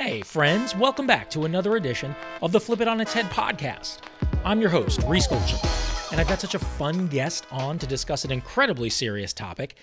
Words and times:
Hey, 0.00 0.20
friends, 0.20 0.76
welcome 0.76 1.08
back 1.08 1.28
to 1.30 1.44
another 1.44 1.74
edition 1.74 2.14
of 2.40 2.52
the 2.52 2.60
Flip 2.60 2.82
It 2.82 2.86
on 2.86 3.00
Its 3.00 3.12
Head 3.12 3.26
podcast. 3.30 3.98
I'm 4.44 4.60
your 4.60 4.70
host, 4.70 5.02
Reese 5.08 5.26
Golchuk, 5.26 6.12
and 6.12 6.20
I've 6.20 6.28
got 6.28 6.40
such 6.40 6.54
a 6.54 6.60
fun 6.60 7.08
guest 7.08 7.48
on 7.50 7.80
to 7.80 7.86
discuss 7.86 8.24
an 8.24 8.30
incredibly 8.30 8.90
serious 8.90 9.32
topic 9.32 9.74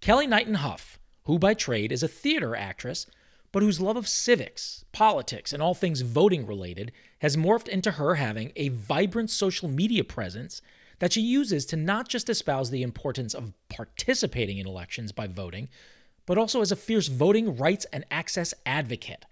Kellee 0.00 0.28
Knighten 0.28 0.54
Hough, 0.54 1.00
who 1.24 1.40
by 1.40 1.54
trade 1.54 1.90
is 1.90 2.04
a 2.04 2.08
theater 2.08 2.54
actress, 2.54 3.08
but 3.50 3.64
whose 3.64 3.80
love 3.80 3.96
of 3.96 4.06
civics, 4.06 4.84
politics, 4.92 5.52
and 5.52 5.60
all 5.60 5.74
things 5.74 6.02
voting 6.02 6.46
related 6.46 6.92
has 7.18 7.36
morphed 7.36 7.66
into 7.66 7.90
her 7.90 8.14
having 8.14 8.52
a 8.54 8.68
vibrant 8.68 9.28
social 9.28 9.68
media 9.68 10.04
presence 10.04 10.62
that 11.00 11.12
she 11.12 11.20
uses 11.20 11.66
to 11.66 11.76
not 11.76 12.08
just 12.08 12.30
espouse 12.30 12.70
the 12.70 12.84
importance 12.84 13.34
of 13.34 13.52
participating 13.68 14.58
in 14.58 14.68
elections 14.68 15.10
by 15.10 15.26
voting, 15.26 15.68
but 16.26 16.38
also 16.38 16.60
as 16.60 16.70
a 16.70 16.76
fierce 16.76 17.08
voting 17.08 17.56
rights 17.56 17.86
and 17.92 18.04
access 18.12 18.54
advocate. 18.64 19.26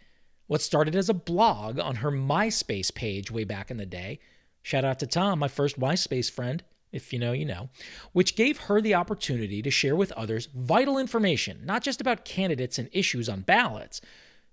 What 0.53 0.61
started 0.61 0.95
as 0.95 1.09
a 1.09 1.15
blog 1.15 1.79
on 1.79 1.97
her 1.97 2.11
MySpace 2.11 2.95
page 2.95 3.31
way 3.31 3.45
back 3.45 3.71
in 3.71 3.79
the 3.79 3.87
day, 3.87 4.19
shout 4.61 4.85
out 4.85 4.99
to 4.99 5.07
Tom, 5.07 5.39
my 5.39 5.49
first 5.49 5.81
MySpace 5.81 6.31
friend, 6.31 6.63
if 6.93 7.11
you 7.11 7.19
know, 7.19 7.33
you 7.33 7.47
know, 7.47 7.71
which 8.13 8.37
gave 8.37 8.59
her 8.59 8.79
the 8.79 8.95
opportunity 8.95 9.63
to 9.63 9.71
share 9.71 9.97
with 9.97 10.13
others 10.13 10.51
vital 10.55 10.99
information, 10.99 11.63
not 11.65 11.83
just 11.83 12.03
about 12.03 12.27
candidates 12.27 12.79
and 12.79 12.91
issues 12.93 13.31
on 13.31 13.41
ballots, 13.41 14.03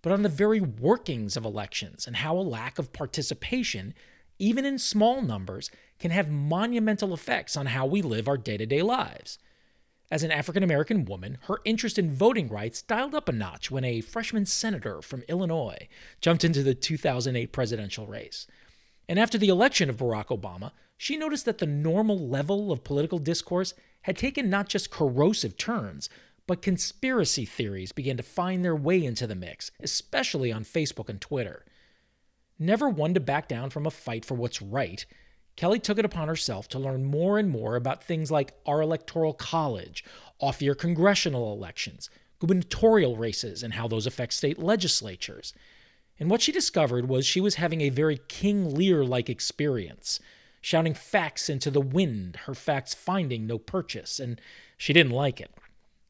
but 0.02 0.14
on 0.14 0.22
the 0.22 0.30
very 0.30 0.62
workings 0.62 1.36
of 1.36 1.44
elections 1.44 2.08
and 2.08 2.16
how 2.16 2.38
a 2.38 2.40
lack 2.40 2.80
of 2.80 2.94
participation, 2.94 3.94
even 4.38 4.64
in 4.64 4.80
small 4.80 5.22
numbers, 5.22 5.70
can 6.00 6.12
have 6.12 6.32
monumental 6.32 7.14
effects 7.14 7.58
on 7.58 7.66
how 7.66 7.86
we 7.86 8.02
live 8.02 8.30
our 8.30 8.38
day 8.38 8.56
to 8.56 8.66
day 8.66 8.82
lives. 8.82 9.38
As 10.12 10.24
an 10.24 10.32
African 10.32 10.64
American 10.64 11.06
woman, 11.06 11.38
her 11.44 11.60
interest 11.66 12.00
in 12.00 12.10
voting 12.10 12.48
rights 12.48 12.82
dialed 12.82 13.14
up 13.14 13.30
a 13.30 13.32
notch 13.32 13.70
when 13.70 13.84
a 13.84 14.02
freshman 14.02 14.48
senator 14.48 15.04
from 15.04 15.24
Illinois 15.28 15.88
jumped 16.20 16.44
into 16.44 16.64
the 16.64 16.74
2008 16.74 17.52
presidential 17.52 18.08
race. 18.08 18.48
And 19.08 19.20
after 19.20 19.38
the 19.38 19.50
election 19.50 19.90
of 19.90 19.98
Barack 19.98 20.28
Obama, 20.28 20.72
she 20.98 21.16
noticed 21.16 21.46
that 21.46 21.60
the 21.60 21.68
normal 21.68 22.18
level 22.18 22.72
of 22.72 22.84
political 22.84 23.20
discourse 23.20 23.76
had 24.04 24.18
taken 24.18 24.50
not 24.50 24.68
just 24.68 24.90
corrosive 24.90 25.58
turns, 25.58 26.10
but 26.48 26.64
conspiracy 26.64 27.46
theories 27.46 27.92
began 27.92 28.18
to 28.18 28.24
find 28.24 28.66
their 28.66 28.76
way 28.76 29.04
into 29.04 29.28
the 29.28 29.36
mix, 29.36 29.70
especially 29.80 30.52
on 30.52 30.64
Facebook 30.64 31.08
and 31.08 31.22
Twitter. 31.22 31.66
Never 32.58 32.90
one 32.90 33.14
to 33.14 33.20
back 33.20 33.48
down 33.48 33.70
from 33.70 33.86
a 33.86 33.92
fight 33.92 34.26
for 34.26 34.34
what's 34.34 34.62
right, 34.62 35.06
Kellee 35.60 35.80
took 35.80 36.00
it 36.00 36.06
upon 36.06 36.30
herself 36.30 36.70
to 36.70 36.80
learn 36.80 37.04
more 37.04 37.38
and 37.38 37.50
more 37.50 37.76
about 37.76 38.02
things 38.02 38.32
like 38.32 38.54
our 38.66 38.80
electoral 38.80 39.34
college, 39.34 40.06
off 40.40 40.62
year 40.62 40.74
congressional 40.74 41.52
elections, 41.52 42.10
gubernatorial 42.40 43.18
races, 43.18 43.62
and 43.62 43.74
how 43.74 43.86
those 43.86 44.08
affect 44.08 44.32
state 44.32 44.58
legislatures. 44.58 45.54
And 46.18 46.30
what 46.30 46.42
she 46.42 46.54
discovered 46.54 47.10
was 47.10 47.26
she 47.26 47.42
was 47.42 47.56
having 47.56 47.82
a 47.82 47.90
very 47.90 48.22
King 48.30 48.74
Lear 48.74 49.04
like 49.04 49.30
experience, 49.30 50.22
shouting 50.62 50.94
facts 50.94 51.50
into 51.50 51.70
the 51.70 51.82
wind, 51.82 52.38
her 52.46 52.56
facts 52.56 52.94
finding 52.94 53.46
no 53.46 53.58
purchase, 53.58 54.18
and 54.18 54.40
she 54.78 54.94
didn't 54.94 55.12
like 55.12 55.42
it. 55.42 55.52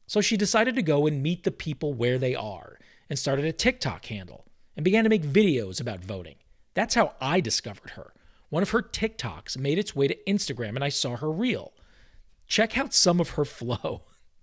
So 0.06 0.20
she 0.20 0.36
decided 0.36 0.76
to 0.76 0.82
go 0.82 1.08
and 1.08 1.24
meet 1.24 1.42
the 1.42 1.50
people 1.50 1.92
where 1.92 2.18
they 2.18 2.36
are 2.36 2.78
and 3.08 3.18
started 3.18 3.46
a 3.46 3.52
TikTok 3.52 4.04
handle 4.04 4.44
and 4.76 4.84
began 4.84 5.02
to 5.02 5.10
make 5.10 5.24
videos 5.24 5.80
about 5.80 6.04
voting. 6.04 6.36
That's 6.74 6.94
how 6.94 7.14
I 7.20 7.40
discovered 7.40 7.90
her. 7.90 8.12
One 8.50 8.64
of 8.64 8.70
her 8.70 8.82
TikToks 8.82 9.56
made 9.56 9.78
its 9.78 9.94
way 9.94 10.08
to 10.08 10.16
Instagram 10.26 10.74
and 10.74 10.84
I 10.84 10.88
saw 10.88 11.16
her 11.16 11.30
reel. 11.30 11.72
Check 12.46 12.76
out 12.76 12.92
some 12.92 13.20
of 13.20 13.30
her 13.30 13.44
flow. 13.44 14.02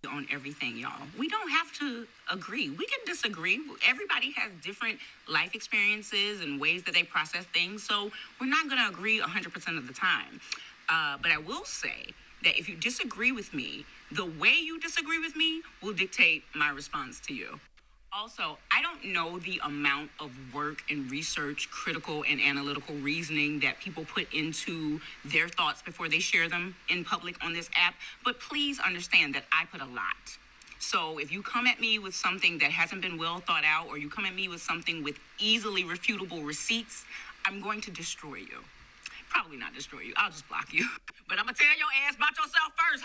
On 0.09 0.25
everything, 0.31 0.77
y'all. 0.77 1.07
We 1.17 1.27
don't 1.27 1.49
have 1.49 1.73
to 1.79 2.07
agree. 2.31 2.69
We 2.69 2.85
can 2.85 2.99
disagree. 3.05 3.59
Everybody 3.85 4.31
has 4.37 4.51
different 4.63 4.99
life 5.27 5.53
experiences 5.53 6.39
and 6.39 6.61
ways 6.61 6.83
that 6.83 6.93
they 6.93 7.03
process 7.03 7.43
things. 7.45 7.83
So 7.83 8.11
we're 8.39 8.47
not 8.47 8.69
going 8.69 8.81
to 8.81 8.87
agree 8.87 9.19
100% 9.19 9.77
of 9.77 9.87
the 9.87 9.93
time. 9.93 10.39
Uh, 10.87 11.17
but 11.21 11.31
I 11.31 11.37
will 11.37 11.65
say 11.65 12.13
that 12.43 12.57
if 12.57 12.69
you 12.69 12.75
disagree 12.75 13.33
with 13.33 13.53
me, 13.53 13.85
the 14.11 14.25
way 14.25 14.55
you 14.63 14.79
disagree 14.79 15.19
with 15.19 15.35
me 15.35 15.61
will 15.81 15.93
dictate 15.93 16.43
my 16.55 16.69
response 16.69 17.19
to 17.21 17.33
you. 17.33 17.59
Also, 18.13 18.57
I 18.71 18.81
don't 18.81 19.13
know 19.13 19.37
the 19.37 19.59
amount 19.63 20.11
of 20.19 20.31
work 20.53 20.83
and 20.89 21.11
research, 21.11 21.69
critical 21.69 22.23
and 22.27 22.39
analytical 22.39 22.95
reasoning 22.95 23.59
that 23.59 23.79
people 23.79 24.05
put 24.05 24.31
into 24.33 25.01
their 25.25 25.49
thoughts 25.49 25.81
before 25.81 26.07
they 26.07 26.19
share 26.19 26.47
them 26.47 26.75
in 26.89 27.03
public 27.03 27.43
on 27.43 27.53
this 27.53 27.69
app, 27.75 27.95
but 28.23 28.39
please 28.39 28.79
understand 28.79 29.35
that 29.35 29.43
I 29.51 29.65
put 29.65 29.81
a 29.81 29.85
lot. 29.85 30.37
So 30.79 31.17
if 31.17 31.31
you 31.31 31.43
come 31.43 31.67
at 31.67 31.81
me 31.81 31.99
with 31.99 32.15
something 32.15 32.59
that 32.59 32.71
hasn't 32.71 33.01
been 33.01 33.17
well 33.17 33.39
thought 33.39 33.65
out, 33.65 33.87
or 33.89 33.97
you 33.97 34.09
come 34.09 34.25
at 34.25 34.33
me 34.33 34.47
with 34.47 34.61
something 34.61 35.03
with 35.03 35.19
easily 35.37 35.83
refutable 35.83 36.45
receipts, 36.45 37.03
I'm 37.45 37.61
going 37.61 37.81
to 37.81 37.91
destroy 37.91 38.35
you. 38.35 38.63
Probably 39.29 39.57
not 39.57 39.75
destroy 39.75 39.99
you, 39.99 40.13
I'll 40.15 40.31
just 40.31 40.47
block 40.47 40.73
you. 40.73 40.87
But 41.29 41.39
I'm 41.39 41.45
gonna 41.45 41.57
tell 41.57 41.67
your 41.77 41.87
ass 42.07 42.15
about 42.15 42.37
yourself 42.37 42.71
first, 42.79 43.03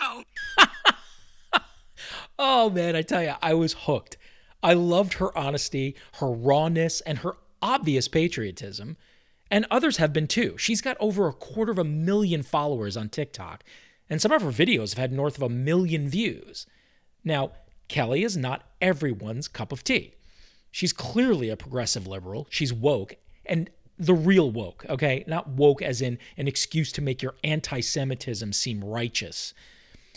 ho. 1.51 1.61
oh 2.39 2.69
man, 2.69 2.95
I 2.95 3.01
tell 3.01 3.21
you, 3.21 3.33
I 3.41 3.53
was 3.53 3.73
hooked. 3.73 4.15
I 4.63 4.73
loved 4.73 5.15
her 5.15 5.37
honesty, 5.37 5.95
her 6.13 6.31
rawness, 6.31 7.01
and 7.01 7.19
her 7.19 7.35
obvious 7.61 8.07
patriotism. 8.07 8.97
And 9.51 9.67
others 9.69 9.97
have 9.97 10.13
been 10.13 10.27
too. 10.27 10.57
She's 10.57 10.81
got 10.81 10.97
over 10.99 11.27
a 11.27 11.33
quarter 11.33 11.71
of 11.71 11.77
a 11.77 11.83
million 11.83 12.41
followers 12.41 12.97
on 12.97 13.09
TikTok, 13.09 13.63
and 14.09 14.21
some 14.21 14.31
of 14.31 14.41
her 14.41 14.51
videos 14.51 14.91
have 14.91 14.97
had 14.97 15.11
north 15.11 15.37
of 15.37 15.43
a 15.43 15.49
million 15.49 16.07
views. 16.07 16.65
Now, 17.23 17.51
Kellee 17.87 18.23
is 18.23 18.35
not 18.35 18.63
everyone's 18.81 19.47
cup 19.47 19.71
of 19.71 19.83
tea. 19.83 20.13
She's 20.71 20.93
clearly 20.93 21.49
a 21.49 21.57
progressive 21.57 22.07
liberal. 22.07 22.47
She's 22.49 22.73
woke, 22.73 23.15
and 23.45 23.69
the 23.99 24.15
real 24.15 24.49
woke, 24.49 24.85
okay? 24.89 25.23
Not 25.27 25.49
woke 25.49 25.81
as 25.81 26.01
in 26.01 26.17
an 26.35 26.47
excuse 26.47 26.91
to 26.93 27.01
make 27.01 27.21
your 27.21 27.35
anti 27.43 27.79
Semitism 27.79 28.53
seem 28.53 28.83
righteous. 28.83 29.53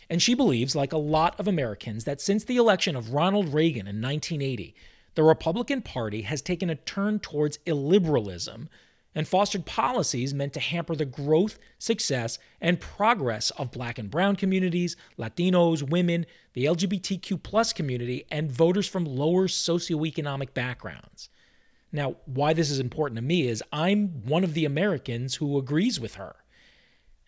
And 0.09 0.23
she 0.23 0.35
believes, 0.35 0.77
like 0.77 0.93
a 0.93 0.99
lot 0.99 1.39
of 1.39 1.49
Americans, 1.49 2.05
that 2.05 2.21
since 2.21 2.45
the 2.45 2.57
election 2.57 2.95
of 2.95 3.13
Ronald 3.13 3.53
Reagan 3.53 3.87
in 3.87 4.01
1980, 4.01 4.75
the 5.15 5.25
Republican 5.25 5.83
Party 5.83 6.23
has 6.23 6.43
taken 6.43 6.71
a 6.71 6.77
turn 6.77 7.19
towards 7.19 7.59
illiberalism 7.67 8.69
and 9.17 9.27
fostered 9.27 9.65
policies 9.65 10.35
meant 10.35 10.53
to 10.53 10.61
hamper 10.61 10.95
the 10.95 11.07
growth, 11.07 11.59
success, 11.79 12.39
and 12.61 12.79
progress 12.79 13.51
of 13.53 13.73
black 13.73 13.99
and 13.99 14.11
brown 14.11 14.37
communities, 14.37 14.95
Latinos, 15.19 15.83
women, 15.83 16.27
the 16.53 16.67
LGBTQ 16.67 17.43
plus 17.43 17.73
community, 17.73 18.27
and 18.31 18.53
voters 18.53 18.87
from 18.87 19.07
lower 19.07 19.49
socioeconomic 19.49 20.53
backgrounds. 20.53 21.31
Now, 21.91 22.17
why 22.27 22.53
this 22.53 22.71
is 22.71 22.79
important 22.79 23.17
to 23.17 23.23
me 23.23 23.49
is 23.49 23.65
I'm 23.73 24.09
one 24.27 24.45
of 24.45 24.53
the 24.53 24.67
Americans 24.67 25.37
who 25.37 25.57
agrees 25.57 25.99
with 25.99 26.17
her. 26.17 26.37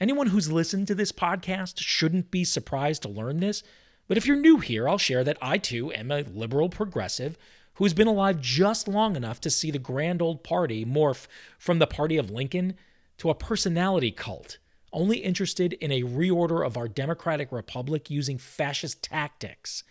Anyone 0.00 0.28
who's 0.28 0.52
listened 0.52 0.86
to 0.88 0.94
this 0.94 1.10
podcast 1.10 1.78
shouldn't 1.78 2.30
be 2.30 2.44
surprised 2.44 3.02
to 3.02 3.08
learn 3.08 3.40
this, 3.40 3.64
but 4.06 4.16
if 4.16 4.26
you're 4.26 4.36
new 4.36 4.58
here, 4.58 4.88
I'll 4.88 4.98
share 4.98 5.24
that 5.24 5.38
I 5.42 5.58
too 5.58 5.92
am 5.92 6.12
a 6.12 6.22
liberal 6.22 6.68
progressive 6.68 7.36
who's 7.74 7.94
been 7.94 8.06
alive 8.06 8.40
just 8.40 8.86
long 8.86 9.16
enough 9.16 9.40
to 9.40 9.50
see 9.50 9.72
the 9.72 9.78
grand 9.78 10.22
old 10.22 10.44
party 10.44 10.84
morph 10.84 11.26
from 11.58 11.80
the 11.80 11.86
party 11.86 12.16
of 12.16 12.30
Lincoln 12.30 12.76
to 13.18 13.28
a 13.28 13.34
personality 13.34 14.12
cult, 14.12 14.58
only 14.92 15.18
interested 15.18 15.72
in 15.74 15.90
a 15.90 16.02
reorder 16.02 16.64
of 16.64 16.76
our 16.76 16.86
democratic 16.86 17.50
republic 17.50 18.08
using 18.08 18.38
fascist 18.38 19.02
tactics. 19.02 19.82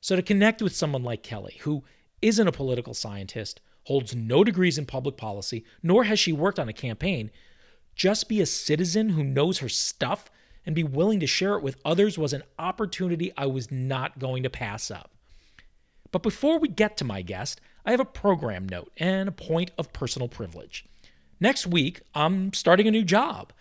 So, 0.00 0.16
to 0.16 0.22
connect 0.22 0.62
with 0.62 0.74
someone 0.74 1.04
like 1.04 1.22
Kellee, 1.22 1.58
who 1.60 1.84
isn't 2.22 2.48
a 2.48 2.52
political 2.52 2.94
scientist, 2.94 3.60
holds 3.84 4.16
no 4.16 4.42
degrees 4.42 4.78
in 4.78 4.86
public 4.86 5.16
policy, 5.16 5.64
nor 5.82 6.04
has 6.04 6.18
she 6.18 6.32
worked 6.32 6.58
on 6.58 6.68
a 6.68 6.72
campaign, 6.72 7.30
just 7.98 8.28
be 8.28 8.40
a 8.40 8.46
citizen 8.46 9.10
who 9.10 9.24
knows 9.24 9.58
her 9.58 9.68
stuff 9.68 10.30
and 10.64 10.74
be 10.74 10.84
willing 10.84 11.18
to 11.20 11.26
share 11.26 11.56
it 11.56 11.62
with 11.62 11.76
others 11.84 12.16
was 12.16 12.32
an 12.32 12.44
opportunity 12.58 13.32
I 13.36 13.46
was 13.46 13.70
not 13.70 14.18
going 14.18 14.44
to 14.44 14.50
pass 14.50 14.90
up. 14.90 15.10
But 16.12 16.22
before 16.22 16.58
we 16.58 16.68
get 16.68 16.96
to 16.98 17.04
my 17.04 17.22
guest, 17.22 17.60
I 17.84 17.90
have 17.90 18.00
a 18.00 18.04
program 18.06 18.68
note 18.68 18.92
and 18.96 19.28
a 19.28 19.32
point 19.32 19.72
of 19.76 19.92
personal 19.92 20.28
privilege. 20.28 20.86
Next 21.40 21.66
week, 21.66 22.00
I'm 22.14 22.52
starting 22.52 22.86
a 22.86 22.92
new 22.92 23.04
job. 23.04 23.52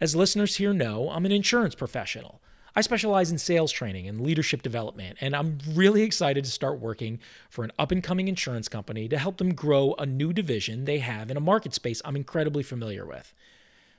As 0.00 0.16
listeners 0.16 0.56
here 0.56 0.72
know, 0.72 1.10
I'm 1.10 1.26
an 1.26 1.32
insurance 1.32 1.74
professional. 1.74 2.40
I 2.74 2.80
specialize 2.80 3.30
in 3.30 3.36
sales 3.36 3.70
training 3.70 4.08
and 4.08 4.22
leadership 4.22 4.62
development, 4.62 5.18
and 5.20 5.36
I'm 5.36 5.58
really 5.74 6.02
excited 6.02 6.44
to 6.44 6.50
start 6.50 6.80
working 6.80 7.20
for 7.50 7.64
an 7.64 7.72
up 7.78 7.90
and 7.90 8.02
coming 8.02 8.28
insurance 8.28 8.68
company 8.68 9.08
to 9.08 9.18
help 9.18 9.36
them 9.36 9.54
grow 9.54 9.94
a 9.98 10.06
new 10.06 10.32
division 10.32 10.86
they 10.86 11.00
have 11.00 11.30
in 11.30 11.36
a 11.36 11.40
market 11.40 11.74
space 11.74 12.00
I'm 12.04 12.16
incredibly 12.16 12.62
familiar 12.62 13.04
with. 13.04 13.34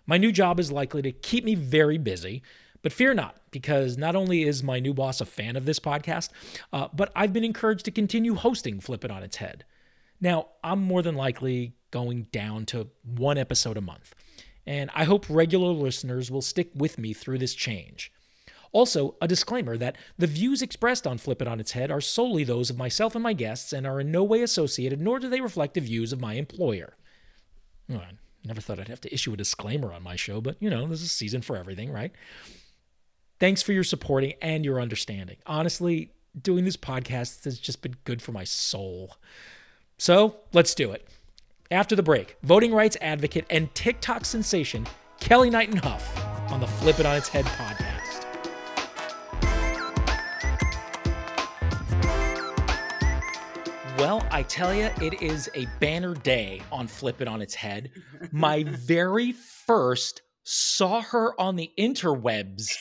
My 0.05 0.17
new 0.17 0.31
job 0.31 0.59
is 0.59 0.71
likely 0.71 1.01
to 1.01 1.11
keep 1.11 1.45
me 1.45 1.55
very 1.55 1.97
busy, 1.97 2.43
but 2.81 2.91
fear 2.91 3.13
not, 3.13 3.37
because 3.51 3.97
not 3.97 4.15
only 4.15 4.43
is 4.43 4.61
my 4.61 4.79
new 4.79 4.93
boss 4.93 5.21
a 5.21 5.25
fan 5.25 5.55
of 5.55 5.65
this 5.65 5.79
podcast, 5.79 6.29
uh, 6.73 6.89
but 6.93 7.11
I've 7.15 7.31
been 7.31 7.45
encouraged 7.45 7.85
to 7.85 7.91
continue 7.91 8.35
hosting 8.35 8.81
Flip 8.81 9.05
It 9.05 9.11
on 9.11 9.23
its 9.23 9.37
head. 9.37 9.63
Now, 10.19 10.47
I'm 10.63 10.81
more 10.81 11.01
than 11.01 11.15
likely 11.15 11.75
going 11.91 12.27
down 12.31 12.65
to 12.67 12.89
one 13.03 13.37
episode 13.37 13.77
a 13.77 13.81
month, 13.81 14.13
and 14.67 14.89
I 14.93 15.05
hope 15.05 15.25
regular 15.29 15.71
listeners 15.71 16.29
will 16.29 16.41
stick 16.41 16.71
with 16.75 16.97
me 16.97 17.13
through 17.13 17.37
this 17.37 17.53
change. 17.53 18.11
Also, 18.73 19.15
a 19.21 19.27
disclaimer 19.27 19.77
that 19.77 19.97
the 20.17 20.27
views 20.27 20.61
expressed 20.61 21.05
on 21.05 21.19
Flip 21.19 21.41
It 21.41 21.47
On 21.47 21.59
Its 21.59 21.73
Head 21.73 21.91
are 21.91 22.01
solely 22.01 22.43
those 22.43 22.69
of 22.69 22.77
myself 22.77 23.15
and 23.15 23.23
my 23.23 23.33
guests 23.33 23.71
and 23.71 23.85
are 23.85 23.99
in 24.01 24.11
no 24.11 24.23
way 24.23 24.41
associated, 24.41 24.99
nor 24.99 25.19
do 25.19 25.29
they 25.29 25.41
reflect 25.41 25.75
the 25.75 25.81
views 25.81 26.11
of 26.11 26.19
my 26.19 26.33
employer. 26.33 26.97
Never 28.45 28.61
thought 28.61 28.79
I'd 28.79 28.89
have 28.89 29.01
to 29.01 29.13
issue 29.13 29.33
a 29.33 29.37
disclaimer 29.37 29.93
on 29.93 30.03
my 30.03 30.15
show, 30.15 30.41
but 30.41 30.57
you 30.59 30.69
know, 30.69 30.85
there's 30.87 31.01
a 31.01 31.07
season 31.07 31.41
for 31.41 31.55
everything, 31.55 31.91
right? 31.91 32.11
Thanks 33.39 33.61
for 33.61 33.73
your 33.73 33.83
supporting 33.83 34.33
and 34.41 34.63
your 34.65 34.81
understanding. 34.81 35.37
Honestly, 35.45 36.11
doing 36.41 36.65
this 36.65 36.77
podcast 36.77 37.45
has 37.45 37.57
just 37.59 37.81
been 37.81 37.95
good 38.03 38.21
for 38.21 38.31
my 38.31 38.43
soul. 38.43 39.17
So 39.97 40.37
let's 40.51 40.75
do 40.75 40.91
it. 40.91 41.07
After 41.71 41.95
the 41.95 42.03
break, 42.03 42.37
voting 42.43 42.73
rights 42.73 42.97
advocate 43.01 43.45
and 43.49 43.73
TikTok 43.75 44.25
sensation 44.25 44.85
Kellee 45.19 45.49
Knighten 45.49 45.77
Hough 45.77 46.51
on 46.51 46.59
the 46.59 46.67
Flip 46.67 46.99
It 46.99 47.05
On 47.05 47.15
Its 47.15 47.29
Head 47.29 47.45
podcast. 47.45 47.82
Well, 54.03 54.27
I 54.31 54.43
tell 54.43 54.73
you, 54.75 54.89
it 55.01 55.21
is 55.21 55.49
a 55.55 55.65
banner 55.79 56.13
day 56.13 56.61
on 56.73 56.87
Flip 56.87 57.21
It 57.21 57.27
On 57.29 57.41
Its 57.41 57.55
Head. 57.55 57.89
My 58.33 58.63
very 58.67 59.31
first 59.31 60.23
saw 60.43 60.99
her 60.99 61.39
on 61.39 61.55
the 61.55 61.71
interwebs 61.79 62.75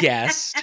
guest 0.00 0.60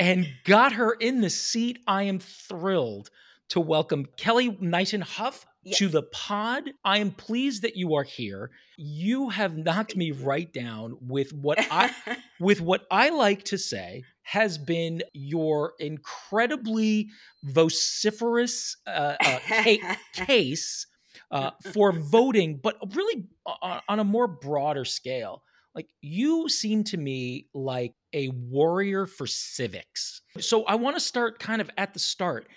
and 0.00 0.26
got 0.44 0.72
her 0.72 0.94
in 0.94 1.20
the 1.20 1.30
seat. 1.30 1.78
I 1.86 2.02
am 2.02 2.18
thrilled 2.18 3.08
to 3.50 3.60
welcome 3.60 4.06
Kellee 4.16 4.58
Knighten 4.60 5.02
Hough 5.02 5.46
Yes. 5.62 5.78
to 5.78 5.88
the 5.88 6.02
pod. 6.02 6.70
I 6.84 6.98
am 6.98 7.12
pleased 7.12 7.62
that 7.62 7.76
you 7.76 7.94
are 7.94 8.02
here. 8.02 8.50
You 8.76 9.30
have 9.30 9.56
knocked 9.56 9.96
me 9.96 10.10
right 10.10 10.52
down 10.52 10.98
with 11.00 11.32
what 11.32 11.58
I 11.70 11.94
with 12.40 12.60
what 12.60 12.84
I 12.90 13.10
like 13.10 13.44
to 13.44 13.58
say 13.58 14.02
has 14.24 14.58
been 14.58 15.02
your 15.12 15.74
incredibly 15.78 17.10
vociferous 17.44 18.76
uh, 18.86 19.14
uh, 19.20 19.38
ca- 19.48 19.96
case 20.12 20.86
uh, 21.30 21.50
for 21.72 21.92
voting, 21.92 22.58
but 22.62 22.76
really 22.94 23.24
on, 23.46 23.80
on 23.88 24.00
a 24.00 24.04
more 24.04 24.26
broader 24.26 24.84
scale. 24.84 25.42
Like 25.74 25.88
you 26.00 26.48
seem 26.48 26.84
to 26.84 26.96
me 26.96 27.48
like 27.52 27.92
a 28.12 28.28
warrior 28.28 29.06
for 29.06 29.26
civics. 29.26 30.22
So 30.38 30.64
I 30.64 30.76
want 30.76 30.96
to 30.96 31.00
start 31.00 31.38
kind 31.38 31.60
of 31.60 31.70
at 31.76 31.92
the 31.92 32.00
start. 32.00 32.48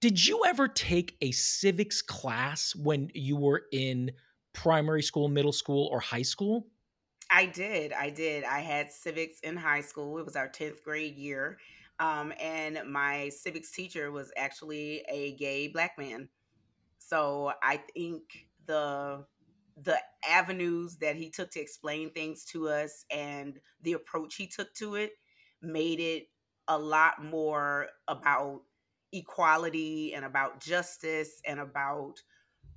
Did 0.00 0.26
you 0.26 0.42
ever 0.46 0.68
take 0.68 1.16
a 1.20 1.30
civics 1.32 2.02
class 2.02 2.74
when 2.74 3.10
you 3.14 3.36
were 3.36 3.62
in 3.72 4.10
primary 4.52 5.02
school, 5.02 5.28
middle 5.28 5.52
school, 5.52 5.88
or 5.92 6.00
high 6.00 6.22
school? 6.22 6.66
I 7.30 7.46
did. 7.46 7.92
I 7.92 8.10
did. 8.10 8.44
I 8.44 8.60
had 8.60 8.92
civics 8.92 9.40
in 9.40 9.56
high 9.56 9.80
school. 9.80 10.18
It 10.18 10.24
was 10.24 10.36
our 10.36 10.48
10th 10.48 10.82
grade 10.82 11.16
year. 11.16 11.58
Um, 11.98 12.32
and 12.40 12.80
my 12.88 13.30
civics 13.30 13.72
teacher 13.72 14.10
was 14.12 14.32
actually 14.36 15.02
a 15.08 15.34
gay 15.36 15.68
black 15.68 15.98
man. 15.98 16.28
So 16.98 17.52
I 17.62 17.78
think 17.94 18.22
the 18.66 19.24
the 19.82 19.98
avenues 20.28 20.96
that 20.98 21.16
he 21.16 21.30
took 21.30 21.50
to 21.50 21.60
explain 21.60 22.10
things 22.10 22.44
to 22.46 22.68
us 22.68 23.04
and 23.10 23.60
the 23.82 23.92
approach 23.92 24.36
he 24.36 24.46
took 24.46 24.72
to 24.74 24.94
it 24.94 25.12
made 25.62 26.00
it 26.00 26.24
a 26.68 26.78
lot 26.78 27.22
more 27.22 27.88
about 28.08 28.62
equality 29.12 30.14
and 30.14 30.24
about 30.24 30.60
justice 30.60 31.40
and 31.46 31.60
about 31.60 32.14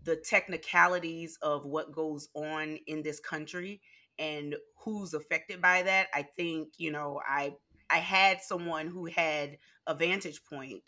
the 0.04 0.16
technicalities 0.16 1.38
of 1.42 1.66
what 1.66 1.92
goes 1.92 2.30
on 2.34 2.78
in 2.88 3.04
this 3.04 3.20
country 3.20 3.82
and 4.20 4.56
who's 4.78 5.14
affected 5.14 5.62
by 5.62 5.82
that 5.82 6.08
i 6.14 6.22
think 6.22 6.70
you 6.78 6.92
know 6.92 7.20
i 7.28 7.52
i 7.90 7.98
had 7.98 8.42
someone 8.42 8.88
who 8.88 9.06
had 9.06 9.58
a 9.88 9.96
vantage 9.96 10.44
point 10.44 10.84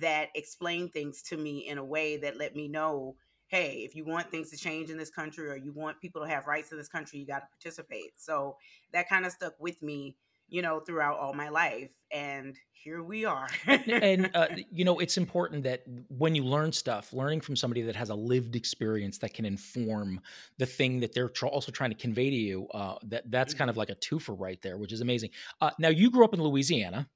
that 0.00 0.28
explained 0.34 0.92
things 0.92 1.22
to 1.22 1.36
me 1.36 1.66
in 1.66 1.76
a 1.76 1.84
way 1.84 2.16
that 2.16 2.38
let 2.38 2.54
me 2.56 2.68
know 2.68 3.14
hey 3.48 3.82
if 3.84 3.94
you 3.94 4.04
want 4.04 4.30
things 4.30 4.50
to 4.50 4.56
change 4.56 4.90
in 4.90 4.98
this 4.98 5.10
country 5.10 5.48
or 5.48 5.56
you 5.56 5.72
want 5.72 6.00
people 6.00 6.22
to 6.22 6.28
have 6.28 6.46
rights 6.46 6.70
in 6.70 6.78
this 6.78 6.88
country 6.88 7.18
you 7.18 7.26
got 7.26 7.40
to 7.40 7.46
participate. 7.46 8.12
So 8.16 8.56
that 8.92 9.08
kind 9.08 9.26
of 9.26 9.32
stuck 9.32 9.54
with 9.58 9.82
me 9.82 10.16
you 10.48 10.62
know 10.62 10.80
throughout 10.80 11.18
all 11.18 11.34
my 11.34 11.48
life 11.48 11.90
and 12.10 12.58
here 12.72 13.02
we 13.02 13.24
are. 13.24 13.48
And 13.66 14.30
uh, 14.34 14.46
you 14.72 14.84
know 14.84 14.98
it's 14.98 15.16
important 15.16 15.64
that 15.64 15.82
when 16.08 16.34
you 16.34 16.44
learn 16.44 16.72
stuff 16.72 17.12
learning 17.12 17.40
from 17.40 17.56
somebody 17.56 17.82
that 17.82 17.96
has 17.96 18.10
a 18.10 18.14
lived 18.14 18.56
experience 18.56 19.18
that 19.18 19.34
can 19.34 19.44
inform 19.44 20.20
the 20.58 20.66
thing 20.66 21.00
that 21.00 21.12
they're 21.12 21.30
also 21.42 21.72
trying 21.72 21.90
to 21.90 21.96
convey 21.96 22.30
to 22.30 22.36
you 22.36 22.68
uh, 22.68 22.94
that 23.04 23.30
that's 23.30 23.54
kind 23.54 23.68
of 23.68 23.76
like 23.76 23.90
a 23.90 23.96
twofer 23.96 24.38
right 24.38 24.60
there 24.62 24.76
which 24.78 24.92
is 24.92 25.00
amazing. 25.00 25.30
Uh, 25.60 25.70
now 25.78 25.88
you 25.88 26.10
grew 26.10 26.24
up 26.24 26.34
in 26.34 26.42
louisiana 26.42 27.08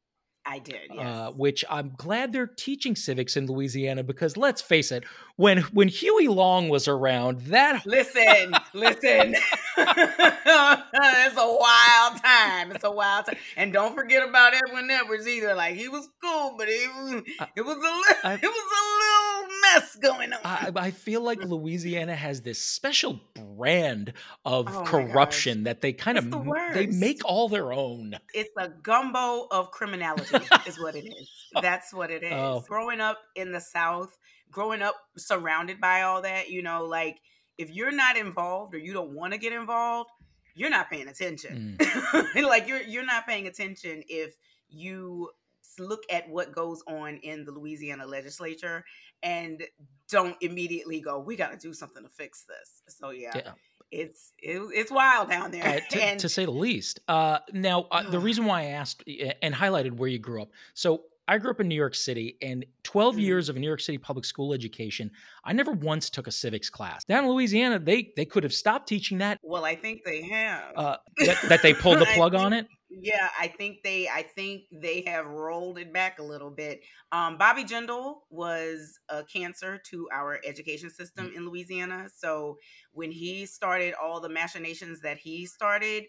i 0.44 0.58
did 0.58 0.90
yes. 0.92 1.06
uh, 1.06 1.30
which 1.32 1.64
i'm 1.70 1.92
glad 1.96 2.32
they're 2.32 2.46
teaching 2.46 2.96
civics 2.96 3.36
in 3.36 3.46
louisiana 3.46 4.02
because 4.02 4.36
let's 4.36 4.60
face 4.60 4.90
it 4.90 5.04
when 5.36 5.58
when 5.72 5.88
huey 5.88 6.28
long 6.28 6.68
was 6.68 6.88
around 6.88 7.40
that 7.42 7.84
Listen, 7.92 8.54
listen. 8.72 9.34
it's 9.76 11.36
a 11.36 11.56
wild 11.58 12.22
time. 12.22 12.72
It's 12.72 12.84
a 12.84 12.90
wild 12.90 13.26
time. 13.26 13.36
And 13.56 13.72
don't 13.72 13.94
forget 13.94 14.26
about 14.26 14.54
Edwin 14.54 14.90
Edwards 14.90 15.26
either. 15.28 15.54
Like 15.54 15.74
he 15.76 15.88
was 15.88 16.08
cool, 16.22 16.54
but 16.56 16.68
it 16.68 16.88
was 16.94 17.22
it 17.56 17.62
was 17.62 17.76
a 17.76 17.80
little 17.80 18.32
it 18.32 18.42
was 18.42 18.68
a 18.80 18.84
little 19.02 19.31
mess 19.62 19.96
going 19.96 20.32
on. 20.32 20.40
I, 20.44 20.70
I 20.76 20.90
feel 20.90 21.20
like 21.22 21.40
Louisiana 21.44 22.14
has 22.14 22.42
this 22.42 22.58
special 22.58 23.20
brand 23.34 24.12
of 24.44 24.66
Oh 24.68 24.82
corruption 24.84 25.64
that 25.64 25.80
they 25.80 25.92
kind 25.92 26.16
It's 26.18 26.26
of 26.26 26.30
the 26.32 26.70
they 26.74 26.86
make 26.86 27.20
all 27.24 27.48
their 27.48 27.72
own. 27.72 28.16
it's 28.34 28.50
a 28.58 28.68
gumbo 28.68 29.46
of 29.50 29.70
criminality 29.70 30.36
is 30.66 30.80
what 30.80 30.94
it 30.96 31.04
is 31.06 31.28
that's 31.60 31.92
what 31.92 32.10
it 32.10 32.22
is 32.22 32.32
Oh. 32.32 32.64
growing 32.68 33.00
up 33.00 33.18
in 33.36 33.52
the 33.52 33.60
south 33.60 34.16
growing 34.50 34.82
up 34.82 34.94
surrounded 35.16 35.80
by 35.80 36.02
all 36.02 36.22
that 36.22 36.50
you 36.50 36.62
know 36.62 36.84
like 36.84 37.18
if 37.58 37.70
you're 37.70 37.92
not 37.92 38.16
involved 38.16 38.74
or 38.74 38.78
you 38.78 38.92
don't 38.92 39.14
want 39.14 39.32
to 39.32 39.38
get 39.38 39.52
involved 39.52 40.10
you're 40.54 40.70
not 40.70 40.90
paying 40.90 41.08
attention 41.08 41.76
Mm. 41.78 42.42
like 42.48 42.68
you're 42.68 42.82
you're 42.82 43.04
not 43.06 43.26
paying 43.26 43.46
attention 43.46 44.02
if 44.08 44.34
you 44.68 45.30
look 45.78 46.02
at 46.10 46.28
what 46.28 46.52
goes 46.52 46.82
on 46.86 47.16
in 47.22 47.44
the 47.44 47.52
Louisiana 47.52 48.06
legislature 48.06 48.84
and 49.22 49.62
don't 50.10 50.36
immediately 50.40 51.00
go 51.00 51.18
we 51.18 51.36
got 51.36 51.50
to 51.52 51.56
do 51.56 51.72
something 51.72 52.02
to 52.02 52.08
fix 52.08 52.44
this 52.44 52.82
so 52.88 53.10
yeah, 53.10 53.32
Yeah. 53.34 53.52
it's 53.90 54.32
it, 54.38 54.60
it's 54.74 54.90
wild 54.90 55.30
down 55.30 55.50
there 55.50 55.64
uh, 55.66 55.80
to, 55.90 56.02
and 56.02 56.20
to 56.20 56.28
say 56.28 56.44
the 56.44 56.50
least. 56.50 57.00
Uh, 57.08 57.38
now, 57.52 57.86
uh, 57.90 58.08
the 58.10 58.18
reason 58.28 58.44
why 58.44 58.60
I 58.62 58.64
asked 58.66 59.04
uh, 59.08 59.32
and 59.42 59.54
highlighted 59.54 59.92
where 59.92 60.08
you 60.08 60.18
grew 60.18 60.42
up. 60.42 60.50
So, 60.74 61.04
I 61.28 61.38
grew 61.38 61.50
up 61.52 61.60
in 61.60 61.68
New 61.68 61.76
York 61.76 61.94
City, 61.94 62.36
and 62.42 62.66
12 62.82 63.14
Mhm. 63.16 63.20
years 63.22 63.48
of 63.48 63.56
New 63.56 63.66
York 63.66 63.80
City 63.80 63.96
public 63.96 64.24
school 64.24 64.52
education. 64.52 65.10
I 65.44 65.52
never 65.52 65.70
once 65.70 66.10
took 66.10 66.26
a 66.26 66.32
civics 66.32 66.68
class. 66.68 67.04
Down 67.04 67.24
in 67.24 67.30
Louisiana, 67.30 67.78
they 67.78 68.12
they 68.16 68.24
could 68.24 68.42
have 68.42 68.52
stopped 68.52 68.88
teaching 68.88 69.18
that. 69.18 69.38
well 69.42 69.64
i 69.64 69.74
think 69.76 70.02
they 70.04 70.22
have 70.22 70.72
Uh, 70.76 70.96
that, 71.24 71.38
that 71.48 71.62
they 71.62 71.72
pulled 71.74 72.00
the 72.00 72.06
plug 72.14 72.32
think- 72.32 72.44
on 72.44 72.52
it. 72.52 72.66
Yeah, 72.94 73.30
I 73.40 73.48
think 73.48 73.82
they 73.82 74.06
I 74.08 74.22
think 74.22 74.64
they 74.70 75.02
have 75.06 75.24
rolled 75.26 75.78
it 75.78 75.92
back 75.94 76.18
a 76.18 76.22
little 76.22 76.50
bit. 76.50 76.82
Um, 77.10 77.38
Bobby 77.38 77.64
Jindal 77.64 78.16
was 78.28 78.98
a 79.08 79.24
cancer 79.24 79.78
to 79.90 80.08
our 80.12 80.40
education 80.44 80.90
system 80.90 81.30
Mm. 81.30 81.36
in 81.36 81.46
Louisiana. 81.48 82.08
So 82.14 82.58
when 82.92 83.10
he 83.10 83.46
started 83.46 83.94
all 83.94 84.20
the 84.20 84.28
machinations 84.28 85.00
that 85.00 85.16
he 85.18 85.46
started, 85.46 86.04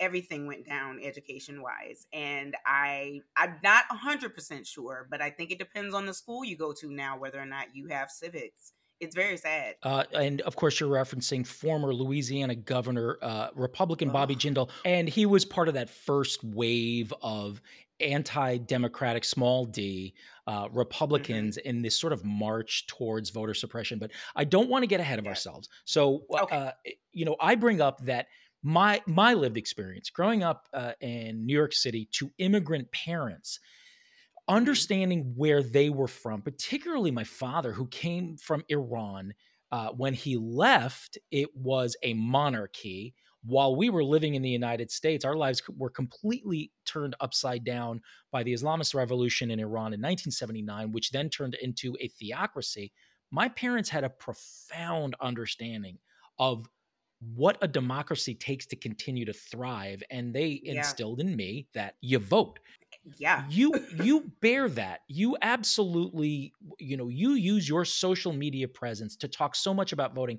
everything 0.00 0.46
went 0.46 0.64
down 0.66 1.00
education 1.02 1.60
wise. 1.60 2.06
And 2.14 2.56
I 2.64 3.20
I'm 3.36 3.58
not 3.62 3.84
hundred 3.90 4.34
percent 4.34 4.66
sure, 4.66 5.06
but 5.10 5.20
I 5.20 5.28
think 5.30 5.50
it 5.50 5.58
depends 5.58 5.94
on 5.94 6.06
the 6.06 6.14
school 6.14 6.44
you 6.44 6.56
go 6.56 6.72
to 6.72 6.90
now 6.90 7.18
whether 7.18 7.40
or 7.40 7.46
not 7.46 7.74
you 7.76 7.88
have 7.88 8.10
civics. 8.10 8.72
It's 9.02 9.16
very 9.16 9.36
sad. 9.36 9.74
Uh, 9.82 10.04
and 10.12 10.40
of 10.42 10.54
course, 10.54 10.78
you're 10.78 10.88
referencing 10.88 11.44
former 11.44 11.92
Louisiana 11.92 12.54
Governor, 12.54 13.18
uh, 13.20 13.48
Republican 13.54 14.10
Bobby 14.10 14.36
Jindal, 14.36 14.70
and 14.84 15.08
he 15.08 15.26
was 15.26 15.44
part 15.44 15.66
of 15.66 15.74
that 15.74 15.90
first 15.90 16.44
wave 16.44 17.12
of 17.20 17.60
anti-democratic 17.98 19.24
small 19.24 19.64
d 19.64 20.14
uh, 20.46 20.68
Republicans 20.72 21.56
in 21.56 21.82
this 21.82 21.98
sort 21.98 22.12
of 22.12 22.24
march 22.24 22.86
towards 22.86 23.30
voter 23.30 23.54
suppression. 23.54 23.98
But 23.98 24.12
I 24.36 24.44
don't 24.44 24.68
want 24.68 24.84
to 24.84 24.86
get 24.86 25.00
ahead 25.00 25.18
of 25.18 25.24
Yeah. 25.24 25.30
ourselves. 25.30 25.68
So, 25.84 26.24
uh, 26.32 26.42
Okay. 26.44 26.56
uh, 26.56 26.70
you 27.12 27.24
know, 27.24 27.36
I 27.40 27.56
bring 27.56 27.80
up 27.80 28.04
that 28.06 28.28
my 28.62 29.02
my 29.06 29.34
lived 29.34 29.56
experience 29.56 30.10
growing 30.10 30.44
up 30.44 30.68
uh, 30.72 30.92
in 31.00 31.44
New 31.44 31.52
York 31.54 31.72
City 31.72 32.08
to 32.12 32.30
immigrant 32.38 32.92
parents 32.92 33.58
understanding 34.48 35.34
where 35.36 35.62
they 35.62 35.90
were 35.90 36.08
from, 36.08 36.42
particularly 36.42 37.10
my 37.10 37.24
father, 37.24 37.72
who 37.72 37.86
came 37.88 38.36
from 38.36 38.64
Iran. 38.68 39.34
Uh, 39.70 39.90
when 39.92 40.12
he 40.14 40.36
left, 40.36 41.16
it 41.30 41.54
was 41.56 41.96
a 42.02 42.12
monarchy. 42.14 43.14
While 43.44 43.74
we 43.74 43.88
were 43.90 44.04
living 44.04 44.34
in 44.34 44.42
the 44.42 44.50
United 44.50 44.90
States, 44.90 45.24
our 45.24 45.34
lives 45.36 45.62
were 45.68 45.90
completely 45.90 46.72
turned 46.84 47.16
upside 47.20 47.64
down 47.64 48.02
by 48.30 48.42
the 48.42 48.52
Islamist 48.52 48.94
revolution 48.94 49.50
in 49.50 49.58
Iran 49.58 49.92
in 49.94 50.00
1979, 50.00 50.92
which 50.92 51.10
then 51.10 51.30
turned 51.30 51.54
into 51.54 51.96
a 52.00 52.08
theocracy. 52.08 52.92
My 53.30 53.48
parents 53.48 53.88
had 53.88 54.04
a 54.04 54.10
profound 54.10 55.16
understanding 55.20 55.98
of 56.38 56.66
what 57.20 57.56
a 57.62 57.68
democracy 57.68 58.34
takes 58.34 58.66
to 58.66 58.76
continue 58.76 59.24
to 59.24 59.32
thrive. 59.32 60.02
And 60.10 60.34
they 60.34 60.60
Yeah. 60.64 60.94
instilled 60.94 61.20
in 61.20 61.36
me 61.36 61.68
that 61.72 61.96
you 62.00 62.18
vote. 62.18 62.58
Yeah. 63.04 63.44
You 63.48 63.72
you 63.90 64.32
bear 64.40 64.68
that. 64.70 65.00
You 65.08 65.36
absolutely, 65.42 66.52
you 66.78 66.96
know, 66.96 67.08
you 67.08 67.32
use 67.32 67.68
your 67.68 67.84
social 67.84 68.32
media 68.32 68.68
presence 68.68 69.16
to 69.16 69.28
talk 69.28 69.56
so 69.56 69.74
much 69.74 69.92
about 69.92 70.14
voting. 70.14 70.38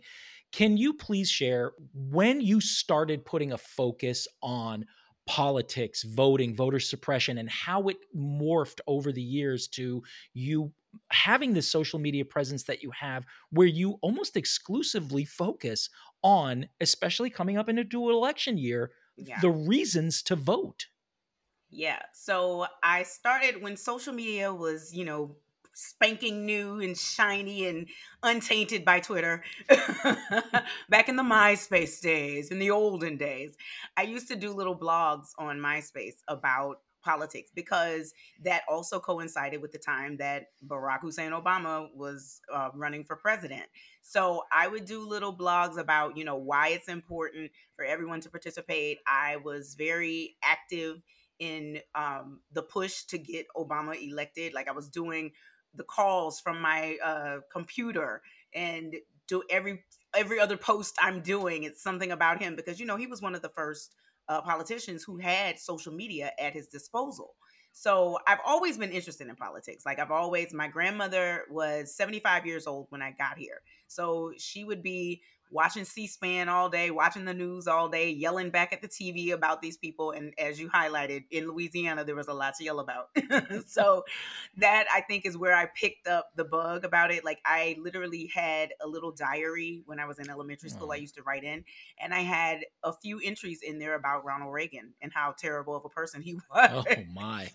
Can 0.52 0.78
you 0.78 0.94
please 0.94 1.30
share 1.30 1.74
when 1.94 2.40
you 2.40 2.62
started 2.62 3.26
putting 3.26 3.52
a 3.52 3.58
focus 3.58 4.28
on 4.42 4.86
politics, 5.26 6.04
voting, 6.04 6.56
voter 6.56 6.80
suppression, 6.80 7.38
and 7.38 7.50
how 7.50 7.88
it 7.88 7.98
morphed 8.16 8.80
over 8.88 9.12
the 9.12 9.22
years 9.22 9.68
to 9.70 10.04
you 10.34 10.74
having 11.12 11.54
this 11.54 11.68
social 11.68 11.98
media 11.98 12.24
presence 12.24 12.64
that 12.64 12.84
you 12.84 12.92
have, 12.92 13.26
where 13.50 13.68
you 13.68 13.98
almost 14.02 14.38
exclusively 14.38 15.26
focus 15.26 15.90
on, 16.24 16.68
especially 16.82 17.30
coming 17.30 17.58
up 17.58 17.68
into 17.68 18.10
an 18.10 18.14
election 18.16 18.58
year, 18.58 18.92
Yeah. 19.18 19.40
the 19.42 19.50
reasons 19.50 20.22
to 20.24 20.36
vote? 20.36 20.88
Yeah. 21.76 22.00
So 22.14 22.68
I 22.84 23.02
started 23.04 23.62
when 23.62 23.78
social 23.78 24.14
media 24.14 24.54
was, 24.54 24.94
you 24.94 25.06
know, 25.06 25.36
spanking 25.74 26.46
new 26.46 26.80
and 26.80 26.96
shiny 26.96 27.66
and 27.66 27.88
untainted 28.22 28.86
by 28.86 29.00
Twitter. 29.00 29.44
Back 30.90 31.10
in 31.10 31.16
the 31.16 31.24
MySpace 31.24 32.00
days, 32.00 32.52
in 32.52 32.60
the 32.60 32.70
olden 32.70 33.18
days, 33.18 33.56
I 33.98 34.04
used 34.04 34.28
to 34.28 34.36
do 34.36 34.52
little 34.54 34.78
blogs 34.78 35.30
on 35.40 35.58
MySpace 35.58 36.18
about 36.28 36.82
politics 37.02 37.50
because 37.54 38.14
that 38.44 38.62
also 38.70 39.00
coincided 39.00 39.62
with 39.62 39.72
the 39.72 39.80
time 39.80 40.16
that 40.18 40.50
Barack 40.66 41.02
Hussein 41.02 41.32
Obama 41.32 41.90
was 41.96 42.40
uh, 42.54 42.70
running 42.76 43.04
for 43.04 43.16
president. 43.16 43.64
So 44.04 44.44
I 44.54 44.68
would 44.68 44.86
do 44.86 45.06
little 45.08 45.36
blogs 45.36 45.78
about, 45.78 46.16
you 46.18 46.24
know, 46.24 46.38
why 46.38 46.70
it's 46.70 46.88
important 46.88 47.52
for 47.76 47.84
everyone 47.84 48.22
to 48.22 48.30
participate. 48.30 49.00
I 49.08 49.38
was 49.38 49.74
very 49.76 50.38
active 50.44 51.02
in 51.44 51.80
um, 51.94 52.40
the 52.54 52.64
push 52.64 53.04
to 53.06 53.18
get 53.18 53.46
Obama 53.58 54.02
elected. 54.02 54.54
Like 54.54 54.70
I 54.70 54.72
was 54.72 54.88
doing 54.90 55.32
the 55.76 55.84
calls 55.84 56.40
from 56.40 56.62
my 56.62 56.98
uh, 57.04 57.38
computer 57.52 58.22
and 58.54 58.96
do 59.28 59.44
every 59.50 59.84
every 60.16 60.40
other 60.40 60.58
post 60.58 60.96
I'm 61.02 61.22
doing. 61.22 61.64
It's 61.64 61.84
something 61.84 62.12
about 62.12 62.42
him 62.42 62.56
because 62.56 62.80
you 62.80 62.86
know 62.86 62.96
he 62.96 63.08
was 63.08 63.22
one 63.22 63.36
of 63.36 63.42
the 63.42 63.50
first 63.50 63.96
uh, 64.30 64.42
politicians 64.42 65.04
who 65.04 65.18
had 65.18 65.60
social 65.60 65.94
media 65.94 66.32
at 66.40 66.54
his 66.54 66.68
disposal. 66.68 67.36
So 67.76 68.20
I've 68.28 68.40
always 68.46 68.78
been 68.78 68.92
interested 68.92 69.28
in 69.28 69.36
politics. 69.36 69.84
Like 69.84 70.00
I've 70.00 70.12
always, 70.12 70.54
my 70.54 70.68
grandmother 70.68 71.42
was 71.50 71.96
75 71.96 72.46
years 72.46 72.68
old 72.68 72.86
when 72.90 73.02
I 73.02 73.12
got 73.12 73.40
here. 73.40 73.62
So 73.88 74.32
she 74.38 74.64
would 74.64 74.84
be 74.84 75.24
watching 75.54 75.86
C-SPAN 75.86 76.50
all 76.50 76.70
day, 76.70 76.92
watching 76.92 77.26
the 77.26 77.34
news 77.34 77.68
all 77.68 77.88
day, 77.88 78.10
yelling 78.10 78.50
back 78.50 78.74
at 78.74 78.82
the 78.82 78.88
TV 78.90 79.32
about 79.32 79.62
these 79.62 79.78
people. 79.78 80.12
And 80.12 80.34
as 80.38 80.60
you 80.60 80.70
highlighted, 80.70 81.26
in 81.32 81.48
Louisiana, 81.48 82.04
there 82.04 82.16
was 82.16 82.28
a 82.28 82.34
lot 82.34 82.56
to 82.56 82.64
yell 82.64 82.80
about. 82.80 83.10
so 83.68 84.04
that 84.58 84.86
I 84.94 85.02
think 85.02 85.26
is 85.26 85.38
where 85.38 85.56
I 85.56 85.68
picked 85.68 86.08
up 86.08 86.30
the 86.36 86.44
bug 86.44 86.84
about 86.86 87.12
it. 87.12 87.24
Like 87.24 87.40
I 87.46 87.78
literally 87.80 88.32
had 88.34 88.74
a 88.82 88.88
little 88.88 89.12
diary 89.12 89.84
when 89.86 90.00
I 90.00 90.06
was 90.06 90.20
in 90.20 90.30
elementary 90.30 90.70
school. 90.70 90.92
I 90.92 90.96
Oh. 90.96 91.00
used 91.04 91.16
to 91.16 91.24
write 91.24 91.44
in, 91.44 91.64
and 92.02 92.14
I 92.14 92.20
had 92.22 92.66
a 92.84 92.94
few 92.94 93.20
entries 93.24 93.62
in 93.62 93.80
there 93.80 93.96
about 93.96 94.26
Ronald 94.26 94.54
Reagan 94.54 94.94
and 95.02 95.12
how 95.14 95.34
terrible 95.38 95.76
of 95.76 95.86
a 95.86 95.90
person 95.90 96.22
he 96.22 96.36
oh 96.56 96.84
was. 96.84 96.86
Oh 96.90 97.04
my. 97.14 97.50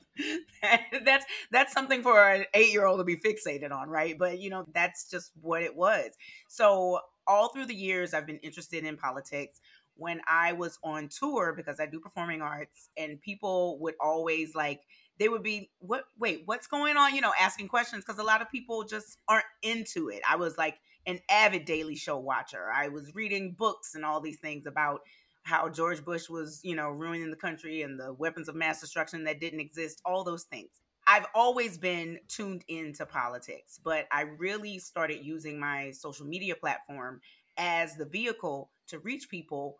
that's 1.05 1.25
that's 1.50 1.73
something 1.73 2.02
for 2.02 2.28
an 2.28 2.45
eight 2.55 2.73
year 2.73 2.87
old 2.87 3.00
to 3.00 3.05
be 3.05 3.17
fixated 3.17 3.73
on, 3.73 3.88
right? 3.88 4.17
But 4.19 4.38
you 4.38 4.50
know, 4.50 4.64
that's 4.73 5.11
just 5.11 5.33
what 5.40 5.62
it 5.62 5.76
was. 5.76 6.11
So 6.49 7.00
all 7.28 7.49
through 7.49 7.66
the 7.66 7.75
years, 7.75 8.14
I've 8.14 8.26
been 8.26 8.38
interested 8.38 8.85
in 8.85 8.97
politics. 8.97 9.61
When 9.97 10.20
I 10.28 10.52
was 10.52 10.78
on 10.85 11.08
tour, 11.08 11.52
because 11.56 11.80
I 11.80 11.87
do 11.87 11.99
performing 11.99 12.40
arts, 12.40 12.88
and 12.97 13.20
people 13.20 13.78
would 13.80 13.94
always 14.00 14.54
like 14.54 14.82
they 15.18 15.28
would 15.28 15.42
be 15.42 15.70
what 15.80 16.04
wait 16.18 16.42
what's 16.47 16.68
going 16.68 16.97
on? 16.97 17.14
You 17.14 17.20
know 17.20 17.32
asking 17.38 17.68
questions 17.68 18.04
because 18.04 18.20
a 18.20 18.25
lot 18.25 18.40
of 18.40 18.50
people 18.50 18.85
just 18.85 19.18
aren't 19.28 19.44
into 19.62 20.08
it. 20.08 20.23
I 20.28 20.37
was 20.37 20.56
like 20.56 20.76
an 21.06 21.18
avid 21.28 21.64
daily 21.64 21.97
show 21.97 22.16
watcher. 22.16 22.70
I 22.73 22.88
was 22.88 23.14
reading 23.14 23.56
books 23.58 23.94
and 23.97 24.04
all 24.04 24.20
these 24.20 24.38
things 24.38 24.66
about 24.66 25.00
how 25.44 25.66
george 25.66 26.04
bush 26.04 26.28
was 26.28 26.61
you 26.62 26.75
know 26.75 26.90
ruining 26.90 27.30
the 27.30 27.37
country 27.37 27.80
and 27.80 27.99
the 27.99 28.12
weapons 28.12 28.49
of 28.49 28.54
mass 28.54 28.82
destruction 28.82 29.25
that 29.25 29.40
didn't 29.40 29.61
exist 29.61 30.02
all 30.04 30.23
those 30.23 30.42
things 30.44 30.68
i've 31.09 31.27
always 31.35 31.77
been 31.79 32.19
tuned 32.29 32.65
into 32.69 33.05
politics 33.05 33.81
but 33.83 34.07
i 34.12 34.23
really 34.23 34.79
started 34.79 35.25
using 35.25 35.59
my 35.59 35.91
social 35.91 36.27
media 36.27 36.55
platform 36.55 37.21
as 37.57 37.97
the 37.97 38.05
vehicle 38.05 38.71
to 38.87 38.99
reach 39.00 39.29
people 39.29 39.79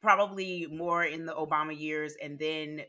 probably 0.00 0.66
more 0.66 1.04
in 1.04 1.26
the 1.26 1.32
obama 1.34 1.78
years 1.78 2.14
and 2.22 2.38
then 2.38 2.80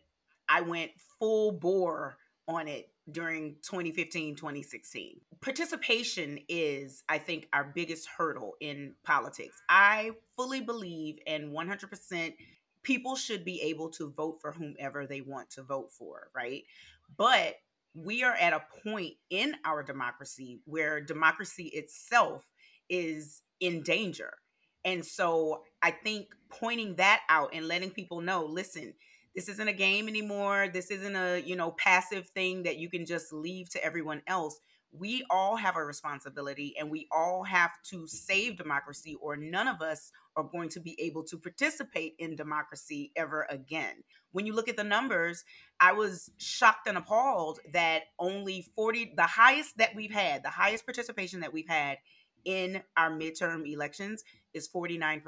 I 0.51 0.59
went 0.59 0.91
full 1.17 1.53
bore 1.53 2.17
on 2.47 2.67
it 2.67 2.89
during 3.09 3.55
2015, 3.61 4.35
2016. 4.35 5.21
Participation 5.39 6.39
is, 6.49 7.03
I 7.07 7.19
think, 7.19 7.47
our 7.53 7.71
biggest 7.73 8.07
hurdle 8.07 8.55
in 8.59 8.93
politics. 9.05 9.61
I 9.69 10.11
fully 10.35 10.59
believe 10.59 11.19
and 11.25 11.51
100% 11.51 12.33
people 12.83 13.15
should 13.15 13.45
be 13.45 13.61
able 13.61 13.89
to 13.91 14.11
vote 14.11 14.39
for 14.41 14.51
whomever 14.51 15.07
they 15.07 15.21
want 15.21 15.49
to 15.51 15.63
vote 15.63 15.91
for, 15.93 16.29
right? 16.35 16.63
But 17.15 17.55
we 17.93 18.23
are 18.23 18.33
at 18.33 18.53
a 18.53 18.63
point 18.83 19.13
in 19.29 19.55
our 19.65 19.83
democracy 19.83 20.61
where 20.65 21.01
democracy 21.01 21.71
itself 21.73 22.45
is 22.89 23.41
in 23.59 23.83
danger. 23.83 24.33
And 24.83 25.05
so 25.05 25.63
I 25.81 25.91
think 25.91 26.27
pointing 26.49 26.95
that 26.95 27.21
out 27.29 27.51
and 27.53 27.67
letting 27.67 27.91
people 27.91 28.21
know, 28.21 28.45
listen, 28.45 28.93
this 29.35 29.47
isn't 29.47 29.67
a 29.67 29.73
game 29.73 30.07
anymore. 30.07 30.69
This 30.73 30.91
isn't 30.91 31.15
a, 31.15 31.39
you 31.39 31.55
know, 31.55 31.71
passive 31.71 32.27
thing 32.29 32.63
that 32.63 32.77
you 32.77 32.89
can 32.89 33.05
just 33.05 33.31
leave 33.31 33.69
to 33.71 33.83
everyone 33.83 34.21
else. 34.27 34.59
We 34.91 35.23
all 35.29 35.55
have 35.55 35.77
a 35.77 35.85
responsibility 35.85 36.75
and 36.77 36.91
we 36.91 37.07
all 37.11 37.43
have 37.43 37.71
to 37.89 38.07
save 38.07 38.57
democracy 38.57 39.15
or 39.21 39.37
none 39.37 39.67
of 39.67 39.81
us 39.81 40.11
are 40.35 40.43
going 40.43 40.69
to 40.69 40.79
be 40.79 40.99
able 40.99 41.23
to 41.25 41.37
participate 41.37 42.15
in 42.19 42.35
democracy 42.35 43.11
ever 43.15 43.47
again. 43.49 44.03
When 44.31 44.45
you 44.45 44.53
look 44.53 44.67
at 44.67 44.77
the 44.77 44.83
numbers, 44.83 45.43
I 45.79 45.93
was 45.93 46.29
shocked 46.37 46.87
and 46.87 46.97
appalled 46.97 47.59
that 47.73 48.03
only 48.19 48.67
40 48.75 49.13
the 49.15 49.23
highest 49.23 49.77
that 49.77 49.95
we've 49.95 50.11
had, 50.11 50.43
the 50.43 50.49
highest 50.49 50.85
participation 50.85 51.39
that 51.41 51.53
we've 51.53 51.67
had 51.67 51.97
in 52.43 52.81
our 52.97 53.11
midterm 53.11 53.65
elections 53.71 54.23
is 54.53 54.67
49%. 54.67 55.21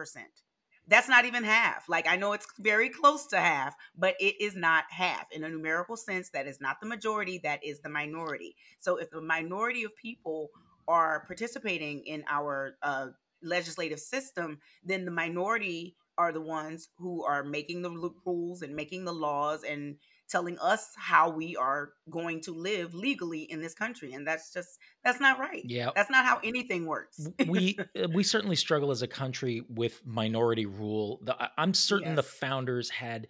That's 0.88 1.08
not 1.08 1.26
even 1.26 1.44
half. 1.44 1.88
Like 1.88 2.08
I 2.08 2.16
know 2.18 2.34
it's 2.34 2.48
very 2.60 2.90
close 2.90 3.26
to 3.28 3.40
half, 3.40 3.76
but 3.98 4.16
it 4.20 4.42
is 4.42 4.56
not 4.56 4.86
half. 4.90 5.26
In 5.32 5.44
a 5.44 5.50
numerical 5.50 5.96
sense, 5.96 6.30
that 6.30 6.48
is 6.48 6.60
not 6.60 6.80
the 6.82 6.88
majority, 6.88 7.40
that 7.44 7.64
is 7.64 7.80
the 7.80 7.90
minority. 7.90 8.56
So 8.80 8.98
if 8.98 9.10
the 9.10 9.22
minority 9.22 9.84
of 9.84 9.96
people 9.96 10.50
are 10.88 11.24
participating 11.26 12.04
in 12.06 12.24
our 12.30 12.76
uh, 12.84 13.08
legislative 13.42 14.00
system, 14.00 14.60
then 14.84 15.06
the 15.06 15.12
minority 15.12 15.96
are 16.18 16.32
the 16.32 16.42
ones 16.42 16.90
who 16.98 17.24
are 17.24 17.44
making 17.44 17.82
the 17.82 18.12
rules 18.26 18.62
and 18.62 18.76
making 18.76 19.06
the 19.06 19.14
laws 19.14 19.64
and 19.64 19.96
telling 20.30 20.58
us 20.60 20.92
how 20.98 21.30
we 21.30 21.56
are 21.56 21.94
going 22.10 22.42
to 22.42 22.54
live 22.54 22.94
legally 22.94 23.42
in 23.44 23.62
this 23.62 23.74
country 23.74 24.14
and 24.14 24.26
that's 24.28 24.52
just 24.54 24.80
that's 25.04 25.20
not 25.20 25.40
right 25.40 25.64
Yeah. 25.64 25.92
that's 25.96 26.10
not 26.10 26.26
how 26.26 26.40
anything 26.44 26.86
works 26.86 27.30
we 27.44 27.88
uh, 28.02 28.08
we 28.10 28.24
certainly 28.24 28.56
struggle 28.56 28.92
as 28.92 29.02
a 29.02 29.08
country 29.08 29.64
with 29.70 30.06
minority 30.06 30.66
rule. 30.66 31.20
The, 31.24 31.36
I'm 31.58 31.74
certain 31.74 32.16
the 32.16 32.24
founders 32.24 32.90
had 32.90 33.28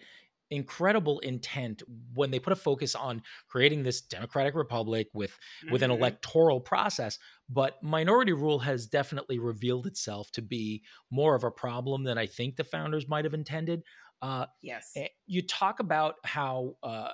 incredible 0.49 1.19
intent 1.19 1.81
when 2.13 2.29
they 2.29 2.37
put 2.39 2.53
a 2.53 2.55
focus 2.55 2.93
on 2.95 3.23
creating 3.47 3.81
this 3.83 4.01
democratic 4.01 4.53
republic 4.53 5.07
with 5.13 5.37
with 5.67 5.81
an 5.81 5.89
Mhm. 5.89 5.95
electoral 5.97 6.61
process 6.61 7.17
but 7.49 7.81
minority 7.81 8.33
rule 8.33 8.59
has 8.59 8.85
definitely 8.85 9.39
revealed 9.39 9.87
itself 9.87 10.31
to 10.31 10.41
be 10.43 10.83
more 11.09 11.33
of 11.33 11.43
a 11.43 11.49
problem 11.49 12.03
than 12.03 12.19
i 12.19 12.27
think 12.27 12.55
the 12.55 12.63
founders 12.63 13.07
might 13.07 13.25
have 13.25 13.33
intended 13.33 13.83
uh, 14.23 14.45
yes. 14.61 14.91
eh, 14.95 15.07
you 15.27 15.41
talk 15.41 15.79
about 15.79 16.15
how 16.23 16.75
uh, 16.81 17.09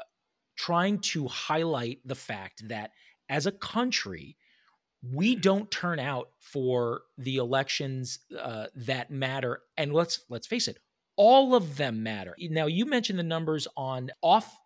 trying 0.55 0.99
to 0.99 1.27
highlight 1.27 1.99
the 2.05 2.15
fact 2.15 2.67
that 2.69 2.91
as 3.27 3.45
a 3.47 3.51
country 3.51 4.37
we 5.01 5.35
don't 5.35 5.71
turn 5.71 5.97
out 5.97 6.29
for 6.39 7.01
the 7.17 7.37
elections 7.37 8.19
uh, 8.37 8.65
that 8.75 9.09
matter. 9.09 9.61
And 9.77 9.93
let's 9.93 10.21
let's 10.29 10.45
face 10.45 10.67
it 10.67 10.77
all 11.15 11.55
of 11.55 11.77
them 11.77 12.03
matter. 12.03 12.35
Now 12.39 12.67
you 12.67 12.85
mentioned 12.85 13.17
the 13.19 13.23
numbers 13.23 13.67
on 13.75 14.11
off 14.21 14.57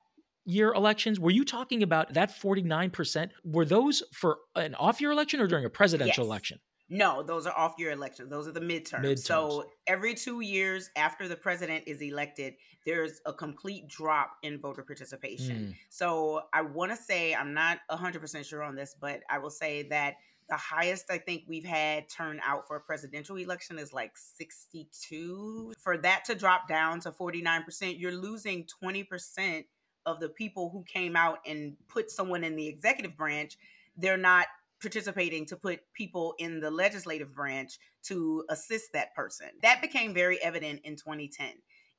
year 0.45 0.73
elections. 0.73 1.19
Were 1.19 1.31
you 1.31 1.45
talking 1.45 1.81
about 1.81 2.13
that 2.13 2.29
49% 2.29 3.29
were 3.43 3.65
those 3.65 4.03
for 4.13 4.38
an 4.55 4.75
off 4.75 5.01
year 5.01 5.12
election 5.12 5.39
or 5.39 5.47
during 5.47 5.65
a 5.65 5.69
presidential 5.69 6.23
Yes. 6.23 6.27
election 6.27 6.59
No, 6.93 7.23
those 7.23 7.47
are 7.47 7.57
off 7.57 7.73
year 7.79 7.91
elections. 7.91 8.29
Those 8.29 8.47
are 8.47 8.51
the 8.51 8.59
midterms. 8.59 9.03
Midterms. 9.03 9.19
So 9.19 9.65
every 9.88 10.13
two 10.13 10.41
years 10.41 10.91
after 10.95 11.27
the 11.27 11.35
president 11.35 11.85
is 11.88 12.01
elected, 12.01 12.53
there's 12.85 13.19
a 13.25 13.33
complete 13.33 13.88
drop 13.88 14.33
in 14.43 14.59
voter 14.59 14.83
participation. 14.83 15.55
Mm. 15.55 15.75
So 15.89 16.43
I 16.53 16.62
want 16.62 16.91
to 16.91 16.97
say, 16.97 17.33
I'm 17.33 17.53
not 17.53 17.79
100% 17.89 18.45
sure 18.45 18.62
on 18.62 18.75
this, 18.75 18.95
but 19.00 19.21
I 19.27 19.39
will 19.39 19.50
say 19.50 19.83
that 19.89 20.15
the 20.50 20.55
highest 20.55 21.05
I 21.09 21.17
think 21.17 21.45
we've 21.47 21.65
had 21.65 22.09
turn 22.09 22.39
out 22.45 22.67
for 22.67 22.75
a 22.75 22.81
presidential 22.81 23.38
election 23.38 23.79
is 23.79 23.91
like 23.91 24.15
62. 24.15 25.73
For 25.79 25.97
that 25.97 26.25
to 26.25 26.35
drop 26.35 26.67
down 26.67 27.00
to 27.01 27.12
49%, 27.12 28.00
you're 28.00 28.12
losing 28.12 28.67
20% 28.83 29.65
of 30.05 30.19
the 30.19 30.29
people 30.29 30.69
who 30.69 30.83
came 30.83 31.15
out 31.15 31.39
and 31.47 31.75
put 31.88 32.12
someone 32.12 32.43
in 32.43 32.55
the 32.55 32.67
executive 32.67 33.17
branch. 33.17 33.57
They're 33.97 34.15
not 34.17 34.45
participating 34.83 35.45
to 35.47 35.55
put 35.55 35.79
people 35.93 36.35
in 36.37 36.59
the 36.59 36.69
legislative 36.69 37.33
branch 37.33 37.79
to 38.03 38.43
assist 38.49 38.93
that 38.93 39.15
person. 39.15 39.47
That 39.63 39.81
became 39.81 40.13
very 40.13 40.39
evident 40.43 40.81
in 40.83 40.97
2010. 40.97 41.47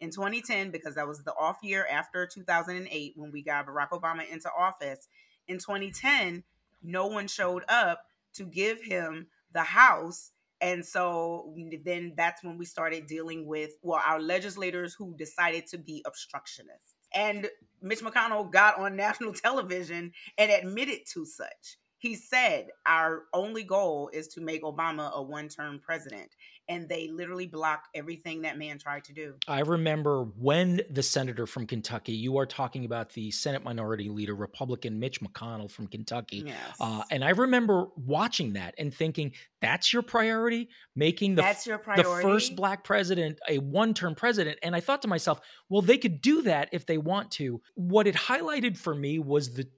In 0.00 0.10
2010, 0.10 0.70
because 0.70 0.94
that 0.96 1.08
was 1.08 1.24
the 1.24 1.32
off 1.32 1.56
year 1.62 1.86
after 1.90 2.26
2008 2.26 3.14
when 3.16 3.32
we 3.32 3.42
got 3.42 3.66
Barack 3.66 3.88
Obama 3.90 4.28
into 4.30 4.50
office, 4.56 5.08
in 5.48 5.58
2010, 5.58 6.44
no 6.82 7.06
one 7.06 7.26
showed 7.26 7.64
up 7.68 8.02
to 8.34 8.44
give 8.44 8.82
him 8.82 9.28
the 9.52 9.62
House. 9.62 10.32
And 10.60 10.84
so 10.84 11.54
then 11.84 12.12
that's 12.16 12.44
when 12.44 12.58
we 12.58 12.66
started 12.66 13.06
dealing 13.06 13.46
with, 13.46 13.72
well, 13.82 14.02
our 14.06 14.20
legislators 14.20 14.94
who 14.94 15.16
decided 15.16 15.66
to 15.68 15.78
be 15.78 16.04
obstructionists. 16.06 16.94
And 17.14 17.48
Mitch 17.80 18.00
McConnell 18.00 18.52
got 18.52 18.78
on 18.78 18.94
national 18.96 19.32
television 19.32 20.12
and 20.36 20.50
admitted 20.50 21.00
to 21.14 21.24
such 21.24 21.78
he 22.04 22.14
said 22.14 22.68
our 22.84 23.22
only 23.32 23.62
goal 23.62 24.10
is 24.12 24.28
to 24.28 24.42
make 24.42 24.62
Obama 24.62 25.10
a 25.14 25.22
one-term 25.22 25.80
president 25.82 26.36
and 26.68 26.86
they 26.86 27.08
literally 27.08 27.46
blocked 27.46 27.88
everything 27.94 28.42
that 28.42 28.58
man 28.58 28.78
tried 28.78 29.04
to 29.04 29.14
do. 29.14 29.34
I 29.48 29.60
remember 29.60 30.24
when 30.38 30.82
the 30.90 31.02
senator 31.02 31.46
from 31.46 31.66
Kentucky, 31.66 32.12
you 32.12 32.36
are 32.36 32.44
talking 32.44 32.84
about 32.84 33.10
the 33.14 33.30
Senate 33.30 33.64
Minority 33.64 34.10
Leader, 34.10 34.34
Republican 34.34 34.98
Mitch 34.98 35.22
McConnell 35.22 35.70
from 35.70 35.86
Kentucky. 35.86 36.44
Yes. 36.46 36.76
Uh, 36.78 37.04
and 37.10 37.24
I 37.24 37.30
remember 37.30 37.86
watching 37.96 38.52
that 38.52 38.74
and 38.76 38.92
thinking, 38.92 39.32
that's 39.62 39.90
your 39.90 40.02
priority? 40.02 40.68
Making 40.94 41.36
the, 41.36 41.42
That's 41.42 41.66
your 41.66 41.80
the 41.96 42.04
first 42.04 42.54
black 42.54 42.84
president 42.84 43.38
a 43.48 43.58
one 43.58 43.94
term 43.94 44.14
president. 44.14 44.58
And 44.62 44.76
I 44.76 44.80
thought 44.80 45.00
to 45.02 45.08
myself, 45.08 45.40
well, 45.70 45.80
they 45.80 45.96
could 45.96 46.20
do 46.20 46.42
that 46.42 46.68
if 46.72 46.84
they 46.84 46.98
want 46.98 47.30
to. 47.32 47.62
What 47.76 48.06
it 48.06 48.14
highlighted 48.14 48.76
for 48.76 48.94
me 48.94 49.18
was 49.18 49.54
the 49.54 49.68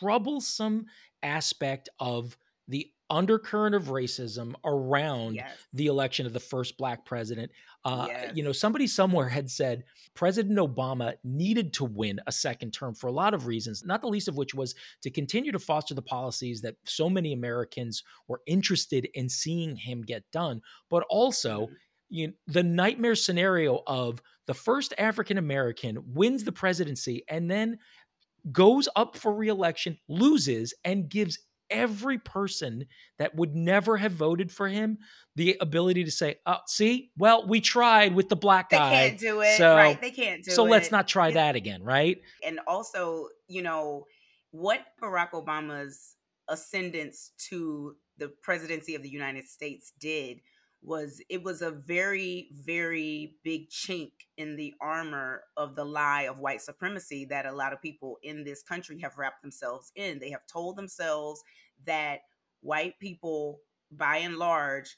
troublesome 0.00 0.86
aspect 1.22 1.88
of 1.98 2.36
the 2.66 2.92
undercurrent 3.10 3.74
of 3.74 3.84
racism 3.84 4.54
around 4.66 5.34
Yes. 5.36 5.66
the 5.72 5.86
election 5.86 6.26
of 6.26 6.34
the 6.34 6.40
first 6.40 6.76
black 6.76 7.06
president. 7.06 7.50
Uh, 7.82 8.06
You 8.34 8.42
know, 8.42 8.52
somebody 8.52 8.86
somewhere 8.86 9.28
had 9.28 9.50
said 9.50 9.84
President 10.12 10.58
Obama 10.58 11.14
needed 11.24 11.72
to 11.74 11.86
win 11.86 12.20
a 12.26 12.32
second 12.32 12.72
term 12.72 12.94
for 12.94 13.06
a 13.06 13.12
lot 13.12 13.32
of 13.32 13.46
reasons, 13.46 13.82
not 13.82 14.02
the 14.02 14.08
least 14.08 14.28
of 14.28 14.36
which 14.36 14.54
was 14.54 14.74
to 15.00 15.10
continue 15.10 15.52
to 15.52 15.58
foster 15.58 15.94
the 15.94 16.02
policies 16.02 16.60
that 16.60 16.76
so 16.84 17.08
many 17.08 17.32
Americans 17.32 18.02
were 18.26 18.42
interested 18.46 19.08
in 19.14 19.30
seeing 19.30 19.76
him 19.76 20.02
get 20.02 20.30
done, 20.30 20.60
but 20.90 21.02
also 21.08 21.68
Mhm. 21.68 21.76
you 22.10 22.34
the 22.46 22.62
nightmare 22.62 23.14
scenario 23.14 23.82
of 23.86 24.22
the 24.46 24.54
first 24.54 24.94
African 24.98 25.36
American 25.38 26.14
wins 26.14 26.44
the 26.44 26.52
presidency 26.52 27.22
and 27.28 27.50
then 27.50 27.78
goes 28.52 28.88
up 28.96 29.16
for 29.16 29.32
reelection, 29.32 29.98
loses, 30.08 30.74
and 30.84 31.08
gives 31.08 31.38
every 31.70 32.18
person 32.18 32.86
that 33.18 33.34
would 33.34 33.54
never 33.54 33.98
have 33.98 34.12
voted 34.12 34.50
for 34.50 34.68
him 34.68 34.98
the 35.36 35.56
ability 35.60 36.04
to 36.04 36.10
say, 36.10 36.36
"Oh, 36.46 36.58
see, 36.66 37.10
well, 37.16 37.46
we 37.46 37.60
tried 37.60 38.14
with 38.14 38.28
the 38.28 38.36
black 38.36 38.70
They 38.70 38.78
guy, 38.78 39.08
can't 39.08 39.20
do 39.20 39.40
it. 39.42 39.56
so 39.58 39.76
right. 39.76 40.00
They 40.00 40.10
can't 40.10 40.42
do 40.42 40.50
so 40.50 40.64
it. 40.64 40.66
So 40.66 40.70
let's 40.70 40.90
not 40.90 41.08
try 41.08 41.30
that 41.32 41.56
again, 41.56 41.82
right?" 41.82 42.20
and 42.44 42.58
also, 42.66 43.28
you 43.48 43.62
know, 43.62 44.06
what 44.50 44.80
Barack 45.00 45.32
Obama's 45.32 46.16
ascendance 46.48 47.32
to 47.50 47.96
the 48.16 48.28
presidency 48.42 48.94
of 48.94 49.02
the 49.02 49.10
United 49.10 49.46
States 49.46 49.92
did 50.00 50.40
was 50.82 51.20
it 51.28 51.42
was 51.42 51.62
a 51.62 51.70
very, 51.70 52.48
very 52.52 53.34
big 53.42 53.68
chink 53.68 54.12
in 54.36 54.56
the 54.56 54.74
armor 54.80 55.42
of 55.56 55.74
the 55.74 55.84
lie 55.84 56.22
of 56.22 56.38
white 56.38 56.62
supremacy 56.62 57.24
that 57.26 57.46
a 57.46 57.52
lot 57.52 57.72
of 57.72 57.82
people 57.82 58.18
in 58.22 58.44
this 58.44 58.62
country 58.62 59.00
have 59.00 59.18
wrapped 59.18 59.42
themselves 59.42 59.90
in. 59.96 60.18
They 60.18 60.30
have 60.30 60.46
told 60.50 60.76
themselves 60.76 61.42
that 61.86 62.20
white 62.60 62.98
people, 63.00 63.60
by 63.90 64.18
and 64.18 64.36
large, 64.36 64.96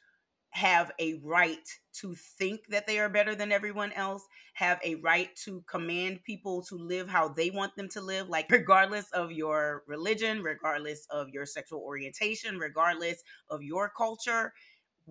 have 0.52 0.90
a 0.98 1.14
right 1.22 1.68
to 1.92 2.14
think 2.14 2.60
that 2.68 2.86
they 2.86 2.98
are 2.98 3.08
better 3.08 3.34
than 3.34 3.52
everyone 3.52 3.92
else, 3.92 4.26
have 4.54 4.80
a 4.84 4.96
right 4.96 5.28
to 5.44 5.62
command 5.70 6.18
people 6.24 6.62
to 6.62 6.74
live 6.74 7.08
how 7.08 7.28
they 7.28 7.50
want 7.50 7.74
them 7.76 7.88
to 7.88 8.00
live, 8.00 8.28
like 8.28 8.50
regardless 8.50 9.06
of 9.12 9.30
your 9.30 9.84
religion, 9.86 10.42
regardless 10.42 11.06
of 11.10 11.28
your 11.28 11.46
sexual 11.46 11.80
orientation, 11.80 12.58
regardless 12.58 13.22
of 13.48 13.62
your 13.62 13.92
culture. 13.96 14.52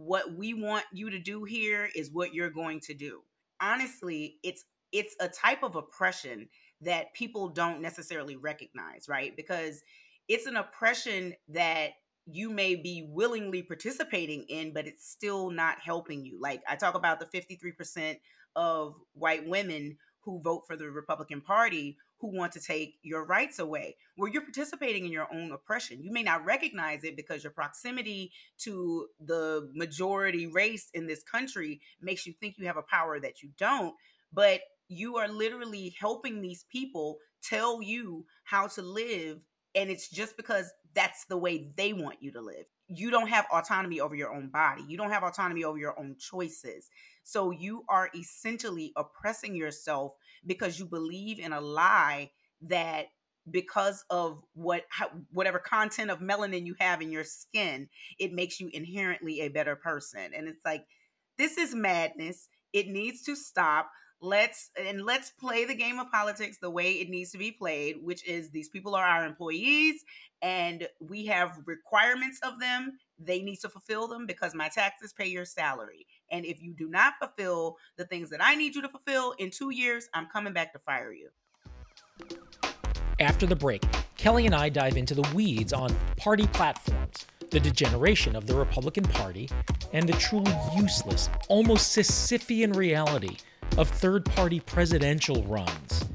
What 0.01 0.33
we 0.33 0.53
want 0.53 0.85
you 0.93 1.09
to 1.09 1.19
do 1.19 1.43
here 1.43 1.89
is 1.93 2.09
what 2.11 2.33
you're 2.33 2.49
going 2.49 2.79
to 2.81 2.93
do. 2.93 3.21
Honestly, 3.61 4.37
it's 4.43 4.63
it's 4.91 5.15
a 5.19 5.27
type 5.27 5.61
of 5.61 5.75
oppression 5.75 6.47
that 6.81 7.13
people 7.13 7.49
don't 7.49 7.81
necessarily 7.81 8.37
recognize, 8.37 9.07
right? 9.09 9.35
Because 9.35 9.83
it's 10.27 10.45
an 10.45 10.55
oppression 10.55 11.33
that 11.49 11.91
you 12.25 12.49
may 12.49 12.75
be 12.75 13.07
willingly 13.09 13.61
participating 13.61 14.43
in, 14.49 14.73
but 14.73 14.87
it's 14.87 15.09
still 15.09 15.49
not 15.49 15.77
helping 15.83 16.25
you. 16.25 16.39
Like 16.39 16.61
I 16.67 16.75
talk 16.75 16.95
about 16.95 17.19
the 17.19 17.25
53% 17.25 18.17
of 18.55 18.95
white 19.13 19.47
women 19.47 19.97
who 20.21 20.41
vote 20.41 20.63
for 20.65 20.75
the 20.75 20.89
Republican 20.89 21.41
Party 21.41 21.97
who 22.19 22.27
want 22.35 22.51
to 22.53 22.59
take 22.59 22.95
your 23.01 23.25
rights 23.25 23.59
away. 23.59 23.95
Where 24.15 24.29
you're 24.29 24.41
participating 24.41 25.05
in 25.05 25.11
your 25.11 25.27
own 25.33 25.51
oppression. 25.51 26.03
You 26.03 26.11
may 26.11 26.23
not 26.23 26.45
recognize 26.45 27.03
it 27.03 27.15
because 27.15 27.43
your 27.43 27.53
proximity 27.53 28.31
to 28.59 29.07
the 29.19 29.69
majority 29.73 30.47
race 30.47 30.89
in 30.93 31.07
this 31.07 31.23
country 31.23 31.81
makes 32.01 32.25
you 32.25 32.33
think 32.33 32.57
you 32.57 32.67
have 32.67 32.77
a 32.77 32.81
power 32.81 33.19
that 33.19 33.41
you 33.41 33.49
don't, 33.57 33.95
but 34.33 34.61
you 34.87 35.17
are 35.17 35.27
literally 35.27 35.95
helping 35.99 36.41
these 36.41 36.65
people 36.71 37.17
tell 37.41 37.81
you 37.81 38.25
how 38.43 38.67
to 38.67 38.81
live 38.81 39.39
and 39.75 39.89
it's 39.89 40.09
just 40.09 40.35
because 40.35 40.71
that's 40.95 41.25
the 41.25 41.37
way 41.37 41.71
they 41.75 41.93
want 41.93 42.17
you 42.21 42.31
to 42.31 42.41
live. 42.41 42.65
You 42.87 43.11
don't 43.11 43.27
have 43.27 43.45
autonomy 43.53 43.99
over 43.99 44.15
your 44.15 44.33
own 44.33 44.49
body. 44.49 44.83
You 44.87 44.97
don't 44.97 45.11
have 45.11 45.23
autonomy 45.23 45.63
over 45.63 45.77
your 45.77 45.97
own 45.99 46.15
choices. 46.19 46.89
So 47.23 47.51
you 47.51 47.83
are 47.87 48.09
essentially 48.15 48.91
oppressing 48.95 49.55
yourself 49.55 50.13
because 50.45 50.79
you 50.79 50.85
believe 50.85 51.39
in 51.39 51.53
a 51.53 51.61
lie 51.61 52.31
that 52.61 53.07
because 53.49 54.03
of 54.09 54.43
what 54.53 54.83
whatever 55.31 55.59
content 55.59 56.11
of 56.11 56.19
melanin 56.19 56.65
you 56.65 56.75
have 56.79 57.01
in 57.01 57.11
your 57.11 57.23
skin, 57.23 57.89
it 58.19 58.33
makes 58.33 58.59
you 58.59 58.69
inherently 58.73 59.41
a 59.41 59.49
better 59.49 59.75
person. 59.75 60.31
And 60.35 60.47
it's 60.47 60.63
like 60.65 60.85
this 61.37 61.57
is 61.57 61.73
madness. 61.73 62.47
It 62.73 62.87
needs 62.87 63.23
to 63.23 63.35
stop 63.35 63.89
let's 64.21 64.71
and 64.77 65.05
let's 65.05 65.31
play 65.31 65.65
the 65.65 65.75
game 65.75 65.97
of 65.97 66.11
politics 66.11 66.57
the 66.61 66.69
way 66.69 66.93
it 66.93 67.09
needs 67.09 67.31
to 67.31 67.37
be 67.37 67.51
played 67.51 67.95
which 68.01 68.27
is 68.27 68.49
these 68.49 68.67
people 68.67 68.93
are 68.93 69.05
our 69.05 69.25
employees 69.25 70.03
and 70.41 70.87
we 70.99 71.25
have 71.25 71.61
requirements 71.65 72.39
of 72.43 72.59
them 72.59 72.97
they 73.17 73.41
need 73.41 73.57
to 73.57 73.69
fulfill 73.69 74.07
them 74.07 74.25
because 74.25 74.53
my 74.53 74.67
taxes 74.67 75.13
pay 75.13 75.27
your 75.27 75.45
salary 75.45 76.05
and 76.31 76.45
if 76.45 76.61
you 76.61 76.73
do 76.73 76.89
not 76.89 77.13
fulfill 77.19 77.77
the 77.97 78.05
things 78.05 78.29
that 78.29 78.43
i 78.43 78.55
need 78.55 78.75
you 78.75 78.81
to 78.81 78.89
fulfill 78.89 79.33
in 79.39 79.49
two 79.51 79.71
years 79.71 80.09
i'm 80.13 80.27
coming 80.27 80.53
back 80.53 80.73
to 80.73 80.79
fire 80.79 81.11
you 81.13 81.29
After 83.19 83.45
the 83.45 83.55
break, 83.55 83.81
Kellee 84.17 84.45
and 84.45 84.55
I 84.55 84.69
dive 84.69 84.95
into 84.95 85.13
the 85.13 85.27
weeds 85.35 85.73
on 85.73 85.93
party 86.17 86.47
platforms, 86.47 87.25
the 87.51 87.59
degeneration 87.59 88.35
of 88.35 88.47
the 88.47 88.55
Republican 88.55 89.03
Party, 89.03 89.49
and 89.93 90.07
the 90.07 90.13
truly 90.13 90.53
useless, 90.75 91.29
almost 91.49 91.97
Sisyphean 91.97 92.75
reality 92.75 93.37
of 93.77 93.89
third 93.89 94.25
party 94.25 94.61
presidential 94.61 95.43
runs. 95.43 96.05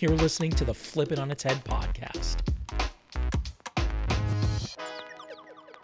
You're 0.00 0.16
listening 0.16 0.52
to 0.52 0.64
the 0.64 0.72
Flip 0.74 1.12
It 1.12 1.18
on 1.18 1.30
its 1.30 1.42
Head 1.42 1.62
podcast. 1.64 2.36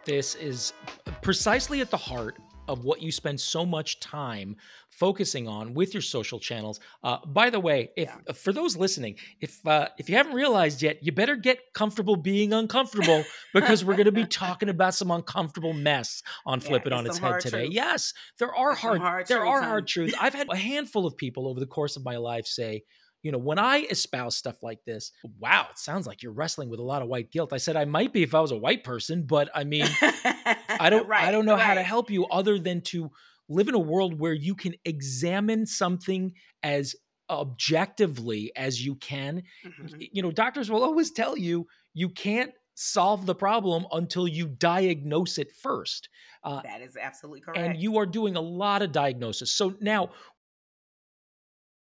This 0.06 0.36
is 0.36 0.72
precisely 1.20 1.80
at 1.82 1.90
the 1.90 1.96
heart 1.98 2.38
of 2.68 2.84
what 2.84 3.02
you 3.02 3.12
spend 3.12 3.40
so 3.40 3.64
much 3.64 4.00
time 4.00 4.56
focusing 4.90 5.46
on 5.46 5.74
with 5.74 5.92
your 5.94 6.00
social 6.00 6.38
channels. 6.40 6.80
Uh, 7.02 7.18
by 7.26 7.50
the 7.50 7.60
way, 7.60 7.90
if 7.96 8.08
Yeah. 8.08 8.32
for 8.32 8.52
those 8.52 8.76
listening, 8.76 9.16
if 9.40 9.64
uh, 9.66 9.88
if 9.98 10.08
you 10.08 10.16
haven't 10.16 10.32
realized 10.34 10.82
yet, 10.82 11.02
you 11.02 11.12
better 11.12 11.36
get 11.36 11.58
comfortable 11.74 12.16
being 12.16 12.52
uncomfortable 12.52 13.24
because 13.54 13.84
we're 13.84 13.94
going 13.94 14.06
to 14.06 14.12
be 14.12 14.26
talking 14.26 14.68
about 14.68 14.94
some 14.94 15.10
uncomfortable 15.10 15.72
mess 15.72 16.22
on 16.44 16.60
Yeah, 16.60 16.76
It 16.76 16.92
on 16.92 17.06
its 17.06 17.18
head 17.18 17.40
today. 17.40 17.62
truths. 17.64 17.74
Yes, 17.74 18.14
there 18.38 18.54
are 18.54 18.74
hard, 18.74 19.00
hard 19.00 19.26
there 19.26 19.44
are 19.44 19.62
hard 19.62 19.86
truths. 19.86 20.14
I've 20.18 20.34
had 20.34 20.48
a 20.50 20.56
handful 20.56 21.06
of 21.06 21.16
people 21.16 21.48
over 21.48 21.60
the 21.60 21.66
course 21.66 21.96
of 21.96 22.04
my 22.04 22.16
life 22.16 22.46
say, 22.46 22.84
you 23.26 23.32
know, 23.32 23.38
when 23.38 23.58
I 23.58 23.78
espouse 23.90 24.36
stuff 24.36 24.62
like 24.62 24.84
this, 24.84 25.10
wow, 25.40 25.66
it 25.72 25.78
sounds 25.78 26.06
like 26.06 26.22
you're 26.22 26.32
wrestling 26.32 26.68
with 26.70 26.78
a 26.78 26.84
lot 26.84 27.02
of 27.02 27.08
white 27.08 27.32
guilt. 27.32 27.52
I 27.52 27.56
said 27.56 27.76
I 27.76 27.84
might 27.84 28.12
be 28.12 28.22
if 28.22 28.34
I 28.36 28.40
was 28.40 28.52
a 28.52 28.56
white 28.56 28.84
person, 28.84 29.24
but 29.26 29.50
I 29.52 29.64
mean, 29.64 29.86
I 30.00 30.88
don't 30.90 31.08
right, 31.08 31.24
I 31.24 31.32
don't 31.32 31.44
know 31.44 31.54
right. 31.54 31.62
how 31.62 31.74
to 31.74 31.82
help 31.82 32.08
you 32.08 32.24
other 32.26 32.56
than 32.60 32.82
to 32.92 33.10
live 33.48 33.66
in 33.68 33.74
a 33.74 33.80
world 33.80 34.18
where 34.20 34.32
you 34.32 34.54
can 34.54 34.74
examine 34.84 35.66
something 35.66 36.34
as 36.62 36.94
objectively 37.28 38.52
as 38.56 38.84
you 38.84 38.94
can. 38.94 39.42
Mhm. 39.64 40.08
You 40.12 40.22
know, 40.22 40.30
doctors 40.30 40.70
will 40.70 40.84
always 40.84 41.10
tell 41.10 41.36
you 41.36 41.66
you 41.94 42.08
can't 42.08 42.52
solve 42.74 43.24
the 43.26 43.34
problem 43.34 43.86
until 43.90 44.28
you 44.28 44.46
diagnose 44.46 45.38
it 45.38 45.50
first. 45.50 46.08
Uh, 46.44 46.60
That 46.62 46.82
is 46.82 46.96
absolutely 46.96 47.40
correct. 47.40 47.58
and 47.58 47.80
you 47.80 47.96
are 47.96 48.04
doing 48.06 48.36
a 48.36 48.40
lot 48.40 48.82
of 48.82 48.92
diagnosis. 48.92 49.50
So 49.50 49.74
now, 49.80 50.10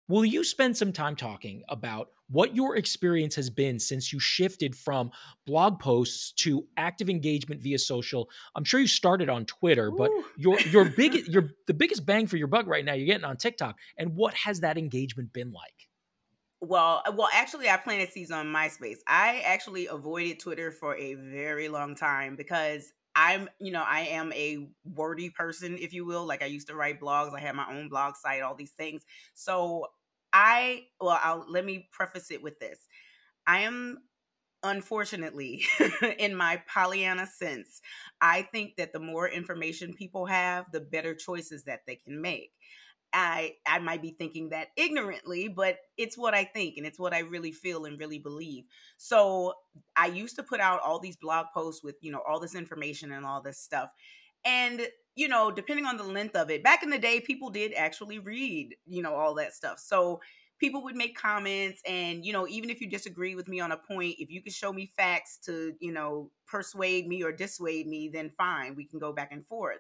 will 0.08 0.26
you 0.26 0.44
spend 0.44 0.76
some 0.78 0.92
time 0.92 1.16
talking 1.16 1.64
about 1.70 2.10
what 2.30 2.56
your 2.56 2.78
experience 2.78 3.36
has 3.36 3.50
been 3.50 3.80
since 3.80 4.12
you 4.12 4.20
shifted 4.20 4.76
from 4.76 5.12
blog 5.46 5.80
posts 5.80 6.32
to 6.32 6.66
active 6.78 7.10
engagement 7.10 7.62
via 7.62 7.80
social? 7.80 8.30
I'm 8.56 8.64
sure 8.64 8.80
you 8.80 8.88
started 8.88 9.30
on 9.30 9.46
Twitter, 9.46 9.92
but 9.92 10.10
your 10.38 10.60
your 10.62 10.86
big 10.98 11.28
your 11.28 11.52
the 11.68 11.74
biggest 11.74 12.06
bang 12.06 12.28
for 12.28 12.38
your 12.38 12.48
buck 12.48 12.68
right 12.68 12.84
now 12.84 12.94
you're 12.94 13.06
getting 13.06 13.26
on 13.26 13.38
TikTok. 13.38 13.78
And 13.98 14.16
what 14.16 14.34
has 14.34 14.62
that 14.62 14.78
engagement 14.78 15.34
been 15.34 15.52
like? 15.52 15.90
Well, 16.62 17.04
uh, 17.06 17.12
well, 17.14 17.28
actually, 17.34 17.70
I 17.70 17.76
planted 17.76 18.10
seeds 18.12 18.32
on 18.32 18.48
MySpace. 18.48 19.00
I 19.06 19.42
actually 19.46 19.88
avoided 19.88 20.40
Twitter 20.40 20.72
for 20.72 20.96
a 20.96 21.16
very 21.16 21.68
long 21.68 21.94
time 21.94 22.38
because 22.38 22.94
I'm, 23.16 23.50
you 23.60 23.72
know, 23.72 23.84
I 23.88 24.02
am 24.02 24.34
a 24.34 24.68
wordy 24.96 25.30
person, 25.30 25.78
if 25.80 25.94
you 25.94 26.06
will. 26.06 26.26
Like 26.26 26.42
I 26.42 26.48
used 26.48 26.68
to 26.68 26.76
write 26.76 27.00
blogs. 27.00 27.36
I 27.36 27.40
had 27.40 27.56
my 27.56 27.68
own 27.70 27.90
blog 27.90 28.16
site, 28.16 28.42
all 28.42 28.56
these 28.56 28.72
things. 28.72 29.04
So 29.34 29.88
I, 30.32 30.84
well, 31.00 31.20
I'll 31.24 31.46
let 31.50 31.66
me 31.66 31.90
preface 31.92 32.32
it 32.32 32.42
with 32.42 32.60
this. 32.60 32.80
I 33.46 33.62
am 33.62 34.00
unfortunately 34.64 35.64
in 36.18 36.36
my 36.36 36.62
Pollyanna 36.68 37.28
sense, 37.28 37.82
I 38.22 38.44
think 38.44 38.78
that 38.78 38.94
the 38.94 39.00
more 39.00 39.28
information 39.30 39.94
people 39.94 40.26
have, 40.26 40.72
the 40.72 40.80
better 40.80 41.14
choices 41.14 41.66
that 41.66 41.82
they 41.86 41.98
can 41.98 42.22
make. 42.22 42.52
I 43.14 43.56
I 43.68 43.80
might 43.80 44.02
be 44.02 44.12
thinking 44.12 44.50
that 44.50 44.70
ignorantly, 44.76 45.48
but 45.48 45.78
it's 45.98 46.18
what 46.18 46.34
I 46.34 46.44
think 46.46 46.78
and 46.78 46.86
it's 46.86 47.00
what 47.00 47.14
I 47.14 47.20
really 47.20 47.52
feel 47.52 47.86
and 47.86 48.00
really 48.00 48.20
believe. 48.20 48.66
So 48.98 49.54
I 49.96 50.08
used 50.08 50.36
to 50.38 50.44
put 50.44 50.60
out 50.60 50.82
all 50.82 51.00
these 51.00 51.16
blog 51.18 51.48
posts 51.54 51.84
with, 51.84 51.96
you 52.02 52.12
know, 52.12 52.22
all 52.28 52.40
this 52.40 52.56
information 52.56 53.12
and 53.12 53.26
all 53.26 53.42
this 53.42 53.60
stuff. 53.60 53.90
And, 54.46 54.88
you 55.16 55.28
know, 55.28 55.52
depending 55.52 55.86
on 55.86 55.98
the 55.98 56.04
length 56.04 56.36
of 56.36 56.50
it, 56.50 56.64
back 56.64 56.84
in 56.84 56.90
the 56.90 57.00
day, 57.00 57.20
people 57.20 57.50
did 57.50 57.74
actually 57.76 58.20
read, 58.20 58.76
you 58.86 59.02
know, 59.02 59.16
all 59.16 59.36
that 59.36 59.54
stuff. 59.54 59.80
So 59.80 60.22
people 60.60 60.84
would 60.84 60.96
make 60.96 61.16
comments 61.18 61.82
and, 61.88 62.26
you 62.26 62.34
know, 62.34 62.48
even 62.48 62.70
if 62.70 62.82
you 62.82 62.90
disagree 62.90 63.36
with 63.36 63.48
me 63.48 63.60
on 63.60 63.72
a 63.72 63.78
point, 63.78 64.16
if 64.20 64.30
you 64.30 64.42
could 64.42 64.54
show 64.54 64.74
me 64.74 64.86
facts 64.86 65.38
to, 65.46 65.74
you 65.80 65.92
know, 65.92 66.32
persuade 66.48 67.08
me 67.08 67.24
or 67.24 67.32
dissuade 67.32 67.88
me, 67.88 68.10
then 68.10 68.30
fine, 68.38 68.76
we 68.76 68.86
can 68.86 69.00
go 69.00 69.14
back 69.14 69.32
and 69.32 69.46
forth. 69.48 69.80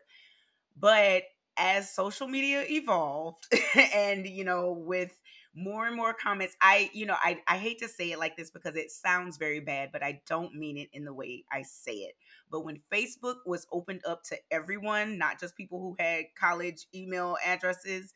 But 0.77 1.23
as 1.57 1.93
social 1.93 2.27
media 2.27 2.63
evolved 2.67 3.45
and, 3.93 4.27
you 4.27 4.43
know, 4.43 4.71
with 4.71 5.19
more 5.55 5.85
and 5.85 5.95
more 5.95 6.13
comments, 6.13 6.55
I, 6.61 6.89
you 6.93 7.05
know, 7.05 7.15
I, 7.21 7.39
I 7.47 7.57
hate 7.57 7.79
to 7.79 7.87
say 7.87 8.11
it 8.11 8.19
like 8.19 8.35
this 8.35 8.49
because 8.49 8.75
it 8.75 8.91
sounds 8.91 9.37
very 9.37 9.59
bad, 9.59 9.89
but 9.91 10.03
I 10.03 10.21
don't 10.27 10.55
mean 10.55 10.77
it 10.77 10.89
in 10.93 11.05
the 11.05 11.13
way 11.13 11.43
I 11.51 11.61
say 11.61 11.93
it. 11.93 12.15
But 12.51 12.65
when 12.65 12.81
Facebook 12.91 13.37
was 13.45 13.67
opened 13.71 14.01
up 14.07 14.23
to 14.25 14.37
everyone, 14.51 15.17
not 15.17 15.39
just 15.39 15.55
people 15.55 15.79
who 15.79 15.95
had 15.99 16.25
college 16.39 16.87
email 16.95 17.37
addresses, 17.45 18.13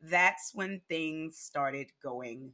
that's 0.00 0.52
when 0.54 0.80
things 0.88 1.38
started 1.38 1.88
going 2.02 2.52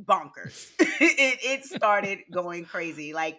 bonkers. 0.00 0.70
it, 0.78 1.38
it 1.42 1.64
started 1.64 2.20
going 2.30 2.64
crazy. 2.64 3.12
Like 3.12 3.38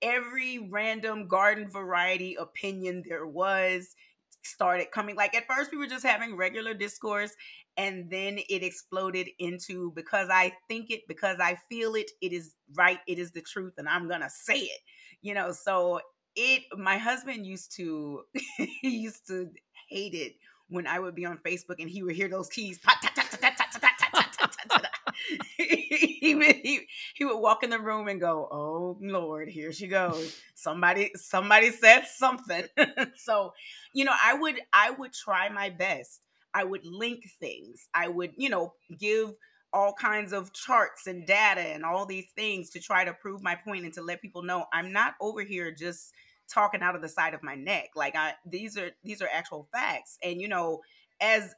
every 0.00 0.58
random 0.58 1.28
garden 1.28 1.70
variety 1.70 2.36
opinion 2.36 3.02
there 3.08 3.26
was 3.26 3.94
started 4.42 4.90
coming. 4.92 5.16
Like 5.16 5.34
at 5.34 5.46
first, 5.46 5.70
we 5.70 5.78
were 5.78 5.86
just 5.86 6.04
having 6.04 6.36
regular 6.36 6.74
discourse, 6.74 7.32
and 7.76 8.10
then 8.10 8.38
it 8.48 8.62
exploded 8.62 9.28
into 9.38 9.92
because 9.94 10.28
I 10.30 10.52
think 10.68 10.90
it, 10.90 11.02
because 11.08 11.38
I 11.40 11.58
feel 11.68 11.94
it, 11.94 12.10
it 12.20 12.32
is 12.32 12.54
right, 12.74 12.98
it 13.06 13.18
is 13.18 13.32
the 13.32 13.42
truth, 13.42 13.74
and 13.78 13.88
I'm 13.88 14.08
gonna 14.08 14.30
say 14.30 14.58
it. 14.58 14.80
You 15.22 15.34
know, 15.34 15.52
so 15.52 16.00
it. 16.36 16.62
My 16.76 16.98
husband 16.98 17.46
used 17.46 17.74
to, 17.76 18.22
he 18.56 18.90
used 18.98 19.26
to 19.28 19.48
hate 19.88 20.14
it 20.14 20.34
when 20.68 20.86
I 20.86 20.98
would 20.98 21.14
be 21.14 21.26
on 21.26 21.38
Facebook 21.46 21.76
and 21.78 21.88
he 21.88 22.02
would 22.02 22.16
hear 22.16 22.28
those 22.28 22.48
keys. 22.48 22.78
he, 25.56 26.34
would, 26.34 26.56
he, 26.56 26.80
he 27.14 27.24
would 27.24 27.38
walk 27.38 27.62
in 27.62 27.70
the 27.70 27.78
room 27.78 28.08
and 28.08 28.20
go, 28.20 28.48
"Oh 28.50 28.98
Lord, 29.00 29.48
here 29.48 29.72
she 29.72 29.86
goes. 29.86 30.40
Somebody 30.54 31.10
somebody 31.14 31.70
said 31.70 32.04
something." 32.06 32.64
so, 33.16 33.52
you 33.94 34.04
know, 34.04 34.14
I 34.22 34.34
would 34.34 34.60
I 34.72 34.90
would 34.90 35.12
try 35.12 35.48
my 35.48 35.70
best. 35.70 36.20
I 36.54 36.64
would 36.64 36.84
link 36.84 37.24
things. 37.40 37.88
I 37.94 38.08
would, 38.08 38.32
you 38.36 38.50
know, 38.50 38.74
give 38.98 39.32
all 39.72 39.94
kinds 39.94 40.32
of 40.32 40.52
charts 40.52 41.06
and 41.06 41.26
data 41.26 41.60
and 41.60 41.84
all 41.84 42.04
these 42.04 42.26
things 42.36 42.70
to 42.70 42.80
try 42.80 43.04
to 43.04 43.12
prove 43.14 43.42
my 43.42 43.54
point 43.54 43.84
and 43.84 43.94
to 43.94 44.02
let 44.02 44.20
people 44.20 44.42
know 44.42 44.66
I'm 44.72 44.92
not 44.92 45.14
over 45.20 45.42
here 45.42 45.72
just 45.72 46.12
talking 46.48 46.82
out 46.82 46.94
of 46.94 47.02
the 47.02 47.08
side 47.08 47.34
of 47.34 47.42
my 47.42 47.54
neck. 47.54 47.90
Like 47.96 48.14
I 48.16 48.34
these 48.44 48.76
are 48.76 48.90
these 49.02 49.22
are 49.22 49.28
actual 49.32 49.68
facts. 49.72 50.18
And 50.22 50.40
you 50.40 50.48
know, 50.48 50.80
as 51.20 51.54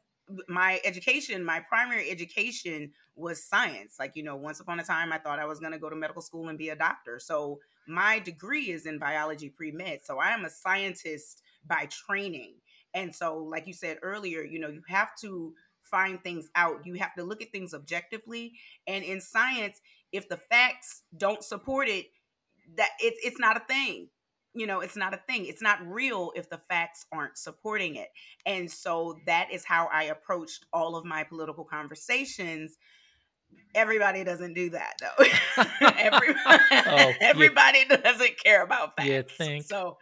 my 0.48 0.80
education, 0.84 1.44
my 1.44 1.60
primary 1.60 2.10
education 2.10 2.92
was 3.16 3.44
science. 3.44 3.96
Like, 3.98 4.12
you 4.14 4.22
know, 4.22 4.36
once 4.36 4.60
upon 4.60 4.80
a 4.80 4.84
time 4.84 5.12
I 5.12 5.18
thought 5.18 5.38
I 5.38 5.44
was 5.44 5.60
going 5.60 5.72
to 5.72 5.78
go 5.78 5.90
to 5.90 5.96
medical 5.96 6.22
school 6.22 6.48
and 6.48 6.58
be 6.58 6.70
a 6.70 6.76
doctor. 6.76 7.18
So, 7.18 7.60
my 7.86 8.18
degree 8.18 8.70
is 8.70 8.86
in 8.86 8.98
biology 8.98 9.50
pre-med. 9.50 10.00
So, 10.04 10.18
I 10.18 10.30
am 10.30 10.44
a 10.44 10.50
scientist 10.50 11.42
by 11.66 11.88
training. 11.90 12.54
And 12.94 13.14
so, 13.14 13.38
like 13.38 13.66
you 13.66 13.74
said 13.74 13.98
earlier, 14.02 14.42
you 14.42 14.58
know, 14.58 14.68
you 14.68 14.82
have 14.88 15.10
to 15.20 15.52
find 15.82 16.22
things 16.22 16.48
out. 16.54 16.86
You 16.86 16.94
have 16.94 17.14
to 17.16 17.24
look 17.24 17.42
at 17.42 17.52
things 17.52 17.74
objectively. 17.74 18.52
And 18.86 19.04
in 19.04 19.20
science, 19.20 19.80
if 20.12 20.28
the 20.28 20.36
facts 20.36 21.02
don't 21.16 21.42
support 21.42 21.88
it, 21.88 22.06
that 22.76 22.90
it's 22.98 23.18
it's 23.22 23.38
not 23.38 23.56
a 23.58 23.60
thing 23.60 24.08
you 24.54 24.66
know 24.66 24.80
it's 24.80 24.96
not 24.96 25.12
a 25.14 25.20
thing 25.28 25.46
it's 25.46 25.62
not 25.62 25.78
real 25.86 26.32
if 26.36 26.48
the 26.48 26.60
facts 26.68 27.06
aren't 27.12 27.36
supporting 27.36 27.96
it. 27.96 28.08
And 28.46 28.70
so 28.70 29.18
that 29.26 29.48
is 29.52 29.64
how 29.64 29.88
i 29.92 30.04
approached 30.04 30.64
all 30.72 30.96
of 30.96 31.04
my 31.04 31.24
political 31.24 31.64
conversations. 31.64 32.76
Everybody 33.74 34.24
doesn't 34.24 34.54
do 34.54 34.70
that 34.70 34.94
though. 35.00 35.24
Oh, 35.86 37.12
everybody, 37.20 37.78
Oh, 37.90 37.94
you- 37.96 37.96
doesn't 38.02 38.38
care 38.42 38.62
about 38.62 38.96
facts. 38.96 39.34
so 39.68 39.96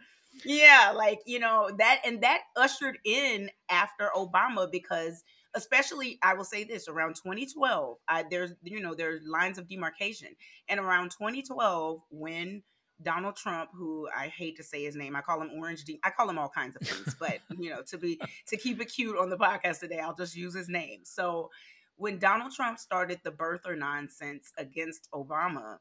yeah 0.45 0.91
like 0.95 1.19
you 1.27 1.37
know 1.37 1.69
that 1.77 2.01
and 2.05 2.21
that 2.23 2.39
ushered 2.57 2.97
in 3.05 3.51
after 3.69 4.09
obama 4.15 4.67
because 4.71 5.23
especially 5.53 6.17
i 6.23 6.33
will 6.33 6.43
say 6.43 6.63
this 6.63 6.87
around 6.87 7.13
2012 7.15 7.97
I, 8.07 8.23
there's 8.31 8.51
you 8.63 8.81
know 8.81 8.95
there's 8.95 9.21
lines 9.27 9.59
of 9.59 9.67
demarcation. 9.67 10.29
And 10.67 10.79
around 10.79 11.11
2012 11.11 12.01
when 12.09 12.63
Donald 13.03 13.35
Trump, 13.35 13.69
who 13.73 14.07
I 14.15 14.27
hate 14.27 14.57
to 14.57 14.63
say 14.63 14.83
his 14.83 14.95
name, 14.95 15.15
I 15.15 15.21
call 15.21 15.41
him 15.41 15.51
Orange 15.57 15.83
D. 15.83 15.99
I 16.03 16.09
call 16.09 16.29
him 16.29 16.39
all 16.39 16.49
kinds 16.49 16.75
of 16.75 16.87
things, 16.87 17.15
but 17.19 17.39
you 17.57 17.69
know, 17.69 17.81
to 17.89 17.97
be 17.97 18.19
to 18.47 18.57
keep 18.57 18.81
it 18.81 18.85
cute 18.85 19.17
on 19.17 19.29
the 19.29 19.37
podcast 19.37 19.79
today, 19.79 19.99
I'll 19.99 20.15
just 20.15 20.35
use 20.35 20.53
his 20.53 20.69
name. 20.69 21.01
So, 21.03 21.49
when 21.95 22.17
Donald 22.17 22.53
Trump 22.53 22.79
started 22.79 23.19
the 23.23 23.31
birther 23.31 23.77
nonsense 23.77 24.51
against 24.57 25.07
Obama, 25.13 25.77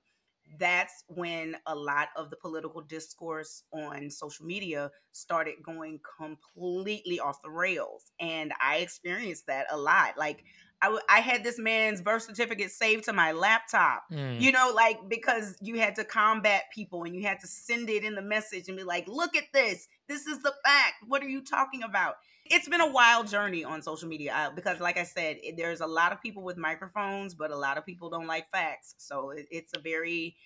that's 0.58 1.04
when 1.08 1.56
a 1.66 1.74
lot 1.74 2.08
of 2.16 2.30
the 2.30 2.36
political 2.36 2.82
discourse 2.82 3.62
on 3.72 4.10
social 4.10 4.44
media 4.44 4.90
started 5.12 5.54
going 5.62 6.00
completely 6.18 7.18
off 7.18 7.40
the 7.42 7.50
rails, 7.50 8.12
and 8.20 8.52
I 8.60 8.78
experienced 8.78 9.46
that 9.46 9.66
a 9.70 9.76
lot. 9.76 10.18
Like, 10.18 10.44
I, 10.82 10.86
w- 10.86 11.02
I 11.08 11.20
had 11.20 11.44
this 11.44 11.58
man's 11.58 12.02
birth 12.02 12.22
certificate 12.24 12.70
saved 12.72 13.04
to 13.04 13.12
my 13.12 13.32
laptop 13.32 14.02
Mm. 14.10 14.40
you 14.40 14.52
know 14.52 14.72
like 14.74 15.08
because 15.08 15.56
you 15.62 15.78
had 15.78 15.94
to 15.96 16.04
combat 16.04 16.64
people 16.74 17.04
and 17.04 17.14
you 17.14 17.22
had 17.22 17.40
to 17.40 17.46
send 17.46 17.88
it 17.88 18.04
in 18.04 18.14
the 18.16 18.22
message 18.22 18.68
and 18.68 18.76
be 18.76 18.82
like 18.82 19.06
look 19.08 19.36
at 19.36 19.44
this. 19.54 19.86
This 20.08 20.26
is 20.26 20.40
the 20.40 20.52
fact. 20.64 20.94
What 21.06 21.22
are 21.22 21.28
you 21.28 21.42
talking 21.42 21.82
about? 21.82 22.16
It's 22.44 22.68
been 22.68 22.80
a 22.80 22.90
wild 22.90 23.28
journey 23.28 23.64
on 23.64 23.80
social 23.82 24.08
media 24.08 24.34
uh, 24.34 24.50
because 24.50 24.80
like 24.80 24.98
i 24.98 25.04
said 25.04 25.36
it, 25.42 25.56
there's 25.56 25.80
a 25.80 25.86
lot 25.86 26.12
of 26.12 26.20
people 26.20 26.42
with 26.42 26.56
microphones 26.58 27.34
but 27.34 27.50
a 27.52 27.56
lot 27.56 27.78
of 27.78 27.86
people 27.86 28.10
don't 28.10 28.26
like 28.26 28.50
facts. 28.50 28.94
So 28.98 29.30
it, 29.30 29.46
it's 29.50 29.72
a 29.74 29.80
very 29.80 30.36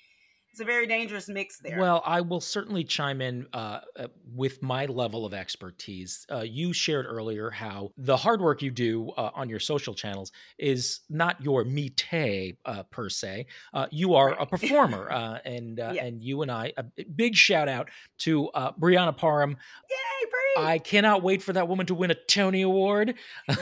it's 0.57 0.63
a 0.63 0.65
very 0.65 0.87
dangerous 0.87 1.29
mix 1.29 1.59
there 1.59 1.79
Well, 1.79 2.03
I 2.07 2.23
will 2.23 2.41
certainly 2.41 2.83
chime 2.83 3.21
in 3.21 3.47
uh, 3.53 3.81
uh, 3.95 4.07
with 4.35 4.63
my 4.63 4.87
level 4.87 5.27
of 5.27 5.35
expertise. 5.35 6.27
Uh, 6.33 6.41
you 6.41 6.73
shared 6.73 7.05
earlier 7.05 7.51
how 7.51 7.91
the 7.99 8.17
hard 8.17 8.41
work 8.41 8.63
you 8.63 8.71
do 8.71 9.11
uh, 9.19 9.31
on 9.35 9.51
your 9.51 9.61
social 9.61 9.93
channels 9.93 10.33
is 10.59 11.01
not 11.11 11.43
your 11.43 11.65
mete 11.65 12.57
uh, 12.65 12.83
per 12.85 13.11
se. 13.11 13.47
Uh, 13.75 13.87
you 13.91 14.15
are 14.15 14.31
a 14.41 14.47
performer, 14.47 15.11
uh, 15.13 15.39
and 15.45 15.79
uh, 15.79 15.93
Yeah. 15.95 16.05
and 16.07 16.23
you 16.23 16.41
and 16.41 16.51
I. 16.51 16.73
A 16.79 16.85
big 17.05 17.35
shout 17.35 17.69
out 17.69 17.91
to 18.21 18.49
uh, 18.49 18.73
Brianna 18.73 19.15
Parham. 19.15 19.51
yay 19.91 20.31
Bree! 20.31 20.65
I 20.65 20.79
cannot 20.79 21.23
wait 21.23 21.43
for 21.43 21.53
that 21.53 21.69
woman 21.69 21.85
to 21.87 21.95
win 21.95 22.11
a 22.11 22.15
Tony 22.15 22.63
Award. 22.63 23.15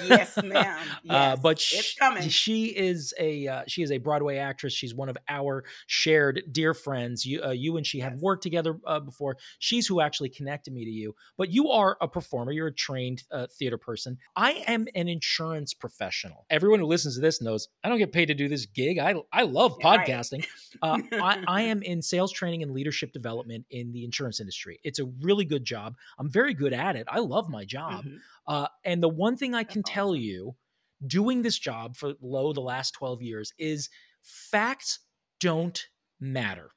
Yes, 0.07 0.37
ma'am. 0.43 0.53
Yes, 0.53 0.79
uh, 1.11 1.35
but 1.43 1.53
it's 1.57 1.63
sh- 1.65 1.97
coming. 1.97 2.29
she 2.29 2.67
is 2.67 3.13
a 3.19 3.49
uh, 3.49 3.63
she 3.67 3.83
is 3.83 3.91
a 3.91 3.99
Broadway 3.99 4.37
actress. 4.37 4.73
She's 4.73 4.95
one 4.95 5.09
of 5.09 5.17
our 5.29 5.65
shared 5.89 6.43
dear 6.53 6.73
friends. 6.85 7.25
You 7.25 7.43
uh, 7.43 7.51
you 7.51 7.77
and 7.77 7.87
she 7.87 8.01
have 8.01 8.15
worked 8.21 8.43
together 8.43 8.79
uh, 8.87 9.01
before. 9.01 9.37
She's 9.59 9.87
who 9.87 10.01
actually 10.01 10.29
connected 10.29 10.73
me 10.75 10.85
to 10.85 10.91
you. 10.91 11.15
But 11.37 11.51
you 11.51 11.71
are 11.71 11.97
a 12.01 12.07
performer. 12.07 12.53
You're 12.53 12.69
a 12.69 12.75
trained 12.75 13.23
uh, 13.33 13.47
theater 13.59 13.79
person. 13.79 14.19
I 14.37 14.63
am 14.67 14.87
an 14.95 15.09
insurance 15.09 15.75
professional. 15.75 16.47
Everyone 16.51 16.79
who 16.81 16.87
listens 16.87 17.15
to 17.17 17.21
this 17.21 17.41
knows 17.43 17.69
I 17.83 17.89
don't 17.89 17.99
get 17.99 18.13
paid 18.13 18.27
to 18.27 18.35
do 18.35 18.49
this 18.49 18.67
gig. 18.67 18.99
I 18.99 19.15
I 19.33 19.43
love 19.43 19.77
Yeah, 19.81 19.97
right. 19.97 20.07
podcasting. 20.09 20.47
Uh, 20.83 20.99
I, 21.13 21.43
I 21.49 21.63
am 21.63 21.83
in 21.83 22.03
sales 22.03 22.33
training 22.33 22.63
and 22.63 22.73
leadership 22.73 23.13
development 23.13 23.65
in 23.71 23.93
the 23.93 24.05
insurance 24.05 24.41
industry. 24.41 24.79
It's 24.85 24.99
a 24.99 25.07
really 25.23 25.45
good 25.45 25.65
job. 25.65 25.95
I'm 26.19 26.31
very 26.31 26.53
good 26.55 26.73
at 26.73 26.97
it. 26.97 27.07
I 27.09 27.21
love 27.21 27.49
my 27.49 27.65
job. 27.65 28.05
Mhm. 28.05 28.19
Uh, 28.47 28.69
and 28.85 29.03
the 29.03 29.09
one 29.09 29.37
thing 29.37 29.55
I 29.55 29.65
can 29.65 29.83
tell 29.83 30.15
you 30.15 30.55
doing 31.07 31.43
this 31.43 31.59
job 31.59 31.97
for 31.97 32.15
low 32.21 32.53
the 32.53 32.61
last 32.61 32.93
12 32.93 33.23
years 33.23 33.53
is 33.59 33.89
facts 34.23 35.01
don't 35.41 35.87
matter. 36.21 36.71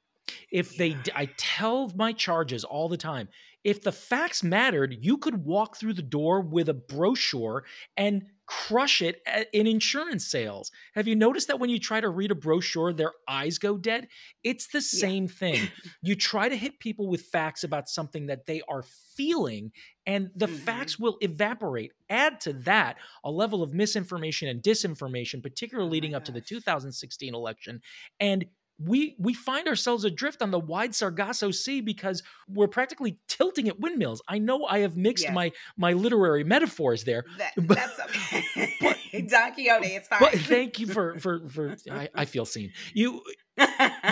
If 0.50 0.76
they, 0.76 0.96
I 1.14 1.26
tell 1.36 1.90
my 1.96 2.12
charges 2.12 2.64
all 2.64 2.88
the 2.88 2.96
time, 2.96 3.28
if 3.64 3.82
the 3.82 3.92
facts 3.92 4.42
mattered, 4.42 4.96
you 5.00 5.18
could 5.18 5.44
walk 5.44 5.76
through 5.76 5.94
the 5.94 6.02
door 6.02 6.40
with 6.40 6.68
a 6.68 6.74
brochure 6.74 7.64
and 7.96 8.24
crush 8.46 9.02
it 9.02 9.20
in 9.52 9.66
insurance 9.66 10.26
sales. 10.30 10.70
Have 10.94 11.06
you 11.06 11.14
noticed 11.14 11.48
that 11.48 11.58
when 11.60 11.68
you 11.68 11.78
try 11.78 12.00
to 12.00 12.08
read 12.08 12.30
a 12.30 12.34
brochure, 12.34 12.92
their 12.94 13.12
eyes 13.28 13.58
go 13.58 13.76
dead? 13.76 14.08
It's 14.42 14.68
the 14.68 14.78
Yeah. 14.78 15.00
same 15.00 15.28
thing. 15.28 15.68
You 16.02 16.14
try 16.14 16.48
to 16.48 16.56
hit 16.56 16.78
people 16.78 17.08
with 17.08 17.22
facts 17.26 17.62
about 17.64 17.88
something 17.90 18.26
that 18.26 18.46
they 18.46 18.62
are 18.68 18.84
feeling, 19.16 19.72
and 20.06 20.30
the 20.34 20.46
Mhm. 20.46 20.64
facts 20.64 20.98
will 20.98 21.18
evaporate. 21.20 21.92
Add 22.08 22.40
to 22.42 22.52
that 22.54 22.96
a 23.24 23.30
level 23.30 23.62
of 23.62 23.74
misinformation 23.74 24.48
and 24.48 24.62
disinformation, 24.62 25.42
particularly 25.42 25.88
Oh 25.88 25.90
leading 25.92 26.14
up 26.14 26.24
to 26.24 26.32
the 26.32 26.40
2016 26.40 27.34
election. 27.34 27.82
And 28.18 28.46
we 28.80 29.16
we 29.18 29.34
find 29.34 29.66
ourselves 29.66 30.04
adrift 30.04 30.40
on 30.40 30.50
the 30.52 30.58
wide 30.58 30.94
Sargasso 30.94 31.50
Sea 31.50 31.80
because 31.80 32.22
we're 32.48 32.68
practically 32.68 33.18
tilting 33.26 33.68
at 33.68 33.80
windmills. 33.80 34.22
I 34.28 34.38
know 34.38 34.64
I 34.66 34.78
have 34.80 34.96
mixed 34.96 35.24
Yes. 35.24 35.34
my 35.34 35.52
my 35.76 35.92
literary 35.94 36.44
metaphors 36.44 37.04
there, 37.04 37.24
That, 37.38 37.52
but- 37.66 37.76
that's 37.76 37.98
okay. 38.00 38.74
Don 39.28 39.52
Quixote, 39.54 39.86
it's 39.88 40.06
fine. 40.08 40.18
but 40.20 40.32
thank 40.34 40.78
you 40.78 40.86
for 40.86 41.18
for 41.18 41.48
for 41.48 41.76
I, 41.90 42.08
I 42.14 42.24
feel 42.24 42.44
seen. 42.44 42.72
You 42.94 43.22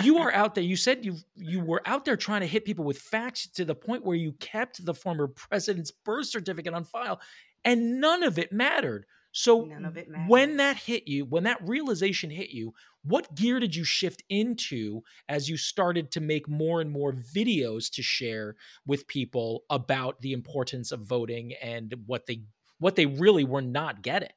you 0.03 0.17
are 0.17 0.33
out 0.33 0.55
there. 0.55 0.63
You 0.63 0.75
said 0.75 1.05
you 1.05 1.15
you 1.37 1.61
were 1.61 1.81
out 1.85 2.03
there 2.03 2.17
trying 2.17 2.41
to 2.41 2.47
hit 2.47 2.65
people 2.65 2.83
with 2.83 2.99
facts 2.99 3.47
to 3.47 3.63
the 3.63 3.75
point 3.75 4.03
where 4.03 4.17
you 4.17 4.33
kept 4.33 4.83
the 4.85 4.93
former 4.93 5.27
president's 5.27 5.91
birth 5.91 6.27
certificate 6.27 6.73
on 6.73 6.83
file, 6.83 7.21
and 7.63 8.01
none 8.01 8.23
of 8.23 8.37
it 8.37 8.51
mattered. 8.51 9.05
So 9.31 9.61
None 9.65 9.85
of 9.85 9.97
it 9.97 10.07
when 10.25 10.57
that 10.57 10.77
hit 10.77 11.07
you, 11.07 11.23
when 11.23 11.43
that 11.43 11.59
realization 11.61 12.31
hit 12.31 12.49
you, 12.49 12.73
what 13.07 13.33
gear 13.35 13.59
did 13.59 13.75
you 13.75 13.83
shift 13.83 14.23
into 14.29 15.01
as 15.29 15.49
you 15.49 15.57
started 15.57 16.11
to 16.11 16.19
make 16.19 16.47
more 16.47 16.81
and 16.81 16.91
more 16.91 17.13
videos 17.13 17.89
to 17.91 18.01
share 18.01 18.55
with 18.85 19.07
people 19.07 19.63
about 19.69 20.21
the 20.21 20.33
importance 20.33 20.91
of 20.91 21.01
voting 21.01 21.53
and 21.61 21.93
what 22.05 22.25
they 22.25 22.41
what 22.79 22.95
they 22.95 23.05
really 23.05 23.43
were 23.43 23.61
not 23.61 24.01
getting? 24.01 24.29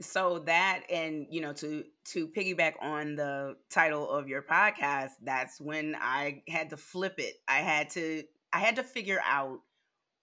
so 0.00 0.38
that 0.40 0.82
and 0.90 1.26
you 1.30 1.40
know 1.40 1.52
to 1.52 1.84
to 2.04 2.26
piggyback 2.28 2.72
on 2.80 3.16
the 3.16 3.54
title 3.68 4.10
of 4.10 4.28
your 4.28 4.42
podcast 4.42 5.10
that's 5.22 5.60
when 5.60 5.94
i 6.00 6.42
had 6.48 6.70
to 6.70 6.76
flip 6.76 7.14
it 7.18 7.34
i 7.48 7.58
had 7.58 7.90
to 7.90 8.22
i 8.52 8.58
had 8.58 8.76
to 8.76 8.82
figure 8.82 9.20
out 9.26 9.58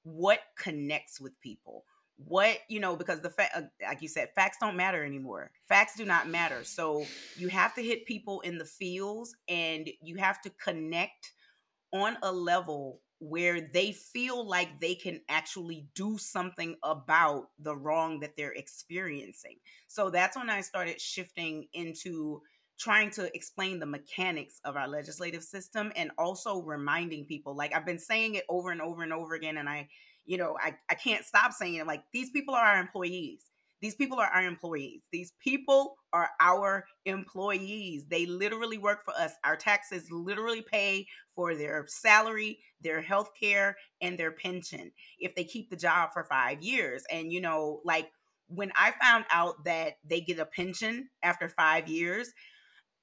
what 0.04 0.40
connects 0.58 1.22
with 1.22 1.40
people 1.42 1.86
what 2.18 2.58
you 2.68 2.80
know 2.80 2.96
because 2.96 3.22
the 3.22 3.30
fact 3.30 3.56
uh, 3.56 3.62
like 3.84 4.02
you 4.02 4.08
said 4.08 4.28
facts 4.34 4.58
don't 4.60 4.76
matter 4.76 5.06
anymore 5.06 5.52
facts 5.68 5.96
do 5.96 6.04
not 6.04 6.28
matter 6.28 6.64
so 6.64 7.06
you 7.38 7.48
have 7.48 7.76
to 7.76 7.84
hit 7.84 8.08
people 8.08 8.42
in 8.42 8.58
the 8.58 8.66
fields 8.66 9.36
and 9.48 9.88
you 10.02 10.16
have 10.16 10.42
to 10.42 10.50
connect 10.50 11.32
on 11.94 12.18
a 12.24 12.32
level 12.32 13.02
where 13.20 13.62
they 13.74 13.92
feel 13.92 14.48
like 14.48 14.80
they 14.80 14.94
can 14.94 15.22
actually 15.28 15.88
do 15.96 16.18
something 16.18 16.76
about 16.84 17.50
the 17.60 17.76
wrong 17.76 18.20
that 18.20 18.38
they're 18.38 18.52
experiencing. 18.54 19.56
So 19.88 20.10
that's 20.10 20.38
when 20.38 20.50
I 20.50 20.62
started 20.62 21.02
shifting 21.02 21.68
into 21.74 22.42
trying 22.78 23.10
to 23.10 23.36
explain 23.36 23.80
the 23.80 23.88
mechanics 23.88 24.62
of 24.64 24.76
our 24.76 24.88
legislative 24.88 25.44
system 25.44 25.92
and 25.96 26.12
also 26.20 26.62
reminding 26.62 27.26
people 27.26 27.56
like 27.56 27.74
I've 27.74 27.88
been 27.88 27.98
saying 27.98 28.36
it 28.36 28.44
over 28.50 28.70
and 28.70 28.82
over 28.82 29.02
and 29.02 29.12
over 29.12 29.34
again 29.34 29.58
and 29.58 29.68
I 29.68 29.88
you 30.28 30.38
know 30.38 30.56
I, 30.62 30.76
I 30.90 30.94
can't 30.94 31.26
stop 31.26 31.52
saying 31.52 31.84
like 31.88 32.04
these 32.14 32.30
people 32.30 32.54
are 32.54 32.64
our 32.64 32.80
employees 32.80 33.50
these 33.82 33.96
people 33.96 34.20
are 34.20 34.28
our 34.28 34.44
employees. 34.44 35.04
These 35.12 35.34
people 35.40 35.98
are 36.12 36.30
our 36.42 36.86
employees. 37.06 38.06
They 38.10 38.26
literally 38.26 38.78
work 38.78 39.06
for 39.06 39.14
us. 39.14 39.34
Our 39.44 39.56
taxes 39.56 40.10
literally 40.10 40.64
pay 40.64 41.08
for 41.36 41.56
their 41.56 41.86
salary, 41.88 42.60
their 42.82 43.02
health 43.02 43.30
care, 43.40 43.78
and 44.02 44.18
their 44.18 44.32
pension 44.32 44.92
if 45.20 45.36
they 45.36 45.44
keep 45.44 45.70
the 45.70 45.76
job 45.76 46.10
for 46.12 46.24
five 46.24 46.64
years. 46.64 47.04
And, 47.12 47.32
you 47.32 47.40
know, 47.40 47.82
like 47.86 48.10
when 48.48 48.72
I 48.76 48.94
found 49.00 49.26
out 49.32 49.64
that 49.66 49.98
they 50.04 50.22
get 50.22 50.40
a 50.40 50.46
pension 50.46 51.10
after 51.22 51.48
five 51.48 51.88
years, 51.88 52.34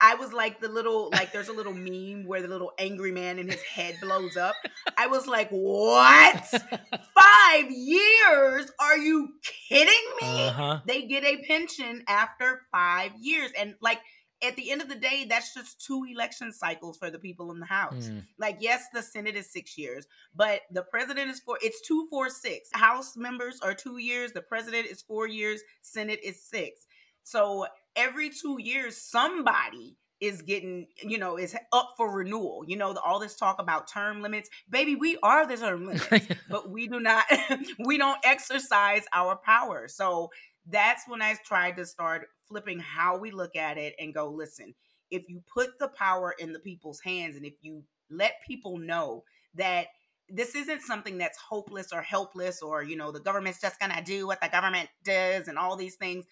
I 0.01 0.17
was 0.17 0.33
like 0.33 0.61
the 0.61 0.69
little, 0.69 1.11
like 1.13 1.33
there's 1.33 1.49
a 1.49 1.53
little 1.53 1.73
meme 1.73 2.27
where 2.27 2.43
the 2.43 2.49
little 2.49 2.73
angry 2.79 3.13
man 3.13 3.39
in 3.39 3.49
his 3.49 3.63
head 3.63 3.97
blows 4.03 4.37
up. 4.37 4.55
I 4.99 5.07
was 5.07 5.27
like, 5.27 5.49
what? 5.51 6.47
Five 6.47 7.71
years? 7.71 8.71
Are 8.81 8.99
you 8.99 9.35
kidding 9.69 10.05
me? 10.21 10.49
Uh 10.49 10.53
huh. 10.53 10.81
They 10.87 11.03
get 11.07 11.25
a 11.25 11.45
pension 11.45 12.05
after 12.09 12.63
five 12.71 13.13
years. 13.21 13.51
And 13.59 13.75
like 13.81 14.01
at 14.43 14.57
the 14.57 14.71
end 14.71 14.83
of 14.83 14.89
the 14.89 14.95
day, 14.95 15.27
that's 15.29 15.55
just 15.55 15.85
two 15.85 16.05
election 16.11 16.53
cycles 16.53 16.99
for 16.99 17.11
the 17.11 17.19
people 17.19 17.51
in 17.51 17.61
the 17.61 17.67
House. 17.67 18.09
Mm. 18.09 18.25
Like, 18.39 18.59
yes, 18.61 18.85
the 18.93 19.01
Senate 19.01 19.37
is 19.37 19.51
six 19.51 19.79
years, 19.79 20.07
but 20.35 20.63
the 20.71 20.83
president 20.83 21.31
is 21.31 21.41
four, 21.41 21.59
it's 21.63 21.81
two, 21.81 22.07
four, 22.11 22.29
six. 22.29 22.69
House 22.75 23.17
members 23.17 23.61
are 23.63 23.75
two 23.75 23.99
years, 23.99 24.33
the 24.33 24.43
president 24.43 24.87
is 24.87 25.01
four 25.01 25.27
years, 25.27 25.63
Senate 25.83 26.21
is 26.23 26.43
six. 26.43 26.87
So 27.23 27.67
every 27.97 28.31
two 28.31 28.59
years, 28.61 28.97
somebody 28.97 29.97
is 30.21 30.43
getting, 30.43 30.87
you 31.03 31.19
know, 31.19 31.37
is 31.37 31.57
up 31.73 31.95
for 31.97 32.15
renewal. 32.15 32.65
You 32.67 32.77
know, 32.77 32.93
the, 32.93 33.01
all 33.01 33.19
this 33.19 33.37
talk 33.37 33.61
about 33.61 33.89
term 33.89 34.23
limits. 34.23 34.49
Baby, 34.71 34.95
we 34.97 35.19
are 35.23 35.47
the 35.47 35.57
term 35.57 35.87
limits 35.87 36.29
but 36.49 36.71
we 36.71 36.87
do 36.89 37.01
not 37.01 37.25
we 37.85 37.99
don't 37.99 38.19
exercise 38.25 39.05
our 39.13 39.37
power 39.37 39.89
so 39.89 40.31
that's 40.69 41.09
when 41.09 41.23
i 41.23 41.35
tried 41.45 41.77
to 41.77 41.85
start 41.85 42.29
flipping 42.49 42.79
how 42.79 43.17
we 43.17 43.31
look 43.31 43.57
at 43.57 43.79
it 43.79 43.95
and 43.99 44.15
go 44.15 44.31
listen 44.31 44.75
if 45.11 45.29
you 45.29 45.43
put 45.53 45.79
the 45.79 45.89
power 45.89 46.35
in 46.39 46.53
the 46.53 46.59
people's 46.61 47.01
hands 47.01 47.37
and 47.37 47.45
if 47.47 47.55
you 47.63 47.83
let 48.11 48.35
people 48.47 48.79
know 48.79 49.23
that 49.55 49.89
this 50.35 50.55
isn't 50.55 50.83
something 50.83 51.19
that's 51.19 51.39
hopeless 51.39 51.93
or 51.93 52.03
helpless 52.03 52.63
or 52.63 52.83
you 52.83 52.97
know 52.97 53.13
the 53.13 53.21
government's 53.21 53.61
just 53.61 53.79
gonna 53.79 54.03
do 54.05 54.27
what 54.27 54.41
the 54.41 54.49
government 54.49 54.89
does 55.05 55.49
and 55.49 55.59
all 55.59 55.77
these 55.77 55.97
things 55.97 56.25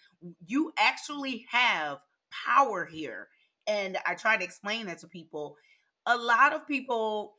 you 0.45 0.73
actually 0.77 1.45
have 1.49 1.99
power 2.45 2.85
here 2.85 3.27
and 3.67 3.97
i 4.05 4.13
try 4.13 4.35
to 4.35 4.43
explain 4.43 4.87
that 4.87 4.99
to 4.99 5.07
people 5.07 5.55
a 6.05 6.17
lot 6.17 6.53
of 6.53 6.67
people 6.67 7.35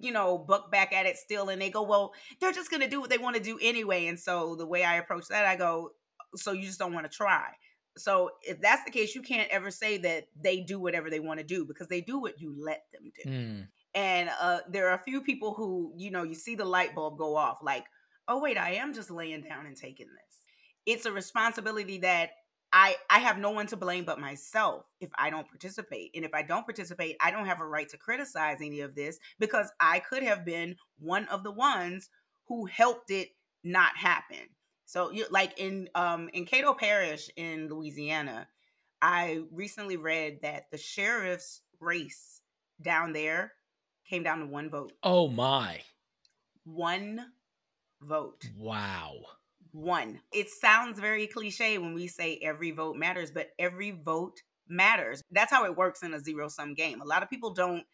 you 0.00 0.12
know, 0.12 0.38
buck 0.38 0.70
back 0.70 0.92
at 0.92 1.06
it 1.06 1.16
still 1.16 1.48
and 1.48 1.60
they 1.60 1.70
go, 1.70 1.82
well, 1.82 2.12
they're 2.40 2.52
just 2.52 2.70
going 2.70 2.82
to 2.82 2.88
do 2.88 3.00
what 3.00 3.10
they 3.10 3.18
want 3.18 3.36
to 3.36 3.42
do 3.42 3.58
anyway. 3.60 4.06
And 4.06 4.18
so 4.18 4.54
the 4.56 4.66
way 4.66 4.84
I 4.84 4.96
approach 4.96 5.28
that, 5.28 5.44
I 5.44 5.56
go, 5.56 5.90
so 6.36 6.52
you 6.52 6.62
just 6.62 6.78
don't 6.78 6.92
want 6.92 7.10
to 7.10 7.16
try. 7.16 7.48
So 7.96 8.30
if 8.42 8.60
that's 8.60 8.84
the 8.84 8.90
case, 8.90 9.14
you 9.14 9.22
can't 9.22 9.50
ever 9.50 9.70
say 9.70 9.98
that 9.98 10.26
they 10.40 10.60
do 10.60 10.78
whatever 10.78 11.10
they 11.10 11.20
want 11.20 11.40
to 11.40 11.44
do 11.44 11.64
because 11.64 11.88
they 11.88 12.00
do 12.00 12.20
what 12.20 12.40
you 12.40 12.54
let 12.56 12.84
them 12.92 13.10
do. 13.24 13.30
Mm. 13.30 13.68
And 13.94 14.30
uh, 14.40 14.60
there 14.68 14.88
are 14.88 14.94
a 14.94 15.02
few 15.02 15.20
people 15.20 15.54
who, 15.54 15.92
you 15.96 16.10
know, 16.10 16.22
you 16.22 16.34
see 16.34 16.54
the 16.54 16.64
light 16.64 16.94
bulb 16.94 17.18
go 17.18 17.36
off 17.36 17.58
like, 17.62 17.84
oh, 18.28 18.40
wait, 18.40 18.56
I 18.56 18.74
am 18.74 18.94
just 18.94 19.10
laying 19.10 19.42
down 19.42 19.66
and 19.66 19.76
taking 19.76 20.06
this. 20.06 20.38
It's 20.86 21.06
a 21.06 21.12
responsibility 21.12 21.98
that 21.98 22.30
I, 22.72 22.96
I 23.08 23.18
have 23.18 23.38
no 23.38 23.50
one 23.50 23.66
to 23.68 23.76
blame 23.76 24.04
but 24.04 24.20
myself 24.20 24.84
if 25.00 25.10
I 25.18 25.30
don't 25.30 25.48
participate. 25.48 26.12
And 26.14 26.24
if 26.24 26.32
I 26.34 26.42
don't 26.42 26.64
participate, 26.64 27.16
I 27.20 27.32
don't 27.32 27.46
have 27.46 27.60
a 27.60 27.66
right 27.66 27.88
to 27.88 27.98
criticize 27.98 28.58
any 28.60 28.80
of 28.80 28.94
this 28.94 29.18
because 29.40 29.72
I 29.80 29.98
could 29.98 30.22
have 30.22 30.44
been 30.44 30.76
one 30.98 31.26
of 31.26 31.42
the 31.42 31.50
ones 31.50 32.10
who 32.46 32.66
helped 32.66 33.10
it 33.10 33.30
not 33.64 33.96
happen. 33.96 34.46
So 34.86 35.10
you 35.10 35.26
like 35.30 35.58
in 35.58 35.88
um 35.94 36.30
in 36.32 36.46
Caddo 36.46 36.76
Parish 36.76 37.30
in 37.36 37.68
Louisiana, 37.68 38.48
I 39.02 39.42
recently 39.52 39.96
read 39.96 40.40
that 40.42 40.64
the 40.70 40.78
sheriff's 40.78 41.62
race 41.80 42.40
down 42.82 43.12
there 43.12 43.52
came 44.10 44.22
down 44.24 44.40
to 44.40 44.46
one 44.46 44.68
vote. 44.68 44.92
Oh 45.02 45.28
my! 45.28 45.80
One 46.64 47.26
vote. 48.02 48.44
Wow. 48.58 49.14
One. 49.72 50.20
It 50.32 50.50
sounds 50.50 50.98
very 50.98 51.28
cliche 51.28 51.78
when 51.78 51.94
we 51.94 52.08
say 52.08 52.38
every 52.42 52.72
vote 52.72 52.96
matters, 52.96 53.30
but 53.30 53.50
every 53.58 53.92
vote 53.92 54.42
matters. 54.68 55.22
That's 55.30 55.52
how 55.52 55.64
it 55.64 55.76
works 55.76 56.02
in 56.02 56.12
a 56.12 56.20
zero 56.20 56.48
sum 56.48 56.74
game. 56.74 57.00
A 57.00 57.06
lot 57.06 57.22
of 57.22 57.30
people 57.30 57.54
don't 57.54 57.84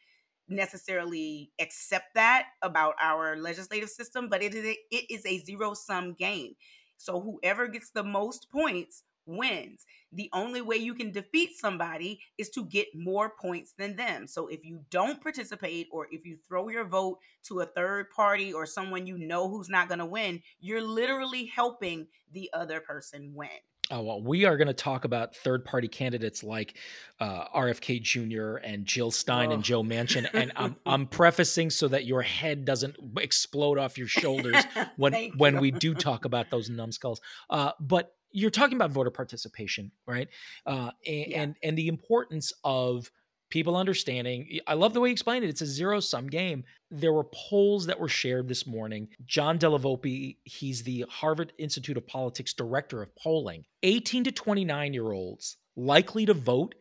necessarily 0.49 1.51
accept 1.61 2.15
that 2.15 2.47
about 2.63 2.95
our 3.03 3.37
legislative 3.37 3.91
system, 3.91 4.29
but 4.29 4.43
it 4.43 4.55
is 4.55 4.65
a, 4.65 4.77
it 4.91 5.05
is 5.11 5.27
a 5.27 5.45
zero 5.45 5.75
sum 5.75 6.15
game. 6.15 6.55
So 6.97 7.21
whoever 7.21 7.69
gets 7.69 7.91
the 7.91 8.05
most 8.05 8.51
points 8.51 9.03
wins. 9.27 9.85
The 10.13 10.31
only 10.33 10.61
way 10.61 10.77
you 10.77 10.95
can 10.95 11.11
defeat 11.11 11.57
somebody 11.57 12.21
is 12.39 12.49
to 12.51 12.65
get 12.65 12.89
more 12.95 13.31
points 13.31 13.75
than 13.77 13.97
them. 13.97 14.27
So 14.27 14.47
if 14.49 14.65
you 14.65 14.81
don't 14.91 15.23
participate 15.23 15.89
or 15.91 16.07
if 16.11 16.25
you 16.25 16.39
throw 16.49 16.69
your 16.69 16.85
vote 16.85 17.19
to 17.45 17.61
a 17.61 17.67
third 17.67 18.11
party 18.11 18.53
or 18.53 18.67
someone 18.67 19.07
you 19.07 19.19
know 19.19 19.49
who's 19.49 19.69
not 19.69 19.89
going 19.89 19.99
to 19.99 20.07
win, 20.07 20.43
you're 20.61 20.83
literally 20.83 21.47
helping 21.47 22.07
the 22.33 22.51
other 22.55 22.81
person 22.81 23.33
win. 23.35 23.49
Oh, 23.91 24.03
well, 24.03 24.21
we 24.21 24.45
are 24.45 24.57
going 24.57 24.67
to 24.67 24.75
talk 24.75 25.05
about 25.05 25.37
third 25.37 25.65
party 25.65 25.87
candidates 25.87 26.43
like 26.43 26.77
uh, 27.21 27.47
RFK 27.55 28.03
Jr. 28.03 28.57
and 28.57 28.85
Jill 28.85 29.13
Stein 29.13 29.51
oh. 29.51 29.55
and 29.55 29.63
Joe 29.63 29.83
Manchin. 29.83 30.29
And 30.33 30.51
I'm, 30.57 30.77
I'm 30.87 31.07
prefacing 31.07 31.71
so 31.71 31.87
that 31.89 32.05
your 32.05 32.23
head 32.23 32.65
doesn't 32.65 32.97
explode 33.19 33.79
off 33.79 33.97
your 33.97 34.09
shoulders 34.09 34.57
when, 34.97 35.31
when 35.37 35.61
we 35.61 35.71
do 35.71 35.95
talk 35.95 36.25
about 36.25 36.51
those 36.51 36.69
numbskulls. 36.69 37.21
Uh, 37.49 37.73
but 37.79 38.13
you're 38.37 38.51
talking 38.51 38.77
about 38.77 38.91
voter 38.91 39.11
participation, 39.11 39.91
right? 40.07 40.29
Uh, 40.67 40.91
and, 41.07 41.27
yeah. 41.27 41.43
and, 41.43 41.55
and 41.63 41.79
the 41.79 41.89
importance 41.89 42.53
of 42.65 43.11
people 43.49 43.77
understanding. 43.77 44.59
I 44.67 44.75
love 44.75 44.93
the 44.93 45.01
way 45.01 45.09
you 45.09 45.13
explained 45.13 45.45
it. 45.45 45.49
It's 45.49 45.63
a 45.63 45.67
zero 45.67 46.01
sum 46.01 46.27
game. 46.27 46.65
There 46.91 47.15
were 47.15 47.25
polls 47.25 47.87
that 47.87 47.99
were 47.99 48.09
shared 48.09 48.47
this 48.47 48.67
morning. 48.67 49.09
John 49.25 49.57
Della 49.57 49.79
Volpe, 49.79 50.37
he's 50.45 50.83
the 50.83 51.07
Harvard 51.09 51.55
Institute 51.57 51.97
of 51.97 52.07
Politics 52.07 52.53
director 52.53 53.03
of 53.03 53.17
polling. 53.17 53.65
18 53.83 54.25
to 54.25 54.33
29 54.33 54.93
year 54.93 55.13
olds 55.13 55.57
likely 55.75 56.27
to 56.27 56.35
vote 56.35 56.75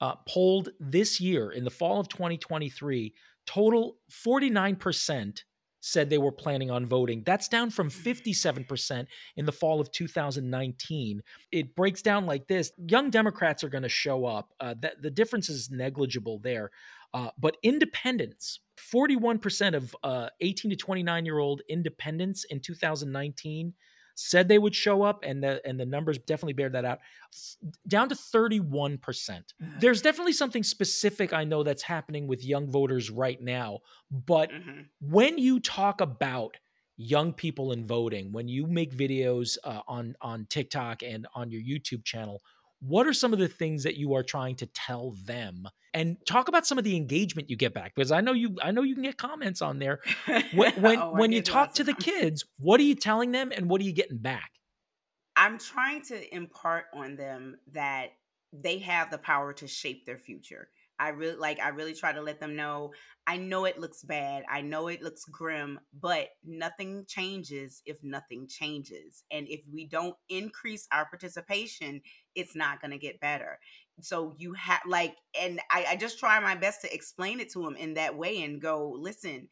uh, 0.00 0.16
polled 0.28 0.70
this 0.80 1.20
year 1.20 1.52
in 1.52 1.62
the 1.62 1.70
fall 1.70 2.00
of 2.00 2.08
2023, 2.08 3.14
total 3.46 3.98
49% 4.10 5.42
said 5.80 6.10
they 6.10 6.18
were 6.18 6.32
planning 6.32 6.70
on 6.70 6.86
voting. 6.86 7.22
That's 7.24 7.48
down 7.48 7.70
from 7.70 7.90
57% 7.90 9.06
in 9.36 9.46
the 9.46 9.52
fall 9.52 9.80
of 9.80 9.90
2019. 9.92 11.22
It 11.52 11.76
breaks 11.76 12.02
down 12.02 12.26
like 12.26 12.46
this 12.48 12.72
Young 12.88 13.10
Democrats 13.10 13.62
are 13.64 13.68
going 13.68 13.82
to 13.82 13.88
show 13.88 14.24
up. 14.24 14.52
Uh, 14.60 14.74
that, 14.80 15.02
the 15.02 15.10
difference 15.10 15.48
is 15.48 15.70
negligible 15.70 16.38
there. 16.38 16.70
Uh, 17.14 17.30
but 17.38 17.56
independents, 17.62 18.60
41% 18.92 19.74
of 19.74 19.96
uh, 20.02 20.28
18 20.40 20.70
to 20.72 20.76
29 20.76 21.24
year 21.24 21.38
old 21.38 21.62
independents 21.68 22.44
in 22.44 22.60
2019 22.60 23.72
said 24.18 24.48
they 24.48 24.58
would 24.58 24.74
show 24.74 25.02
up, 25.02 25.20
and 25.22 25.42
the 25.42 25.60
and 25.64 25.78
the 25.78 25.86
numbers 25.86 26.18
definitely 26.18 26.54
bear 26.54 26.68
that 26.70 26.84
out. 26.84 26.98
Down 27.86 28.08
to 28.08 28.16
31%. 28.16 28.98
Mm-hmm. 28.98 29.78
There's 29.78 30.02
definitely 30.02 30.32
something 30.32 30.64
specific 30.64 31.32
I 31.32 31.44
know 31.44 31.62
that's 31.62 31.82
happening 31.82 32.26
with 32.26 32.44
young 32.44 32.68
voters 32.68 33.10
right 33.10 33.40
now. 33.40 33.78
But 34.10 34.50
mm-hmm. 34.50 34.80
when 35.00 35.38
you 35.38 35.60
talk 35.60 36.00
about 36.00 36.56
young 36.96 37.32
people 37.32 37.70
in 37.70 37.86
voting, 37.86 38.32
when 38.32 38.48
you 38.48 38.66
make 38.66 38.92
videos 38.92 39.56
uh, 39.62 39.82
on 39.86 40.16
on 40.20 40.46
TikTok 40.50 41.02
and 41.02 41.28
on 41.34 41.50
your 41.50 41.62
YouTube 41.62 42.04
channel, 42.04 42.42
what 42.80 43.06
are 43.06 43.12
some 43.12 43.32
of 43.32 43.38
the 43.38 43.48
things 43.48 43.82
that 43.82 43.96
you 43.96 44.14
are 44.14 44.22
trying 44.22 44.56
to 44.56 44.66
tell 44.66 45.14
them? 45.24 45.68
And 45.94 46.16
talk 46.26 46.48
about 46.48 46.66
some 46.66 46.78
of 46.78 46.84
the 46.84 46.96
engagement 46.96 47.50
you 47.50 47.56
get 47.56 47.74
back 47.74 47.94
because 47.94 48.12
i 48.12 48.20
know 48.20 48.32
you 48.32 48.56
i 48.62 48.70
know 48.70 48.82
you 48.82 48.94
can 48.94 49.02
get 49.02 49.16
comments 49.16 49.62
on 49.62 49.78
there. 49.78 50.00
When 50.54 50.72
when, 50.80 50.98
oh, 50.98 51.12
when 51.12 51.32
you 51.32 51.42
talk 51.42 51.74
to 51.74 51.84
the 51.84 51.94
kids 51.94 52.44
what 52.58 52.78
are 52.78 52.84
you 52.84 52.94
telling 52.94 53.32
them 53.32 53.52
and 53.54 53.68
what 53.68 53.80
are 53.80 53.84
you 53.84 53.92
getting 53.92 54.18
back? 54.18 54.52
I'm 55.34 55.58
trying 55.58 56.02
to 56.02 56.34
impart 56.34 56.86
on 56.94 57.16
them 57.16 57.56
that 57.72 58.10
they 58.52 58.78
have 58.78 59.10
the 59.10 59.18
power 59.18 59.52
to 59.54 59.66
shape 59.66 60.04
their 60.04 60.18
future 60.18 60.68
I 60.98 61.10
really 61.10 61.36
like 61.36 61.60
I 61.60 61.68
really 61.68 61.94
try 61.94 62.12
to 62.12 62.22
let 62.22 62.40
them 62.40 62.56
know 62.56 62.92
I 63.26 63.36
know 63.36 63.66
it 63.66 63.78
looks 63.78 64.02
bad. 64.02 64.44
I 64.50 64.62
know 64.62 64.88
it 64.88 65.02
looks 65.02 65.26
grim, 65.26 65.78
but 65.92 66.28
nothing 66.44 67.04
changes 67.06 67.82
if 67.84 68.02
nothing 68.02 68.48
changes. 68.48 69.22
And 69.30 69.46
if 69.48 69.60
we 69.70 69.84
don't 69.86 70.16
increase 70.30 70.88
our 70.92 71.04
participation, 71.04 72.00
it's 72.34 72.56
not 72.56 72.80
going 72.80 72.92
to 72.92 72.98
get 72.98 73.20
better. 73.20 73.58
So 74.00 74.34
you 74.38 74.54
have 74.54 74.80
like 74.86 75.16
and 75.38 75.60
I, 75.70 75.86
I 75.90 75.96
just 75.96 76.18
try 76.18 76.40
my 76.40 76.54
best 76.54 76.80
to 76.82 76.94
explain 76.94 77.40
it 77.40 77.50
to 77.52 77.62
them 77.62 77.76
in 77.76 77.94
that 77.94 78.16
way 78.16 78.42
and 78.42 78.62
go, 78.62 78.96
listen, 78.98 79.48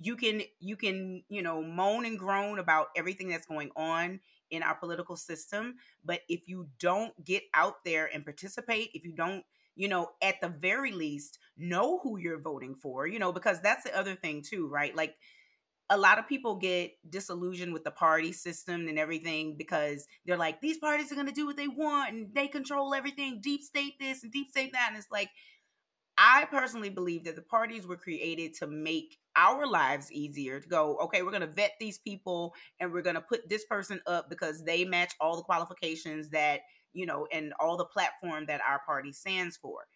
you 0.00 0.16
can 0.16 0.42
you 0.60 0.76
can, 0.76 1.22
you 1.28 1.42
know, 1.42 1.62
moan 1.62 2.06
and 2.06 2.18
groan 2.18 2.58
about 2.58 2.88
everything 2.96 3.28
that's 3.28 3.46
going 3.46 3.70
on 3.76 4.20
in 4.50 4.62
our 4.62 4.74
political 4.74 5.16
system, 5.16 5.74
but 6.04 6.20
if 6.28 6.48
you 6.48 6.68
don't 6.78 7.12
get 7.24 7.42
out 7.52 7.84
there 7.84 8.08
and 8.12 8.24
participate, 8.24 8.90
if 8.94 9.04
you 9.04 9.12
don't 9.12 9.44
you 9.78 9.86
know, 9.86 10.10
at 10.20 10.40
the 10.40 10.48
very 10.48 10.90
least, 10.90 11.38
know 11.56 12.00
who 12.02 12.18
you're 12.18 12.40
voting 12.40 12.74
for, 12.74 13.06
you 13.06 13.20
know, 13.20 13.32
because 13.32 13.60
that's 13.60 13.84
the 13.84 13.96
other 13.96 14.16
thing 14.16 14.42
too, 14.42 14.68
right? 14.68 14.94
Like 14.94 15.14
a 15.88 15.96
lot 15.96 16.18
of 16.18 16.28
people 16.28 16.56
get 16.56 16.90
disillusioned 17.08 17.72
with 17.72 17.84
the 17.84 17.92
party 17.92 18.32
system 18.32 18.88
and 18.88 18.98
everything 18.98 19.54
because 19.56 20.04
they're 20.26 20.36
like, 20.36 20.60
these 20.60 20.78
parties 20.78 21.12
are 21.12 21.14
going 21.14 21.28
to 21.28 21.32
do 21.32 21.46
what 21.46 21.56
they 21.56 21.68
want 21.68 22.12
and 22.12 22.34
they 22.34 22.48
control 22.48 22.92
everything, 22.92 23.40
deep 23.40 23.62
state 23.62 23.94
this 24.00 24.24
and 24.24 24.32
deep 24.32 24.50
state 24.50 24.72
that. 24.72 24.88
And 24.88 24.98
it's 24.98 25.12
like, 25.12 25.30
I 26.18 26.46
personally 26.50 26.90
believe 26.90 27.22
that 27.24 27.36
the 27.36 27.42
parties 27.42 27.86
were 27.86 27.96
created 27.96 28.54
to 28.54 28.66
make 28.66 29.16
our 29.36 29.64
lives 29.64 30.10
easier 30.10 30.58
to 30.58 30.68
go, 30.68 30.96
okay, 31.04 31.22
we're 31.22 31.30
going 31.30 31.42
to 31.42 31.46
vet 31.46 31.74
these 31.78 31.98
people 31.98 32.52
and 32.80 32.92
we're 32.92 33.02
going 33.02 33.14
to 33.14 33.20
put 33.20 33.48
this 33.48 33.64
person 33.66 34.00
up 34.08 34.28
because 34.28 34.64
they 34.64 34.84
match 34.84 35.14
all 35.20 35.36
the 35.36 35.44
qualifications 35.44 36.30
that 36.30 36.62
you 36.98 37.06
know, 37.06 37.28
and 37.30 37.52
all 37.60 37.76
the 37.76 37.84
platform 37.84 38.46
that 38.46 38.60
our 38.68 38.80
party 38.84 39.12
stands 39.12 39.56
for. 39.56 39.86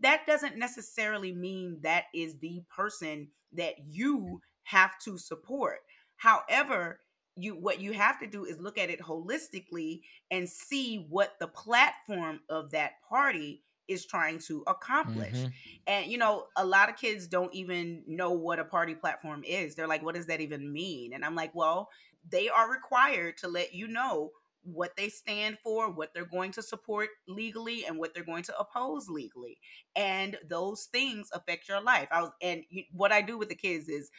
That 0.00 0.26
doesn't 0.26 0.56
necessarily 0.56 1.34
mean 1.34 1.80
that 1.82 2.04
is 2.14 2.38
the 2.38 2.62
person 2.74 3.28
that 3.52 3.74
you 3.86 4.40
have 4.62 4.92
to 5.04 5.18
support. 5.18 5.80
However, 6.16 7.00
you 7.36 7.54
what 7.54 7.80
you 7.80 7.92
have 7.92 8.18
to 8.20 8.26
do 8.26 8.46
is 8.46 8.58
look 8.58 8.78
at 8.78 8.88
it 8.88 9.00
holistically 9.00 10.00
and 10.30 10.48
see 10.48 11.06
what 11.10 11.34
the 11.38 11.48
platform 11.48 12.40
of 12.48 12.70
that 12.70 12.92
party 13.06 13.62
is 13.86 14.06
trying 14.06 14.38
to 14.38 14.64
accomplish. 14.66 15.34
Mm-hmm. 15.34 15.48
And 15.86 16.10
you 16.10 16.16
know, 16.16 16.46
a 16.56 16.64
lot 16.64 16.88
of 16.88 16.96
kids 16.96 17.26
don't 17.26 17.54
even 17.54 18.02
know 18.06 18.32
what 18.32 18.58
a 18.58 18.64
party 18.64 18.94
platform 18.94 19.42
is. 19.46 19.74
They're 19.74 19.86
like, 19.86 20.02
what 20.02 20.14
does 20.14 20.26
that 20.26 20.40
even 20.40 20.72
mean? 20.72 21.12
And 21.12 21.26
I'm 21.26 21.34
like, 21.34 21.54
well, 21.54 21.90
they 22.30 22.48
are 22.48 22.70
required 22.70 23.36
to 23.38 23.48
let 23.48 23.74
you 23.74 23.86
know 23.86 24.30
what 24.62 24.96
they 24.96 25.08
stand 25.08 25.58
for, 25.62 25.90
what 25.90 26.12
they're 26.14 26.24
going 26.24 26.52
to 26.52 26.62
support 26.62 27.08
legally, 27.26 27.84
and 27.84 27.98
what 27.98 28.14
they're 28.14 28.24
going 28.24 28.42
to 28.44 28.58
oppose 28.58 29.08
legally. 29.08 29.58
And 29.96 30.36
those 30.48 30.88
things 30.92 31.30
affect 31.32 31.68
your 31.68 31.80
life. 31.80 32.08
I 32.10 32.22
was, 32.22 32.30
and 32.42 32.62
you, 32.68 32.84
what 32.92 33.12
I 33.12 33.22
do 33.22 33.38
with 33.38 33.48
the 33.48 33.54
kids 33.54 33.88
is 33.88 34.10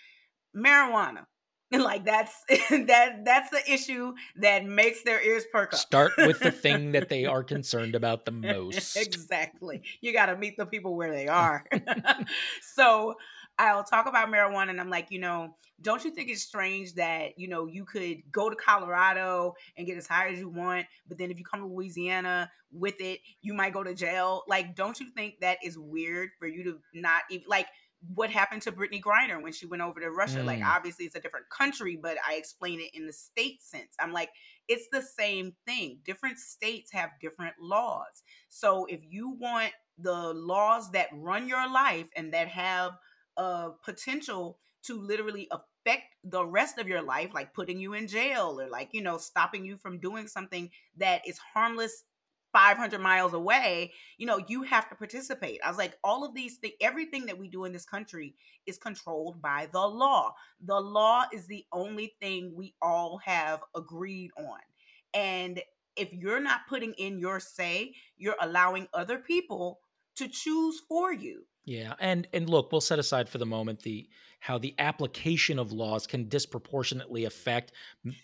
marijuana. 0.56 1.26
like 1.72 2.04
that's 2.04 2.34
that 2.70 3.24
that's 3.26 3.52
the 3.52 3.62
issue 3.72 4.14
that 4.38 4.66
makes 4.66 5.04
their 5.04 5.22
ears 5.22 5.46
perk 5.52 5.74
up. 5.74 5.80
Start 5.80 6.14
with 6.18 6.40
the 6.40 6.52
thing 6.66 6.94
that 6.94 7.10
they 7.10 7.26
are 7.26 7.44
concerned 7.44 7.94
about 7.94 8.26
the 8.26 8.32
most. 8.32 8.98
exactly. 8.98 9.84
You 10.02 10.12
got 10.12 10.28
to 10.28 10.38
meet 10.38 10.58
the 10.58 10.66
people 10.66 10.96
where 10.96 11.12
they 11.12 11.28
are. 11.28 11.64
so 12.76 13.16
I'll 13.60 13.84
talk 13.84 14.08
about 14.08 14.30
marijuana 14.30 14.70
and 14.70 14.80
I'm 14.80 14.90
like, 14.90 15.08
you 15.12 15.20
know, 15.20 15.56
don't 15.82 16.04
you 16.06 16.12
think 16.12 16.30
it's 16.30 16.42
strange 16.42 16.94
that, 16.96 17.38
you 17.38 17.50
know, 17.50 17.68
you 17.68 17.84
could 17.84 18.20
go 18.32 18.50
to 18.50 18.56
Colorado 18.56 19.54
and 19.78 19.86
get 19.86 19.98
as 19.98 20.08
high 20.08 20.30
as 20.30 20.40
you 20.40 20.48
want, 20.48 20.86
but 21.08 21.18
then 21.18 21.30
if 21.30 21.38
you 21.38 21.44
come 21.44 21.60
to 21.60 21.68
Louisiana 21.68 22.50
with 22.72 22.96
it, 23.02 23.20
you 23.42 23.54
might 23.54 23.74
go 23.74 23.84
to 23.84 23.94
jail? 23.94 24.44
Like, 24.48 24.76
don't 24.76 24.98
you 25.00 25.08
think 25.16 25.42
that 25.42 25.58
is 25.62 25.78
weird 25.78 26.30
for 26.40 26.48
you 26.48 26.64
to 26.64 26.80
not 26.94 27.24
even 27.30 27.46
like 27.50 27.68
what 28.16 28.30
happened 28.30 28.62
to 28.62 28.72
Brittney 28.72 29.02
Griner 29.02 29.44
when 29.44 29.52
she 29.52 29.66
went 29.66 29.82
over 29.82 30.00
to 30.00 30.10
Russia? 30.10 30.40
Mm. 30.40 30.46
Like, 30.46 30.64
obviously 30.64 31.04
it's 31.04 31.16
a 31.16 31.20
different 31.20 31.50
country, 31.50 32.00
but 32.02 32.16
I 32.26 32.36
explain 32.36 32.80
it 32.80 32.92
in 32.94 33.06
the 33.06 33.14
state 33.14 33.62
sense. 33.62 33.94
I'm 34.00 34.14
like, 34.14 34.30
it's 34.70 34.88
the 34.90 35.02
same 35.02 35.54
thing. 35.68 36.00
Different 36.06 36.40
states 36.40 36.94
have 36.94 37.10
different 37.22 37.56
laws. 37.60 38.24
So 38.48 38.86
if 38.86 39.02
you 39.04 39.36
want 39.38 39.74
the 39.98 40.34
laws 40.34 40.92
that 40.92 41.10
run 41.12 41.50
your 41.50 41.70
life 41.70 42.08
and 42.16 42.34
that 42.34 42.48
have 42.48 42.94
a 43.40 43.72
potential 43.84 44.60
to 44.84 45.02
literally 45.02 45.50
affect 45.52 46.16
the 46.24 46.46
rest 46.46 46.78
of 46.78 46.88
your 46.88 47.02
life, 47.02 47.32
like 47.34 47.54
putting 47.54 47.80
you 47.80 47.94
in 47.94 48.08
jail 48.08 48.60
or 48.60 48.70
like, 48.70 48.90
you 48.92 49.02
know, 49.02 49.18
stopping 49.18 49.66
you 49.66 49.78
from 49.78 50.00
doing 50.00 50.28
something 50.28 50.70
that 50.98 51.22
is 51.28 51.40
harmless 51.54 52.04
500 52.52 53.00
miles 53.00 53.34
away, 53.34 53.94
you 54.18 54.26
know, 54.26 54.40
you 54.48 54.64
have 54.64 54.90
to 54.90 54.96
participate. 54.96 55.60
I 55.64 55.70
was 55.70 55.78
like, 55.78 55.98
all 56.04 56.26
of 56.26 56.34
these 56.34 56.58
things, 56.58 56.74
everything 56.82 57.28
that 57.28 57.38
we 57.38 57.48
do 57.48 57.66
in 57.66 57.74
this 57.74 57.86
country 57.86 58.36
is 58.66 58.78
controlled 58.78 59.42
by 59.42 59.70
the 59.72 59.86
law. 59.86 60.34
The 60.66 60.80
law 60.80 61.26
is 61.34 61.46
the 61.46 61.66
only 61.72 62.16
thing 62.20 62.54
we 62.56 62.74
all 62.82 63.20
have 63.24 63.62
agreed 63.76 64.32
on. 64.38 64.60
And 65.14 65.62
if 65.96 66.12
you're 66.14 66.40
not 66.40 66.62
putting 66.68 66.94
in 66.94 67.20
your 67.20 67.40
say, 67.40 67.94
you're 68.18 68.36
allowing 68.42 68.88
other 68.94 69.18
people 69.20 69.80
to 70.16 70.28
choose 70.28 70.82
for 70.88 71.14
you. 71.14 71.46
Yeah, 71.70 71.94
and 72.00 72.28
and 72.34 72.50
look, 72.50 72.72
we'll 72.72 72.82
set 72.82 72.98
aside 72.98 73.30
for 73.30 73.38
the 73.38 73.46
moment 73.46 73.82
the 73.84 74.10
how 74.40 74.58
the 74.58 74.74
application 74.80 75.60
of 75.60 75.72
laws 75.72 76.08
can 76.08 76.28
disproportionately 76.28 77.26
affect 77.26 77.74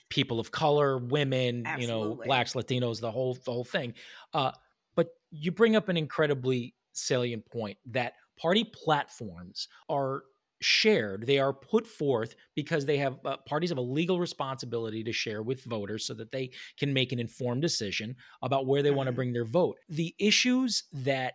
people 0.10 0.40
of 0.40 0.50
color, 0.50 0.98
women, 0.98 1.64
Absolutely. 1.64 1.86
you 1.86 2.16
know, 2.16 2.22
blacks, 2.26 2.54
Latinos, 2.54 3.00
the 3.00 3.12
whole 3.12 3.36
the 3.36 3.52
whole 3.52 3.64
thing. 3.64 3.94
Uh, 4.34 4.52
but 4.96 5.10
you 5.30 5.52
bring 5.52 5.76
up 5.76 5.90
an 5.90 5.96
incredibly 5.96 6.74
salient 6.94 7.46
point 7.46 7.78
that 7.86 8.14
party 8.36 8.64
platforms 8.64 9.68
are 9.90 10.24
shared 10.62 11.28
they 11.28 11.38
are 11.38 11.54
put 11.54 11.86
forth 11.86 12.34
because 12.56 12.86
they 12.86 12.98
have 12.98 13.20
uh, 13.26 13.36
parties 13.46 13.70
have 13.70 13.78
a 13.78 13.82
legal 13.82 14.20
responsibility 14.20 15.04
to 15.04 15.12
share 15.12 15.44
with 15.44 15.64
voters 15.66 16.08
so 16.08 16.14
that 16.14 16.32
they 16.32 16.50
can 16.80 16.94
make 16.94 17.12
an 17.12 17.20
informed 17.20 17.62
decision 17.62 18.16
about 18.42 18.66
where 18.66 18.82
they 18.82 18.90
want 18.90 19.06
to 19.06 19.12
bring 19.12 19.34
their 19.34 19.46
vote 19.46 19.78
the 19.90 20.16
issues 20.18 20.86
that 20.94 21.34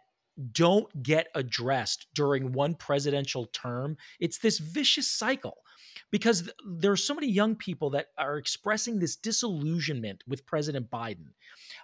don't 0.53 1.03
get 1.03 1.29
addressed 1.35 2.07
during 2.15 2.53
one 2.53 2.75
presidential 2.75 3.47
term. 3.47 3.97
It's 4.19 4.39
this 4.39 4.59
vicious 4.59 5.09
cycle 5.09 5.59
because 6.11 6.51
there 6.67 6.91
are 6.93 6.97
so 6.97 7.15
many 7.15 7.29
young 7.29 7.55
people 7.57 7.91
that 7.91 8.07
are 8.19 8.37
expressing 8.37 8.99
this 8.99 9.17
disillusionment 9.17 10.23
with 10.27 10.45
president 10.47 10.91
biden 10.91 11.29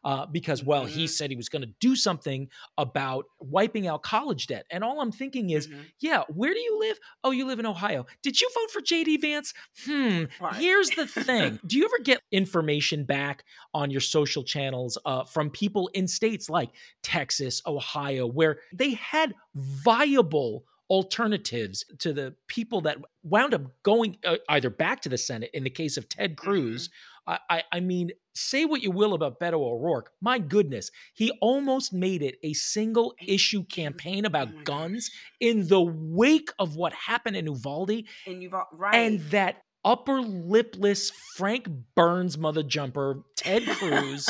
uh, 0.05 0.27
because 0.27 0.63
well 0.65 0.85
he 0.85 1.05
Mhm. 1.05 1.09
said 1.09 1.31
he 1.31 1.37
was 1.37 1.49
going 1.49 1.63
to 1.63 1.73
do 1.81 1.95
something 1.97 2.49
about 2.79 3.27
wiping 3.41 3.87
out 3.87 4.03
college 4.03 4.47
debt 4.47 4.67
and 4.71 4.83
all 4.85 5.01
i'm 5.01 5.13
thinking 5.13 5.51
is 5.51 5.69
Mhm. 5.69 5.85
yeah, 6.01 6.23
where 6.29 6.53
do 6.55 6.61
you 6.61 6.79
live? 6.79 6.99
Oh, 7.25 7.31
you 7.31 7.47
live 7.47 7.59
in 7.59 7.67
Ohio. 7.67 8.07
Did 8.23 8.41
you 8.41 8.49
vote 8.55 8.71
for 8.71 8.81
JD 8.81 9.17
Vance? 9.21 9.53
Hmm. 9.85 10.25
Right. 10.41 10.55
Here's 10.57 10.91
the 10.91 11.07
thing. 11.07 11.59
do 11.67 11.77
you 11.77 11.85
ever 11.85 11.99
get 12.03 12.21
information 12.31 13.05
back 13.05 13.45
on 13.75 13.91
your 13.91 14.01
social 14.01 14.43
channels 14.45 14.97
uh, 15.05 15.25
from 15.25 15.51
people 15.51 15.89
in 15.95 16.07
states 16.09 16.49
like 16.49 16.71
Texas, 17.03 17.63
Ohio, 17.67 18.27
where 18.27 18.61
they 18.73 18.93
had 18.93 19.35
viable 19.55 20.65
alternatives 20.89 21.85
to 21.99 22.13
the 22.13 22.35
people 22.49 22.81
that 22.83 22.99
wound 23.23 23.55
up 23.55 23.63
going 23.83 24.17
uh, 24.25 24.37
either 24.49 24.71
back 24.71 25.01
to 25.03 25.09
the 25.09 25.19
Senate 25.19 25.51
in 25.53 25.65
the 25.65 25.71
case 25.71 25.97
of 25.97 26.09
Ted 26.09 26.37
Cruz? 26.37 26.91
I, 27.27 27.39
I, 27.51 27.63
I 27.73 27.81
mean, 27.81 28.13
say 28.35 28.65
what 28.65 28.83
you 28.83 28.91
will 28.91 29.15
about 29.15 29.41
Beto 29.41 29.55
O'Rourke. 29.55 30.13
My 30.21 30.39
goodness, 30.39 30.91
he 31.15 31.31
almost 31.41 31.93
made 31.93 32.23
it 32.23 32.37
a 32.43 32.53
single 32.53 33.15
issue 33.27 33.65
campaign 33.65 34.25
about 34.25 34.49
Oh 34.49 34.63
guns 34.65 35.11
in 35.41 35.67
the 35.69 35.81
wake 35.83 36.51
of 36.59 36.77
what 36.77 36.93
happened 36.93 37.37
in 37.37 37.47
Uvalde 37.47 38.05
And 38.27 38.43
you've 38.43 38.55
right. 38.73 38.95
and 38.95 39.21
that 39.31 39.63
upper 39.85 40.21
lipless 40.21 41.11
Frank 41.37 41.69
Burns 41.95 42.37
mother 42.37 42.63
jumper, 42.63 43.23
Ted 43.37 43.65
Cruz. 43.79 44.29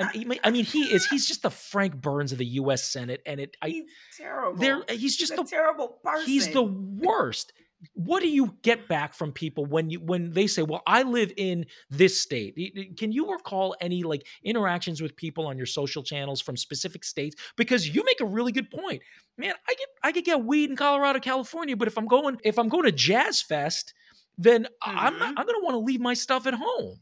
I 0.00 0.24
mean, 0.24 0.40
I 0.44 0.50
mean, 0.50 0.64
he 0.64 0.84
is. 0.92 1.06
He's 1.06 1.26
just 1.26 1.42
the 1.42 1.50
Frank 1.50 2.00
Burns 2.00 2.32
of 2.32 2.38
the 2.38 2.46
U.S. 2.46 2.84
Senate, 2.84 3.22
and 3.26 3.40
it. 3.40 3.56
I. 3.62 3.68
he's 3.68 3.84
terrible. 4.16 4.58
There. 4.58 4.82
He's 4.88 5.16
just 5.16 5.32
a 5.32 5.36
the. 5.36 5.44
terrible 5.44 5.88
person. 6.02 6.26
He's 6.26 6.48
the 6.48 6.62
worst. 6.62 7.52
What 7.94 8.20
do 8.20 8.28
you 8.28 8.56
get 8.60 8.88
back 8.88 9.14
from 9.14 9.32
people 9.32 9.64
when 9.64 9.88
you 9.88 10.00
when 10.00 10.32
they 10.32 10.46
say, 10.46 10.62
"Well, 10.62 10.82
I 10.86 11.02
live 11.02 11.32
in 11.36 11.64
this 11.88 12.20
state"? 12.20 12.96
Can 12.98 13.10
you 13.10 13.32
recall 13.32 13.74
any 13.80 14.02
like 14.02 14.26
interactions 14.44 15.00
with 15.00 15.16
people 15.16 15.46
on 15.46 15.56
your 15.56 15.66
social 15.66 16.02
channels 16.02 16.42
from 16.42 16.58
specific 16.58 17.04
states? 17.04 17.36
Because 17.56 17.88
you 17.88 18.04
make 18.04 18.20
a 18.20 18.26
really 18.26 18.52
good 18.52 18.70
point, 18.70 19.02
man. 19.38 19.54
I 19.66 19.74
get 19.74 19.88
I 20.02 20.12
could 20.12 20.24
get 20.24 20.44
weed 20.44 20.68
in 20.68 20.76
Colorado, 20.76 21.20
California, 21.20 21.74
but 21.74 21.88
if 21.88 21.96
I'm 21.96 22.06
going 22.06 22.36
if 22.44 22.58
I'm 22.58 22.68
going 22.68 22.84
to 22.84 22.92
Jazz 22.92 23.40
Fest, 23.40 23.94
then 24.36 24.66
I- 24.82 25.06
I'm 25.06 25.18
not. 25.18 25.30
Mm-hmm. 25.30 25.38
I'm 25.38 25.46
going 25.46 25.60
to 25.60 25.64
want 25.64 25.74
to 25.74 25.78
leave 25.78 26.00
my 26.00 26.14
stuff 26.14 26.46
at 26.46 26.54
home. 26.54 26.98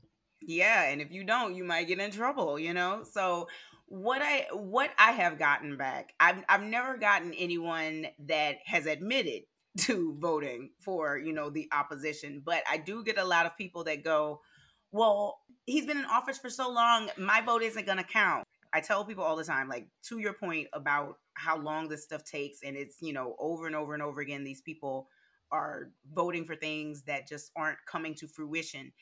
Yeah, 0.49 0.85
and 0.85 1.03
if 1.03 1.13
you 1.13 1.25
don't, 1.25 1.55
you 1.55 1.65
might 1.65 1.89
get 1.89 2.01
in 2.01 2.11
trouble, 2.11 2.59
you 2.59 2.73
know? 2.73 3.05
So 3.05 3.49
what 3.87 4.23
I 4.23 4.47
what 4.53 4.91
I 4.99 5.13
have 5.13 5.39
gotten 5.39 5.77
back, 5.77 6.15
I've 6.21 6.43
I've 6.49 6.63
never 6.63 6.97
gotten 6.97 7.35
anyone 7.35 8.07
that 8.27 8.57
has 8.65 8.87
admitted 8.87 9.43
to 9.81 10.17
voting 10.19 10.71
for, 10.81 11.19
you 11.19 11.35
know, 11.35 11.51
the 11.51 11.69
opposition, 11.73 12.43
but 12.45 12.63
I 12.71 12.79
do 12.79 13.05
get 13.05 13.19
a 13.19 13.25
lot 13.25 13.45
of 13.47 13.59
people 13.59 13.85
that 13.85 14.03
go, 14.05 14.41
"Well, 14.91 15.39
he's 15.67 15.87
been 15.87 15.99
in 15.99 16.07
office 16.07 16.39
for 16.39 16.51
so 16.51 16.71
long, 16.73 17.11
my 17.19 17.43
vote 17.43 17.63
isn't 17.63 17.87
going 17.87 17.99
to 17.99 18.05
count." 18.05 18.45
I 18.73 18.81
tell 18.81 19.05
people 19.05 19.25
all 19.25 19.37
the 19.37 19.45
time 19.45 19.69
like 19.69 19.89
to 20.05 20.19
your 20.19 20.35
point 20.35 20.69
about 20.75 21.19
how 21.35 21.59
long 21.59 21.89
this 21.89 22.05
stuff 22.05 22.25
takes 22.25 22.63
and 22.63 22.77
it's, 22.77 22.99
you 23.01 23.13
know, 23.15 23.37
over 23.39 23.67
and 23.67 23.77
over 23.77 23.95
and 23.95 24.03
over 24.03 24.21
again 24.21 24.45
these 24.45 24.61
people 24.63 25.09
are 25.51 25.91
voting 26.13 26.45
for 26.45 26.55
things 26.57 27.03
that 27.05 27.27
just 27.29 27.51
aren't 27.57 27.79
coming 27.87 28.15
to 28.17 28.29
fruition. 28.29 28.93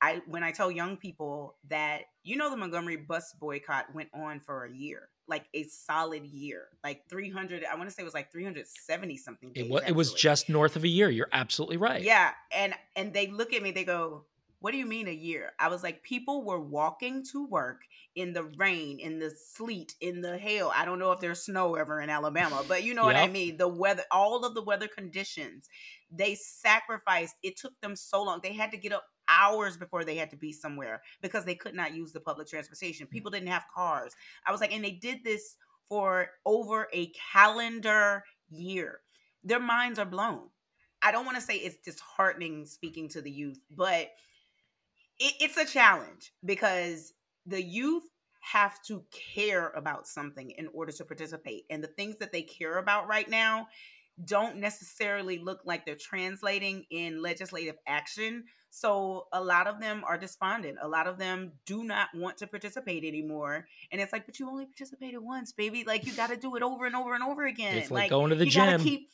I 0.00 0.22
when 0.26 0.44
I 0.44 0.52
tell 0.52 0.70
young 0.70 0.96
people 0.96 1.56
that 1.68 2.02
you 2.22 2.36
know 2.36 2.50
the 2.50 2.56
Montgomery 2.56 2.96
bus 2.96 3.34
boycott 3.38 3.86
went 3.94 4.08
on 4.14 4.40
for 4.40 4.64
a 4.64 4.72
year, 4.72 5.08
like 5.26 5.46
a 5.54 5.64
solid 5.64 6.24
year, 6.24 6.68
like 6.84 7.02
300. 7.08 7.64
I 7.64 7.74
want 7.76 7.88
to 7.88 7.94
say 7.94 8.02
it 8.02 8.04
was 8.04 8.14
like 8.14 8.30
370 8.30 9.16
something 9.16 9.52
days. 9.52 9.64
It 9.64 9.70
was, 9.70 9.82
it 9.86 9.92
was 9.92 10.12
just 10.12 10.48
north 10.48 10.76
of 10.76 10.84
a 10.84 10.88
year. 10.88 11.10
You're 11.10 11.28
absolutely 11.32 11.78
right. 11.78 12.02
yeah, 12.02 12.30
and 12.52 12.74
and 12.94 13.12
they 13.12 13.26
look 13.26 13.52
at 13.52 13.62
me, 13.62 13.72
they 13.72 13.84
go, 13.84 14.24
"What 14.60 14.70
do 14.70 14.78
you 14.78 14.86
mean 14.86 15.08
a 15.08 15.12
year?" 15.12 15.52
I 15.58 15.68
was 15.68 15.82
like, 15.82 16.02
people 16.02 16.44
were 16.44 16.60
walking 16.60 17.24
to 17.32 17.46
work 17.46 17.80
in 18.14 18.32
the 18.32 18.44
rain, 18.56 19.00
in 19.00 19.18
the 19.18 19.30
sleet, 19.30 19.94
in 20.00 20.20
the 20.20 20.38
hail. 20.38 20.70
I 20.74 20.84
don't 20.84 20.98
know 20.98 21.12
if 21.12 21.20
there's 21.20 21.44
snow 21.44 21.74
ever 21.74 22.00
in 22.00 22.10
Alabama, 22.10 22.62
but 22.68 22.84
you 22.84 22.94
know 22.94 23.04
what 23.04 23.16
I 23.16 23.28
mean. 23.28 23.56
The 23.56 23.68
weather, 23.68 24.02
all 24.10 24.44
of 24.44 24.54
the 24.54 24.62
weather 24.62 24.88
conditions, 24.88 25.68
they 26.10 26.36
sacrificed. 26.36 27.34
It 27.42 27.56
took 27.56 27.72
them 27.80 27.96
so 27.96 28.22
long. 28.22 28.40
They 28.42 28.52
had 28.52 28.70
to 28.72 28.76
get 28.76 28.92
up 28.92 29.04
hours 29.28 29.76
before 29.76 30.04
they 30.04 30.16
had 30.16 30.30
to 30.30 30.36
be 30.36 30.52
somewhere 30.52 31.02
because 31.22 31.44
they 31.44 31.54
could 31.54 31.74
not 31.74 31.94
use 31.94 32.12
the 32.12 32.20
public 32.20 32.48
transportation. 32.48 33.06
Hmm. 33.06 33.12
People 33.12 33.30
didn't 33.30 33.48
have 33.48 33.64
cars. 33.74 34.14
I 34.46 34.52
was 34.52 34.60
like, 34.60 34.72
and 34.72 34.84
they 34.84 34.92
did 34.92 35.24
this 35.24 35.56
for 35.88 36.28
over 36.44 36.88
a 36.92 37.12
calendar 37.32 38.24
year. 38.50 39.00
Their 39.44 39.60
minds 39.60 39.98
are 39.98 40.04
blown. 40.04 40.48
I 41.00 41.12
don't 41.12 41.24
want 41.24 41.36
to 41.36 41.42
say 41.42 41.54
it's 41.56 41.76
disheartening 41.76 42.66
speaking 42.66 43.08
to 43.10 43.22
the 43.22 43.30
youth, 43.30 43.60
but 43.70 44.10
it, 45.18 45.34
it's 45.40 45.56
a 45.56 45.64
challenge 45.64 46.32
because 46.44 47.12
the 47.46 47.62
youth 47.62 48.04
have 48.40 48.82
to 48.82 49.04
care 49.10 49.70
about 49.70 50.06
something 50.06 50.50
in 50.52 50.68
order 50.72 50.92
to 50.92 51.04
participate. 51.04 51.64
And 51.70 51.82
the 51.82 51.88
things 51.88 52.16
that 52.18 52.32
they 52.32 52.42
care 52.42 52.78
about 52.78 53.08
right 53.08 53.28
now 53.28 53.68
don't 54.24 54.56
necessarily 54.56 55.38
look 55.38 55.60
like 55.64 55.86
they're 55.86 55.94
translating 55.94 56.84
in 56.90 57.22
legislative 57.22 57.76
action. 57.86 58.44
So 58.70 59.26
a 59.32 59.42
lot 59.42 59.66
of 59.66 59.80
them 59.80 60.02
are 60.06 60.18
despondent. 60.18 60.78
A 60.82 60.88
lot 60.88 61.06
of 61.06 61.18
them 61.18 61.52
do 61.64 61.84
not 61.84 62.08
want 62.14 62.38
to 62.38 62.46
participate 62.46 63.04
anymore. 63.04 63.66
And 63.90 64.00
it's 64.00 64.12
like, 64.12 64.26
but 64.26 64.38
you 64.38 64.48
only 64.48 64.66
participated 64.66 65.20
once, 65.20 65.52
baby. 65.52 65.84
Like 65.86 66.06
you 66.06 66.12
got 66.12 66.30
to 66.30 66.36
do 66.36 66.56
it 66.56 66.62
over 66.62 66.84
and 66.84 66.94
over 66.94 67.14
and 67.14 67.22
over 67.22 67.46
again. 67.46 67.78
It's 67.78 67.90
like 67.90 68.10
going 68.10 68.30
to 68.30 68.36
the 68.36 68.46
gym. 68.46 68.80
keep 68.80 69.10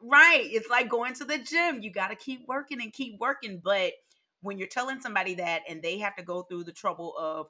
right. 0.00 0.44
It's 0.44 0.68
like 0.68 0.88
going 0.88 1.14
to 1.14 1.24
the 1.24 1.38
gym. 1.38 1.82
You 1.82 1.90
got 1.90 2.08
to 2.08 2.16
keep 2.16 2.46
working 2.46 2.82
and 2.82 2.92
keep 2.92 3.18
working. 3.18 3.60
But 3.62 3.92
when 4.42 4.58
you're 4.58 4.68
telling 4.68 5.00
somebody 5.00 5.36
that 5.36 5.62
and 5.68 5.82
they 5.82 5.98
have 5.98 6.16
to 6.16 6.22
go 6.22 6.42
through 6.42 6.64
the 6.64 6.72
trouble 6.72 7.14
of 7.18 7.46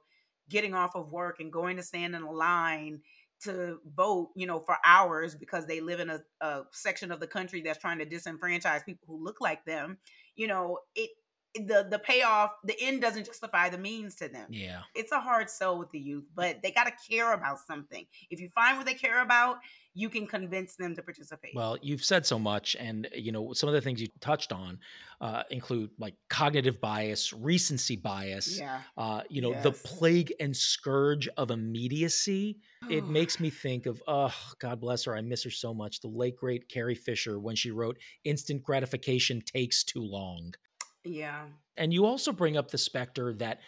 getting 0.48 0.74
off 0.74 0.94
of 0.94 1.10
work 1.10 1.40
and 1.40 1.52
going 1.52 1.76
to 1.76 1.82
stand 1.82 2.14
in 2.14 2.22
a 2.22 2.30
line 2.30 3.00
to 3.44 3.78
vote, 3.96 4.30
you 4.34 4.46
know, 4.46 4.60
for 4.60 4.76
hours 4.84 5.34
because 5.34 5.66
they 5.66 5.80
live 5.80 6.00
in 6.00 6.10
a, 6.10 6.20
a 6.40 6.62
section 6.72 7.10
of 7.12 7.20
the 7.20 7.26
country 7.26 7.60
that's 7.60 7.78
trying 7.78 7.98
to 7.98 8.06
disenfranchise 8.06 8.84
people 8.84 9.06
who 9.06 9.22
look 9.22 9.40
like 9.40 9.64
them, 9.64 9.98
you 10.36 10.46
know, 10.46 10.78
it 10.94 11.10
the 11.54 11.86
the 11.88 11.98
payoff, 11.98 12.52
the 12.64 12.74
end 12.80 13.02
doesn't 13.02 13.26
justify 13.26 13.68
the 13.68 13.78
means 13.78 14.14
to 14.16 14.28
them. 14.28 14.46
Yeah. 14.50 14.80
It's 14.94 15.12
a 15.12 15.20
hard 15.20 15.50
sell 15.50 15.78
with 15.78 15.90
the 15.90 15.98
youth, 15.98 16.24
but 16.34 16.62
they 16.62 16.70
got 16.70 16.84
to 16.84 16.92
care 17.10 17.32
about 17.32 17.58
something. 17.60 18.06
If 18.30 18.40
you 18.40 18.48
find 18.54 18.76
what 18.76 18.86
they 18.86 18.94
care 18.94 19.22
about, 19.22 19.58
you 19.94 20.08
can 20.08 20.26
convince 20.26 20.76
them 20.76 20.94
to 20.96 21.02
participate. 21.02 21.52
Well, 21.54 21.76
you've 21.82 22.04
said 22.04 22.24
so 22.24 22.38
much, 22.38 22.76
and 22.78 23.08
you 23.14 23.32
know 23.32 23.52
some 23.52 23.68
of 23.68 23.74
the 23.74 23.80
things 23.80 24.00
you 24.00 24.08
touched 24.20 24.52
on 24.52 24.78
uh, 25.20 25.42
include 25.50 25.90
like 25.98 26.14
cognitive 26.30 26.80
bias, 26.80 27.32
recency 27.32 27.96
bias. 27.96 28.58
yeah. 28.58 28.80
Uh, 28.96 29.22
you 29.28 29.42
know 29.42 29.54
the 29.62 29.72
plague 29.72 30.32
and 30.40 30.56
scourge 30.56 31.28
of 31.36 31.50
immediacy. 31.50 32.58
It 32.90 33.06
makes 33.06 33.38
me 33.38 33.50
think 33.50 33.86
of 33.86 34.02
oh, 34.08 34.34
God 34.58 34.80
bless 34.80 35.04
her, 35.04 35.14
I 35.14 35.20
miss 35.20 35.44
her 35.44 35.50
so 35.50 35.74
much. 35.74 36.00
The 36.00 36.08
late 36.08 36.36
great 36.36 36.68
Carrie 36.68 36.94
Fisher 36.94 37.38
when 37.38 37.56
she 37.56 37.70
wrote 37.70 37.98
"Instant 38.24 38.62
gratification 38.62 39.42
takes 39.42 39.84
too 39.84 40.02
long." 40.02 40.54
Yeah. 41.04 41.46
And 41.76 41.92
you 41.92 42.04
also 42.04 42.32
bring 42.32 42.56
up 42.56 42.70
the 42.70 42.78
specter 42.78 43.34
that 43.34 43.60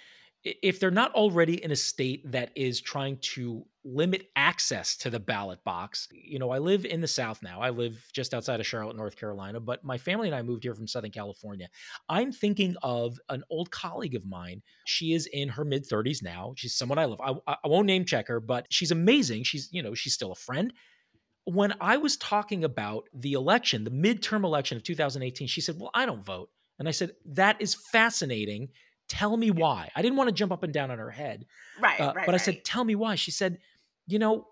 if 0.45 0.79
they're 0.79 0.91
not 0.91 1.15
already 1.15 1.63
in 1.63 1.71
a 1.71 1.77
state 1.77 2.31
that 2.31 2.51
is 2.55 2.79
trying 2.83 3.17
to 3.17 3.65
limit 3.83 4.29
access 4.37 4.95
to 4.99 5.09
the 5.09 5.19
ballot 5.19 5.65
box, 5.65 6.07
you 6.13 6.39
know, 6.39 6.51
I 6.51 6.59
live 6.59 6.85
in 6.85 7.01
the 7.01 7.09
South 7.09 7.43
now. 7.43 7.63
I 7.63 7.71
live 7.71 8.07
just 8.13 8.35
outside 8.35 8.61
of 8.61 8.67
Charlotte, 8.67 8.97
North 8.97 9.17
Carolina, 9.17 9.59
but 9.59 9.83
my 9.85 9.97
family 9.97 10.29
and 10.29 10.35
I 10.35 10.43
moved 10.43 10.65
here 10.65 10.75
from 10.75 10.87
Southern 10.87 11.13
California. 11.13 11.69
I'm 12.11 12.31
thinking 12.31 12.77
of 12.83 13.19
an 13.31 13.43
old 13.49 13.71
colleague 13.71 14.15
of 14.15 14.27
mine. 14.27 14.61
She 14.85 15.15
is 15.15 15.27
in 15.33 15.49
her 15.49 15.65
mid 15.65 15.89
30s 15.89 16.23
now. 16.23 16.53
She's 16.59 16.75
someone 16.75 16.99
I 16.99 17.07
love. 17.07 17.21
I, 17.23 17.57
I 17.65 17.69
won't 17.69 17.87
name 17.87 18.05
check 18.05 18.29
her, 18.29 18.39
but 18.39 18.67
she's 18.69 18.91
amazing. 18.91 19.45
She's, 19.45 19.71
you 19.73 19.83
know, 19.83 19.95
she's 19.95 20.13
still 20.13 20.33
a 20.33 20.37
friend 20.37 20.75
when 21.47 21.75
I 21.79 21.99
was 21.99 22.17
talking 22.17 22.65
about 22.65 23.09
the 23.13 23.35
election, 23.35 23.85
the 23.85 23.91
midterm 23.91 24.45
election 24.45 24.79
of 24.79 24.83
2018, 24.83 25.47
she 25.47 25.61
said, 25.61 25.79
Well, 25.79 25.91
I 25.93 26.07
don't 26.07 26.25
vote. 26.25 26.49
And 26.79 26.89
I 26.89 26.91
said, 26.93 27.13
That 27.27 27.61
is 27.61 27.75
fascinating. 27.75 28.69
Tell 29.09 29.37
me 29.37 29.51
why. 29.51 29.91
I 29.95 30.03
didn't 30.03 30.17
want 30.17 30.29
to 30.29 30.35
jump 30.35 30.51
up 30.53 30.63
and 30.63 30.73
down 30.73 30.91
on 30.91 30.99
her 30.99 31.11
head, 31.11 31.47
Right. 31.81 32.01
uh, 32.01 32.13
right. 32.15 32.27
but 32.27 32.35
I 32.35 32.37
right. 32.37 32.41
said, 32.41 32.65
Tell 32.65 32.85
me 32.85 32.95
why. 32.95 33.15
She 33.17 33.31
said, 33.31 33.59
You 34.07 34.19
know, 34.19 34.49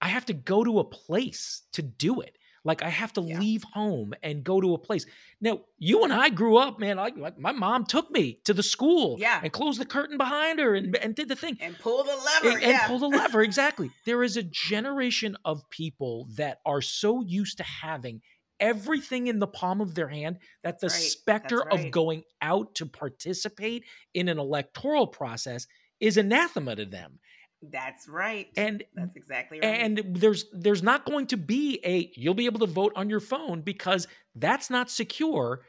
I 0.00 0.08
have 0.08 0.26
to 0.26 0.32
go 0.32 0.64
to 0.64 0.78
a 0.78 0.84
place 0.84 1.62
to 1.72 1.82
do 1.82 2.20
it. 2.20 2.36
Like 2.62 2.82
I 2.82 2.88
have 2.90 3.12
to 3.14 3.22
Yeah. 3.22 3.38
leave 3.38 3.62
home 3.72 4.12
and 4.22 4.44
go 4.44 4.60
to 4.60 4.74
a 4.74 4.78
place. 4.78 5.06
Now, 5.40 5.60
you 5.78 6.04
and 6.04 6.12
I 6.12 6.28
grew 6.28 6.58
up, 6.58 6.78
man. 6.78 6.98
Like, 6.98 7.16
like 7.16 7.38
my 7.38 7.52
mom 7.52 7.86
took 7.86 8.10
me 8.10 8.38
to 8.44 8.52
the 8.52 8.62
school 8.62 9.16
Yeah. 9.18 9.40
and 9.42 9.50
closed 9.50 9.80
the 9.80 9.86
curtain 9.86 10.18
behind 10.18 10.58
her 10.58 10.74
and, 10.74 10.94
and 10.96 11.14
did 11.14 11.28
the 11.28 11.36
thing 11.36 11.56
And 11.60 11.78
pull 11.78 12.04
the 12.04 12.16
lever. 12.16 12.58
and, 12.58 12.62
and 12.62 12.80
pull 12.82 12.98
the 12.98 13.08
lever. 13.08 13.40
Exactly. 13.50 13.90
There 14.04 14.22
is 14.22 14.36
a 14.36 14.42
generation 14.42 15.36
of 15.44 15.68
people 15.70 16.26
that 16.36 16.60
are 16.66 16.82
so 16.82 17.22
used 17.22 17.56
to 17.58 17.62
having 17.62 18.20
everything 18.60 19.26
in 19.26 19.38
the 19.38 19.46
palm 19.46 19.80
of 19.80 19.94
their 19.94 20.08
hand 20.08 20.38
that 20.62 20.80
the 20.80 20.88
right. 20.88 20.92
specter 20.92 21.64
That's 21.70 21.84
of 21.84 21.90
going 21.90 22.22
out 22.42 22.74
to 22.76 22.86
participate 22.86 23.84
in 24.14 24.28
an 24.28 24.38
electoral 24.38 25.06
process 25.06 25.66
is 26.00 26.16
anathema 26.16 26.76
to 26.76 26.84
them. 26.86 27.18
That's 27.62 28.08
right. 28.08 28.48
And 28.56 28.84
That's 28.94 29.16
exactly 29.16 29.60
right. 29.60 29.66
and 29.66 30.02
there's 30.14 30.46
there's 30.52 30.82
not 30.82 31.04
going 31.04 31.26
to 31.28 31.36
be 31.36 31.78
a 31.84 32.10
you'll 32.16 32.34
be 32.34 32.46
able 32.46 32.60
to 32.60 32.66
vote 32.66 32.92
on 32.96 33.10
your 33.10 33.20
phone 33.20 33.60
because 33.60 34.06
that's 34.34 34.70
not 34.70 34.90
secure 34.90 35.60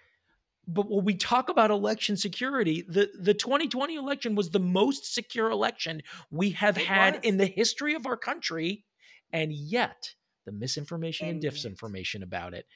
but 0.67 0.89
when 0.89 1.03
we 1.03 1.15
talk 1.15 1.49
about 1.49 1.69
election 1.71 2.15
security 2.15 2.83
the 2.87 3.09
the 3.19 3.33
2020 3.33 3.95
election 3.95 4.35
was 4.35 4.51
the 4.51 4.59
most 4.59 5.13
secure 5.13 5.49
election 5.49 6.01
we 6.29 6.51
have 6.51 6.77
It 6.77 6.85
had 6.85 7.15
was. 7.15 7.23
in 7.23 7.37
the 7.37 7.47
history 7.47 7.93
of 7.95 8.05
our 8.05 8.15
country 8.15 8.85
and 9.33 9.51
yet 9.51 10.11
the 10.45 10.51
misinformation 10.51 11.27
and, 11.27 11.43
And 11.43 11.53
disinformation 11.53 12.23
about 12.23 12.53
it 12.53 12.67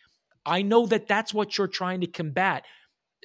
i 0.45 0.61
know 0.61 0.85
that 0.85 1.07
that's 1.07 1.33
what 1.33 1.57
you're 1.57 1.67
trying 1.67 2.01
to 2.01 2.07
combat. 2.07 2.65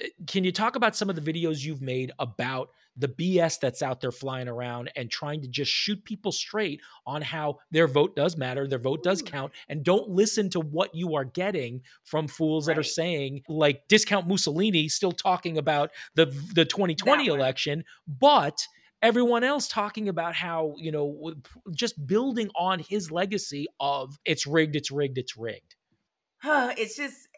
Uh, 0.02 0.06
can 0.26 0.44
you 0.44 0.52
talk 0.52 0.76
about 0.76 0.96
some 0.96 1.10
of 1.10 1.16
the 1.16 1.32
videos 1.32 1.64
you've 1.64 1.82
made 1.82 2.12
about 2.18 2.70
the 2.96 3.08
BS 3.08 3.58
that's 3.60 3.82
out 3.82 4.00
there 4.00 4.12
flying 4.12 4.48
around 4.48 4.90
and 4.96 5.10
trying 5.10 5.40
to 5.40 5.48
just 5.48 5.70
shoot 5.70 6.04
people 6.04 6.32
straight 6.32 6.80
on 7.06 7.22
how 7.22 7.58
their 7.70 7.86
vote 7.86 8.14
does 8.16 8.36
matter, 8.36 8.66
their 8.66 8.78
vote 8.78 9.02
does 9.02 9.22
count, 9.22 9.52
and 9.68 9.84
don't 9.84 10.08
listen 10.08 10.50
to 10.50 10.60
what 10.60 10.94
you 10.94 11.14
are 11.14 11.24
getting 11.24 11.82
from 12.04 12.28
fools 12.28 12.66
that 12.66 12.78
are 12.78 12.82
saying 12.82 13.42
like 13.48 13.82
discount 13.88 14.26
Mussolini 14.26 14.88
still 14.88 15.12
talking 15.12 15.56
about 15.56 15.90
the 16.14 16.26
the 16.54 16.64
2020 16.64 17.28
That 17.28 17.34
election, 17.34 17.84
but 18.06 18.66
everyone 19.02 19.44
else 19.44 19.68
talking 19.68 20.08
about 20.08 20.34
how, 20.34 20.74
you 20.76 20.92
know, 20.92 21.34
just 21.74 22.06
building 22.06 22.50
on 22.54 22.78
his 22.80 23.10
legacy 23.10 23.66
of 23.78 24.18
it's 24.24 24.46
rigged, 24.46 24.76
it's 24.76 24.90
rigged, 24.90 25.18
it's 25.18 25.36
rigged. 25.36 25.76
It's 26.44 26.96
just 26.96 27.28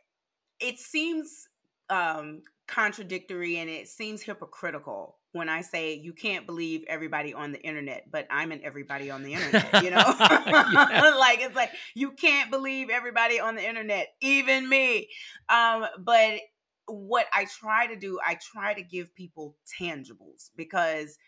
it 0.60 0.78
seems 0.78 1.48
um 1.90 2.42
contradictory 2.68 3.58
and 3.58 3.68
it 3.68 3.88
seems 3.88 4.22
hypocritical 4.22 5.18
when 5.32 5.48
I 5.48 5.62
say 5.62 5.94
you 5.94 6.12
can't 6.12 6.46
believe 6.46 6.84
everybody 6.88 7.32
on 7.32 7.52
the 7.52 7.60
internet, 7.60 8.10
but 8.10 8.26
I'm 8.30 8.52
an 8.52 8.60
everybody 8.62 9.10
on 9.10 9.22
the 9.22 9.32
internet, 9.32 9.82
you 9.82 9.90
know? 9.90 9.96
Like 11.18 11.40
it's 11.40 11.56
like 11.56 11.70
you 11.94 12.12
can't 12.12 12.50
believe 12.50 12.90
everybody 12.90 13.40
on 13.40 13.54
the 13.54 13.66
internet, 13.66 14.08
even 14.20 14.68
me. 14.68 15.08
Um 15.48 15.86
but 15.98 16.40
what 16.86 17.26
I 17.32 17.46
try 17.46 17.86
to 17.86 17.96
do, 17.96 18.18
I 18.24 18.38
try 18.52 18.74
to 18.74 18.82
give 18.82 19.14
people 19.14 19.56
tangibles 19.80 20.50
because 20.56 21.18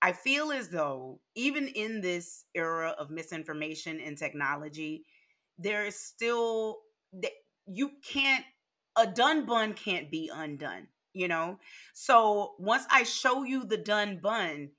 I 0.00 0.12
feel 0.12 0.52
as 0.52 0.68
though 0.68 1.20
even 1.34 1.66
in 1.68 2.00
this 2.00 2.44
era 2.54 2.94
of 2.98 3.10
misinformation 3.10 4.00
and 4.00 4.16
technology, 4.16 5.04
there 5.58 5.86
is 5.86 5.96
still 5.96 6.78
that 7.12 7.32
you 7.66 7.92
can't 8.02 8.44
a 8.96 9.06
done 9.06 9.46
bun 9.46 9.74
can't 9.74 10.10
be 10.10 10.30
undone, 10.32 10.88
you 11.12 11.28
know? 11.28 11.58
So 11.92 12.54
once 12.58 12.84
I 12.90 13.04
show 13.04 13.44
you 13.44 13.64
the 13.64 13.76
done 13.76 14.18
bun, 14.22 14.70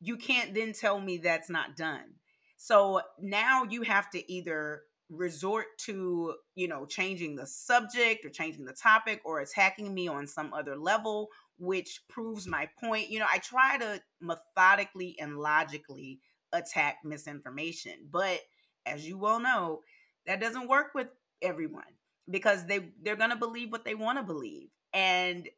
you 0.00 0.16
can't 0.16 0.54
then 0.54 0.72
tell 0.72 1.00
me 1.00 1.18
that's 1.18 1.50
not 1.50 1.76
done. 1.76 2.14
So 2.56 3.02
now 3.20 3.64
you 3.68 3.82
have 3.82 4.08
to 4.10 4.32
either 4.32 4.82
resort 5.10 5.66
to, 5.78 6.34
you 6.54 6.68
know, 6.68 6.86
changing 6.86 7.36
the 7.36 7.46
subject 7.46 8.24
or 8.24 8.30
changing 8.30 8.64
the 8.64 8.72
topic 8.72 9.20
or 9.24 9.40
attacking 9.40 9.92
me 9.92 10.08
on 10.08 10.26
some 10.26 10.52
other 10.52 10.76
level 10.76 11.28
which 11.58 12.02
proves 12.08 12.46
my 12.46 12.68
point. 12.78 13.08
You 13.08 13.18
know, 13.18 13.26
I 13.32 13.38
try 13.38 13.78
to 13.78 14.00
methodically 14.20 15.16
and 15.18 15.38
logically 15.38 16.20
attack 16.52 16.98
misinformation, 17.04 18.08
but 18.10 18.40
as 18.84 19.06
you 19.06 19.18
well 19.18 19.40
know, 19.40 19.80
that 20.26 20.40
doesn't 20.40 20.68
work 20.68 20.88
with 20.94 21.08
everyone 21.42 21.84
because 22.28 22.66
they 22.66 22.90
they're 23.02 23.16
going 23.16 23.30
to 23.30 23.36
believe 23.36 23.72
what 23.72 23.84
they 23.84 23.94
want 23.94 24.18
to 24.18 24.24
believe. 24.24 24.68
And 24.92 25.48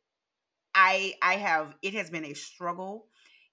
I 0.74 1.14
I 1.22 1.34
have 1.34 1.74
it 1.82 1.94
has 1.94 2.10
been 2.10 2.24
a 2.24 2.34
struggle. 2.34 3.06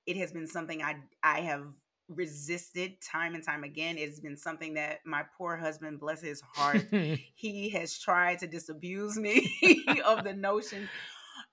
It 0.05 0.17
has 0.17 0.31
been 0.31 0.47
something 0.47 0.81
I 0.81 0.97
I 1.23 1.41
have 1.41 1.65
resisted 2.07 3.01
time 3.01 3.33
and 3.33 3.43
time 3.43 3.63
again. 3.63 3.97
It's 3.97 4.19
been 4.19 4.37
something 4.37 4.75
that 4.75 4.99
my 5.05 5.23
poor 5.37 5.57
husband, 5.57 5.99
bless 5.99 6.21
his 6.21 6.41
heart, 6.41 6.87
he 7.35 7.69
has 7.69 7.97
tried 7.97 8.39
to 8.39 8.47
disabuse 8.47 9.17
me 9.17 9.51
of 10.05 10.23
the 10.23 10.33
notion 10.33 10.87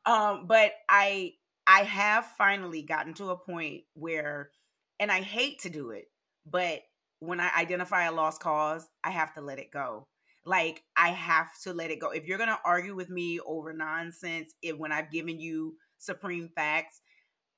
um 0.07 0.47
but 0.47 0.73
i 0.89 1.33
i 1.67 1.81
have 1.81 2.27
finally 2.39 2.83
gotten 2.83 3.15
to 3.15 3.31
a 3.31 3.37
point 3.37 3.83
where 3.95 4.51
and 4.99 5.11
i 5.11 5.21
hate 5.21 5.61
to 5.61 5.71
do 5.71 5.91
it 5.91 6.07
but 6.47 6.81
when 7.21 7.41
i 7.41 7.51
identify 7.57 8.05
a 8.05 8.13
lost 8.13 8.41
cause 8.41 8.89
i 9.05 9.11
have 9.11 9.33
to 9.35 9.41
let 9.41 9.59
it 9.59 9.71
go 9.71 10.07
like 10.45 10.83
i 10.97 11.09
have 11.09 11.49
to 11.63 11.73
let 11.73 11.91
it 11.91 12.01
go 12.01 12.11
if 12.11 12.27
you're 12.27 12.39
to 12.39 12.59
argue 12.65 12.95
with 12.95 13.11
me 13.11 13.39
over 13.41 13.73
nonsense 13.73 14.55
if 14.63 14.77
when 14.77 14.93
i've 14.93 15.11
given 15.11 15.41
you 15.41 15.75
supreme 15.99 16.49
facts 16.55 17.01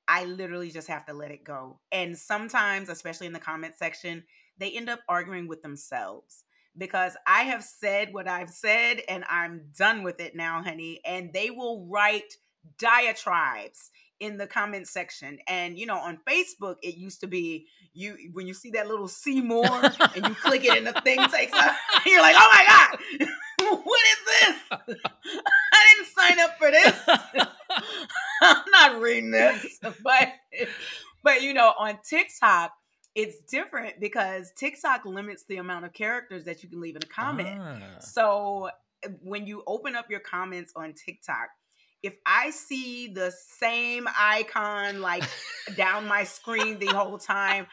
i 0.07 0.25
literally 0.25 0.69
just 0.69 0.87
have 0.87 1.05
to 1.05 1.13
let 1.13 1.31
it 1.31 1.43
go 1.43 1.79
and 1.91 2.17
sometimes 2.17 2.89
especially 2.89 3.27
in 3.27 3.33
the 3.33 3.39
comment 3.39 3.73
section 3.77 4.23
they 4.57 4.71
end 4.71 4.89
up 4.89 4.99
arguing 5.09 5.47
with 5.47 5.61
themselves 5.61 6.43
because 6.77 7.15
I 7.25 7.43
have 7.43 7.63
said 7.63 8.13
what 8.13 8.27
I've 8.27 8.49
said 8.49 9.01
and 9.07 9.23
I'm 9.29 9.69
done 9.77 10.03
with 10.03 10.19
it 10.19 10.35
now, 10.35 10.61
honey. 10.61 10.99
And 11.05 11.31
they 11.33 11.49
will 11.49 11.87
write 11.89 12.35
diatribes 12.77 13.91
in 14.19 14.37
the 14.37 14.47
comment 14.47 14.87
section. 14.87 15.39
And 15.47 15.77
you 15.77 15.85
know, 15.85 15.97
on 15.97 16.19
Facebook, 16.27 16.75
it 16.81 16.95
used 16.95 17.21
to 17.21 17.27
be 17.27 17.67
you 17.93 18.17
when 18.33 18.47
you 18.47 18.53
see 18.53 18.71
that 18.71 18.87
little 18.87 19.07
see 19.07 19.41
more 19.41 19.65
and 19.65 20.27
you 20.27 20.35
click 20.35 20.63
it 20.63 20.77
and 20.77 20.87
the 20.87 20.99
thing 21.01 21.19
takes 21.31 21.53
up, 21.53 21.75
you're 22.05 22.21
like, 22.21 22.35
oh 22.37 22.49
my 22.51 22.65
God, 22.67 23.27
what 23.83 24.01
is 24.11 24.17
this? 24.39 24.97
I 25.73 25.95
didn't 25.95 26.07
sign 26.15 26.39
up 26.39 26.57
for 26.57 26.71
this. 26.71 27.01
I'm 28.41 28.63
not 28.71 29.01
reading 29.01 29.31
this. 29.31 29.79
But 29.81 30.33
but 31.23 31.41
you 31.41 31.53
know, 31.53 31.73
on 31.77 31.99
TikTok, 32.07 32.71
it's 33.15 33.39
different 33.49 33.99
because 33.99 34.51
TikTok 34.57 35.05
limits 35.05 35.45
the 35.47 35.57
amount 35.57 35.85
of 35.85 35.93
characters 35.93 36.45
that 36.45 36.61
you 36.61 36.69
can 36.69 36.81
leave 36.81 36.95
in 36.95 37.01
a 37.03 37.07
comment. 37.07 37.59
Ah. 37.61 37.99
So 37.99 38.69
uh, 39.05 39.09
when 39.21 39.47
you 39.47 39.63
open 39.65 39.95
up 39.95 40.09
your 40.09 40.19
comments 40.19 40.73
on 40.75 40.93
TikTok, 40.93 41.47
if 42.05 42.17
I 42.25 42.51
see 42.51 43.07
the 43.07 43.31
same 43.31 44.07
icon 44.17 45.01
like 45.01 45.25
down 45.75 46.07
my 46.07 46.23
screen 46.23 46.79
the 46.79 46.91
whole 46.91 47.17
time, 47.17 47.67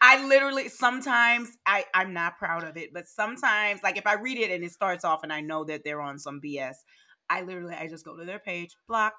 I 0.00 0.24
literally 0.26 0.68
sometimes 0.68 1.56
I 1.66 1.86
I'm 1.94 2.12
not 2.12 2.38
proud 2.38 2.64
of 2.64 2.76
it, 2.76 2.92
but 2.92 3.08
sometimes 3.08 3.82
like 3.82 3.96
if 3.96 4.06
I 4.06 4.14
read 4.14 4.38
it 4.38 4.50
and 4.50 4.64
it 4.64 4.72
starts 4.72 5.04
off 5.04 5.22
and 5.22 5.32
I 5.32 5.40
know 5.40 5.64
that 5.64 5.84
they're 5.84 6.00
on 6.02 6.18
some 6.18 6.40
BS, 6.40 6.84
I 7.30 7.42
literally 7.42 7.74
I 7.74 7.88
just 7.88 8.04
go 8.04 8.16
to 8.16 8.24
their 8.24 8.38
page, 8.38 8.76
block. 8.88 9.14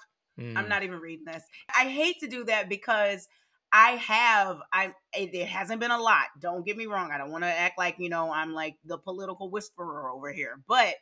I'm 0.56 0.64
Mm. 0.64 0.68
not 0.68 0.82
even 0.82 0.98
reading 1.00 1.24
this. 1.26 1.42
I 1.76 1.88
hate 1.88 2.20
to 2.20 2.28
do 2.28 2.44
that 2.44 2.68
because 2.68 3.28
I 3.72 3.92
have 3.92 4.60
I 4.72 4.94
it, 5.14 5.34
it 5.34 5.48
hasn't 5.48 5.80
been 5.80 5.90
a 5.90 6.00
lot. 6.00 6.26
Don't 6.40 6.64
get 6.64 6.76
me 6.76 6.86
wrong. 6.86 7.10
I 7.12 7.18
don't 7.18 7.30
want 7.30 7.44
to 7.44 7.48
act 7.48 7.78
like, 7.78 7.96
you 7.98 8.08
know, 8.08 8.30
I'm 8.32 8.52
like 8.54 8.76
the 8.84 8.98
political 8.98 9.50
whisperer 9.50 10.10
over 10.10 10.32
here. 10.32 10.60
But 10.66 10.94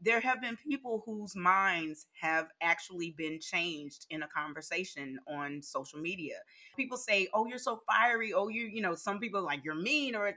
there 0.00 0.20
have 0.20 0.40
been 0.40 0.56
people 0.56 1.02
whose 1.04 1.36
minds 1.36 2.06
have 2.20 2.48
actually 2.62 3.14
been 3.18 3.38
changed 3.40 4.06
in 4.10 4.22
a 4.22 4.28
conversation 4.28 5.18
on 5.28 5.62
social 5.62 6.00
media. 6.00 6.36
People 6.76 6.96
say, 6.96 7.28
"Oh, 7.34 7.46
you're 7.46 7.58
so 7.58 7.82
fiery. 7.86 8.32
Oh, 8.32 8.48
you, 8.48 8.64
you 8.66 8.80
know, 8.82 8.94
some 8.94 9.20
people 9.20 9.42
like 9.42 9.64
you're 9.64 9.74
mean 9.74 10.14
or 10.14 10.32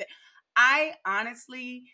I 0.55 0.95
honestly 1.05 1.85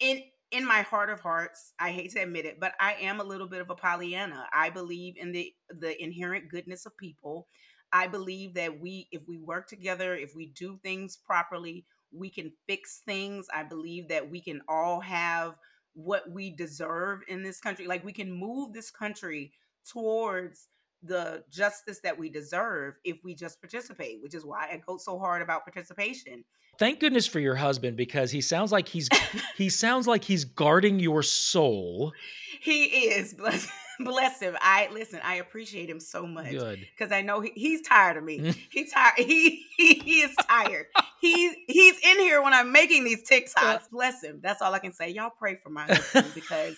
in 0.00 0.22
in 0.52 0.64
my 0.64 0.82
heart 0.82 1.10
of 1.10 1.20
hearts, 1.20 1.72
I 1.80 1.90
hate 1.90 2.12
to 2.12 2.22
admit 2.22 2.44
it, 2.46 2.60
but 2.60 2.74
I 2.78 2.94
am 2.94 3.20
a 3.20 3.24
little 3.24 3.48
bit 3.48 3.60
of 3.60 3.68
a 3.70 3.74
Pollyanna. 3.74 4.46
I 4.52 4.70
believe 4.70 5.16
in 5.16 5.32
the 5.32 5.52
the 5.70 6.00
inherent 6.02 6.48
goodness 6.48 6.86
of 6.86 6.96
people. 6.96 7.48
I 7.92 8.06
believe 8.06 8.54
that 8.54 8.78
we 8.80 9.08
if 9.12 9.22
we 9.26 9.38
work 9.38 9.68
together, 9.68 10.14
if 10.14 10.34
we 10.34 10.46
do 10.46 10.78
things 10.82 11.16
properly, 11.16 11.84
we 12.12 12.30
can 12.30 12.52
fix 12.68 13.02
things. 13.06 13.46
I 13.52 13.64
believe 13.64 14.08
that 14.08 14.30
we 14.30 14.40
can 14.40 14.60
all 14.68 15.00
have 15.00 15.54
what 15.96 16.30
we 16.30 16.50
deserve 16.50 17.20
in 17.26 17.42
this 17.42 17.58
country. 17.58 17.86
Like 17.86 18.04
we 18.04 18.12
can 18.12 18.30
move 18.30 18.72
this 18.72 18.90
country 18.90 19.52
towards 19.90 20.68
the 21.02 21.42
justice 21.50 22.00
that 22.02 22.18
we 22.18 22.28
deserve 22.28 22.94
if 23.04 23.18
we 23.24 23.34
just 23.34 23.60
participate, 23.60 24.22
which 24.22 24.34
is 24.34 24.44
why 24.44 24.68
I 24.70 24.80
go 24.86 24.98
so 24.98 25.18
hard 25.18 25.42
about 25.42 25.64
participation. 25.64 26.44
Thank 26.78 27.00
goodness 27.00 27.26
for 27.26 27.40
your 27.40 27.54
husband 27.54 27.96
because 27.96 28.30
he 28.30 28.42
sounds 28.42 28.70
like 28.70 28.88
he's 28.88 29.08
he 29.56 29.70
sounds 29.70 30.06
like 30.06 30.24
he's 30.24 30.44
guarding 30.44 31.00
your 31.00 31.22
soul. 31.22 32.12
He 32.58 32.84
is, 32.84 33.34
bless, 33.34 33.68
Bless 34.04 34.40
him. 34.40 34.56
I 34.60 34.88
listen. 34.92 35.20
I 35.24 35.36
appreciate 35.36 35.88
him 35.88 36.00
so 36.00 36.26
much 36.26 36.50
because 36.50 37.12
I 37.12 37.22
know 37.22 37.40
he, 37.40 37.52
he's 37.54 37.82
tired 37.82 38.16
of 38.16 38.24
me. 38.24 38.54
He's 38.70 38.92
tired. 38.94 39.14
He, 39.16 39.64
he 39.76 39.94
he 39.94 40.20
is 40.20 40.34
tired. 40.48 40.86
He's 41.20 41.54
he's 41.66 41.94
in 42.04 42.18
here 42.20 42.42
when 42.42 42.52
I'm 42.52 42.72
making 42.72 43.04
these 43.04 43.28
TikToks. 43.28 43.90
Bless 43.90 44.22
him. 44.22 44.40
That's 44.42 44.62
all 44.62 44.72
I 44.74 44.78
can 44.78 44.92
say. 44.92 45.10
Y'all 45.10 45.30
pray 45.38 45.56
for 45.62 45.70
my 45.70 45.84
husband 45.84 46.26
because 46.34 46.76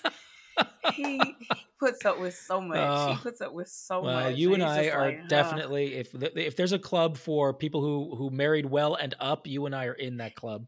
he, 0.94 1.18
he 1.18 1.36
puts 1.78 2.04
up 2.04 2.20
with 2.20 2.34
so 2.36 2.60
much. 2.60 2.78
Oh. 2.80 3.12
he 3.12 3.16
puts 3.16 3.40
up 3.40 3.52
with 3.52 3.68
so 3.68 4.02
Well, 4.02 4.24
much. 4.30 4.36
you 4.36 4.54
and 4.54 4.62
he's 4.62 4.70
I 4.72 4.88
are 4.90 5.06
like, 5.06 5.28
definitely 5.28 5.94
if 5.94 6.14
if 6.14 6.56
there's 6.56 6.72
a 6.72 6.78
club 6.78 7.16
for 7.16 7.52
people 7.54 7.80
who 7.80 8.14
who 8.16 8.30
married 8.30 8.66
well 8.66 8.94
and 8.94 9.14
up, 9.20 9.46
you 9.46 9.66
and 9.66 9.74
I 9.74 9.86
are 9.86 9.92
in 9.92 10.18
that 10.18 10.34
club. 10.34 10.66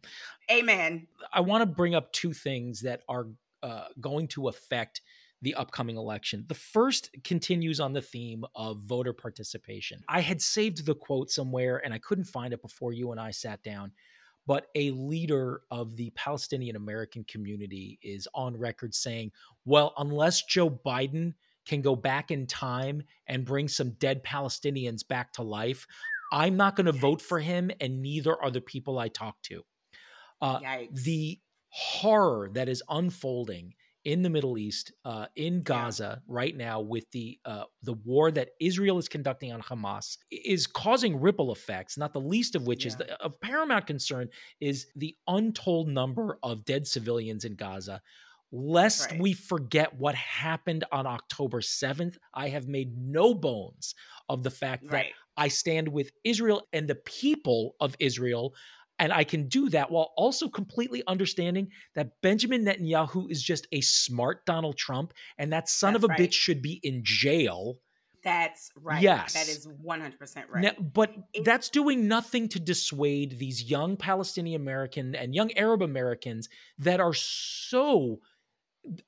Amen. 0.50 1.06
I 1.32 1.40
want 1.40 1.62
to 1.62 1.66
bring 1.66 1.94
up 1.94 2.12
two 2.12 2.32
things 2.32 2.82
that 2.82 3.02
are 3.08 3.26
uh, 3.62 3.84
going 4.00 4.28
to 4.28 4.48
affect 4.48 5.00
the 5.42 5.54
upcoming 5.54 5.96
election. 5.96 6.44
The 6.48 6.54
first 6.54 7.10
continues 7.24 7.80
on 7.80 7.92
the 7.92 8.02
theme 8.02 8.44
of 8.54 8.80
voter 8.80 9.12
participation. 9.12 10.02
I 10.08 10.20
had 10.20 10.42
saved 10.42 10.84
the 10.84 10.94
quote 10.94 11.30
somewhere 11.30 11.80
and 11.84 11.94
I 11.94 11.98
couldn't 11.98 12.24
find 12.24 12.52
it 12.52 12.62
before 12.62 12.92
you 12.92 13.10
and 13.10 13.20
I 13.20 13.30
sat 13.30 13.62
down, 13.62 13.92
but 14.46 14.66
a 14.74 14.90
leader 14.90 15.62
of 15.70 15.96
the 15.96 16.10
Palestinian 16.10 16.76
American 16.76 17.24
community 17.24 17.98
is 18.02 18.28
on 18.34 18.58
record 18.58 18.94
saying, 18.94 19.32
well, 19.64 19.94
unless 19.96 20.42
Joe 20.42 20.70
Biden 20.70 21.34
can 21.66 21.80
go 21.80 21.96
back 21.96 22.30
in 22.30 22.46
time 22.46 23.02
and 23.26 23.44
bring 23.44 23.68
some 23.68 23.92
dead 23.92 24.22
Palestinians 24.24 25.06
back 25.06 25.32
to 25.34 25.42
life, 25.42 25.86
I'm 26.32 26.56
not 26.56 26.76
going 26.76 26.86
to 26.86 26.92
vote 26.92 27.20
for 27.20 27.40
him, 27.40 27.70
and 27.80 28.02
neither 28.02 28.40
are 28.40 28.50
the 28.50 28.60
people 28.60 28.98
I 28.98 29.08
talk 29.08 29.40
to. 29.42 29.62
Uh, 30.40 30.60
the 30.92 31.38
horror 31.68 32.50
that 32.54 32.68
is 32.68 32.82
unfolding 32.88 33.74
in 34.04 34.22
the 34.22 34.30
Middle 34.30 34.56
East, 34.56 34.92
uh, 35.04 35.26
in 35.36 35.62
Gaza 35.62 36.22
right 36.26 36.56
now, 36.56 36.80
with 36.80 37.10
the 37.10 37.38
uh, 37.44 37.64
the 37.82 37.92
war 37.92 38.30
that 38.30 38.50
Israel 38.60 38.98
is 38.98 39.08
conducting 39.08 39.52
on 39.52 39.60
Hamas, 39.60 40.16
is 40.30 40.66
causing 40.66 41.20
ripple 41.20 41.52
effects. 41.52 41.98
Not 41.98 42.12
the 42.12 42.20
least 42.20 42.54
of 42.56 42.66
which 42.66 42.86
is 42.86 42.96
Yeah. 42.98 43.06
the, 43.06 43.22
of 43.22 43.40
paramount 43.40 43.86
concern 43.86 44.28
is 44.60 44.86
the 44.96 45.16
untold 45.26 45.88
number 45.88 46.38
of 46.42 46.64
dead 46.64 46.86
civilians 46.86 47.44
in 47.44 47.54
Gaza. 47.56 48.00
Lest 48.52 49.12
right. 49.12 49.20
we 49.20 49.32
forget 49.32 49.94
what 49.94 50.16
happened 50.16 50.82
on 50.90 51.06
October 51.06 51.60
7th, 51.60 52.16
I 52.34 52.48
have 52.48 52.66
made 52.66 52.96
no 52.98 53.32
bones 53.32 53.94
of 54.28 54.42
the 54.42 54.50
fact 54.50 54.88
that. 54.90 55.06
I 55.36 55.48
stand 55.48 55.88
with 55.88 56.10
Israel 56.22 56.68
and 56.74 56.86
the 56.86 56.96
people 56.96 57.74
of 57.80 57.96
Israel. 57.98 58.54
And 59.00 59.12
I 59.14 59.24
can 59.24 59.48
do 59.48 59.70
that 59.70 59.90
while 59.90 60.12
also 60.16 60.48
completely 60.48 61.02
understanding 61.06 61.68
that 61.94 62.20
Benjamin 62.20 62.64
Netanyahu 62.64 63.30
is 63.30 63.42
just 63.42 63.66
a 63.72 63.80
smart 63.80 64.44
Donald 64.44 64.76
Trump 64.76 65.14
and 65.38 65.52
that 65.52 65.68
son 65.70 65.96
of 65.96 66.04
a 66.04 66.06
That's 66.08 66.20
bitch 66.20 66.32
should 66.34 66.60
be 66.60 66.80
in 66.82 67.00
jail. 67.02 67.78
That's 68.22 68.70
right. 68.76 69.02
Yes. 69.02 69.32
That 69.32 69.48
is 69.48 69.66
100% 69.66 70.50
right. 70.50 70.62
Now- 70.62 70.82
but 70.82 71.14
It- 71.32 71.44
that's 71.46 71.70
doing 71.70 72.06
nothing 72.06 72.48
to 72.50 72.60
dissuade 72.60 73.38
these 73.38 73.62
young 73.70 73.96
Palestinian 73.96 74.60
American 74.60 75.14
and 75.14 75.34
young 75.34 75.50
Arab 75.56 75.80
Americans 75.80 76.50
that 76.78 77.00
are 77.00 77.14
so 77.14 78.20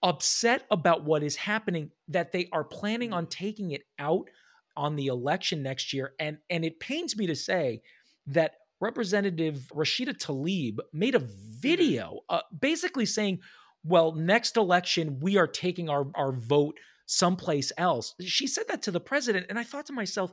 upset 0.02 0.66
about 0.70 1.04
what 1.04 1.22
is 1.22 1.36
happening 1.36 1.90
that 2.08 2.32
they 2.32 2.48
are 2.52 2.64
planning 2.64 3.12
on 3.12 3.26
taking 3.26 3.72
it 3.72 3.82
out 3.98 4.28
on 4.76 4.96
the 4.96 5.06
election 5.08 5.62
next 5.62 5.92
year 5.92 6.14
and 6.18 6.38
and 6.48 6.64
it 6.64 6.78
pains 6.80 7.16
me 7.16 7.26
to 7.26 7.34
say 7.34 7.80
that 8.26 8.56
representative 8.82 9.70
Rashida 9.74 10.14
Tlaib 10.14 10.78
made 10.92 11.14
a 11.14 11.20
video 11.20 12.20
uh, 12.28 12.40
basically 12.60 13.06
saying 13.06 13.38
well 13.84 14.12
next 14.12 14.56
election 14.56 15.18
we 15.20 15.36
are 15.38 15.46
taking 15.46 15.88
our 15.88 16.06
our 16.14 16.32
vote 16.32 16.78
someplace 17.06 17.72
else. 17.78 18.14
She 18.20 18.46
said 18.46 18.64
that 18.68 18.82
to 18.82 18.90
the 18.90 19.00
president 19.00 19.46
and 19.48 19.58
i 19.58 19.64
thought 19.64 19.86
to 19.86 19.92
myself 19.92 20.32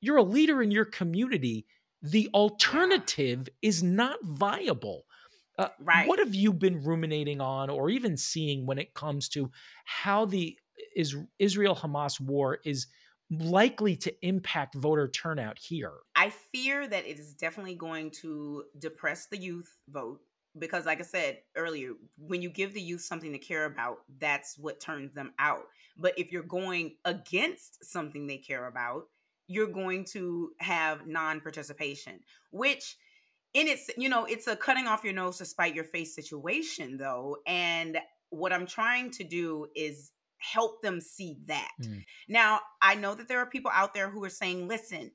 you're 0.00 0.18
a 0.18 0.22
leader 0.22 0.62
in 0.62 0.70
your 0.70 0.84
community. 0.84 1.66
The 2.02 2.28
alternative 2.34 3.48
is 3.62 3.82
not 3.82 4.18
viable. 4.22 5.04
Uh, 5.58 5.68
Right. 5.80 6.06
What 6.06 6.18
have 6.18 6.34
you 6.34 6.52
been 6.52 6.84
ruminating 6.84 7.40
on, 7.40 7.70
or 7.70 7.88
even 7.88 8.16
seeing 8.16 8.66
when 8.66 8.78
it 8.78 8.92
comes 8.92 9.28
to 9.30 9.50
how 9.86 10.26
the 10.26 10.56
is 10.94 11.16
Israel 11.38 11.74
Hamas 11.74 12.20
war 12.20 12.58
is 12.64 12.86
likely 13.30 13.96
to 13.96 14.26
impact 14.26 14.74
voter 14.74 15.08
turnout 15.08 15.58
here? 15.58 15.92
I 16.14 16.30
fear 16.30 16.86
that 16.86 17.06
it 17.06 17.18
is 17.18 17.34
definitely 17.34 17.74
going 17.74 18.10
to 18.22 18.64
depress 18.78 19.26
the 19.26 19.38
youth 19.38 19.76
vote 19.88 20.20
because, 20.58 20.86
like 20.86 21.00
I 21.00 21.04
said 21.04 21.38
earlier, 21.56 21.92
when 22.18 22.42
you 22.42 22.50
give 22.50 22.72
the 22.72 22.80
youth 22.80 23.02
something 23.02 23.32
to 23.32 23.38
care 23.38 23.64
about, 23.64 23.98
that's 24.18 24.58
what 24.58 24.80
turns 24.80 25.12
them 25.12 25.32
out. 25.38 25.64
But 25.98 26.18
if 26.18 26.32
you're 26.32 26.42
going 26.42 26.96
against 27.04 27.84
something 27.84 28.26
they 28.26 28.38
care 28.38 28.66
about, 28.66 29.04
you're 29.48 29.66
going 29.66 30.04
to 30.12 30.50
have 30.58 31.06
non 31.06 31.40
participation, 31.40 32.20
which 32.50 32.96
in 33.54 33.68
its, 33.68 33.90
you 33.96 34.08
know, 34.08 34.24
it's 34.24 34.46
a 34.46 34.56
cutting 34.56 34.86
off 34.86 35.04
your 35.04 35.12
nose 35.12 35.38
to 35.38 35.44
spite 35.44 35.74
your 35.74 35.84
face 35.84 36.14
situation, 36.14 36.96
though. 36.98 37.38
And 37.46 37.98
what 38.30 38.52
I'm 38.52 38.66
trying 38.66 39.10
to 39.12 39.24
do 39.24 39.68
is 39.74 40.10
help 40.52 40.82
them 40.82 41.00
see 41.00 41.38
that. 41.46 41.72
Mm. 41.82 42.04
Now, 42.28 42.60
I 42.80 42.94
know 42.94 43.14
that 43.14 43.28
there 43.28 43.40
are 43.40 43.46
people 43.46 43.70
out 43.74 43.94
there 43.94 44.10
who 44.10 44.22
are 44.24 44.30
saying, 44.30 44.68
listen, 44.68 45.10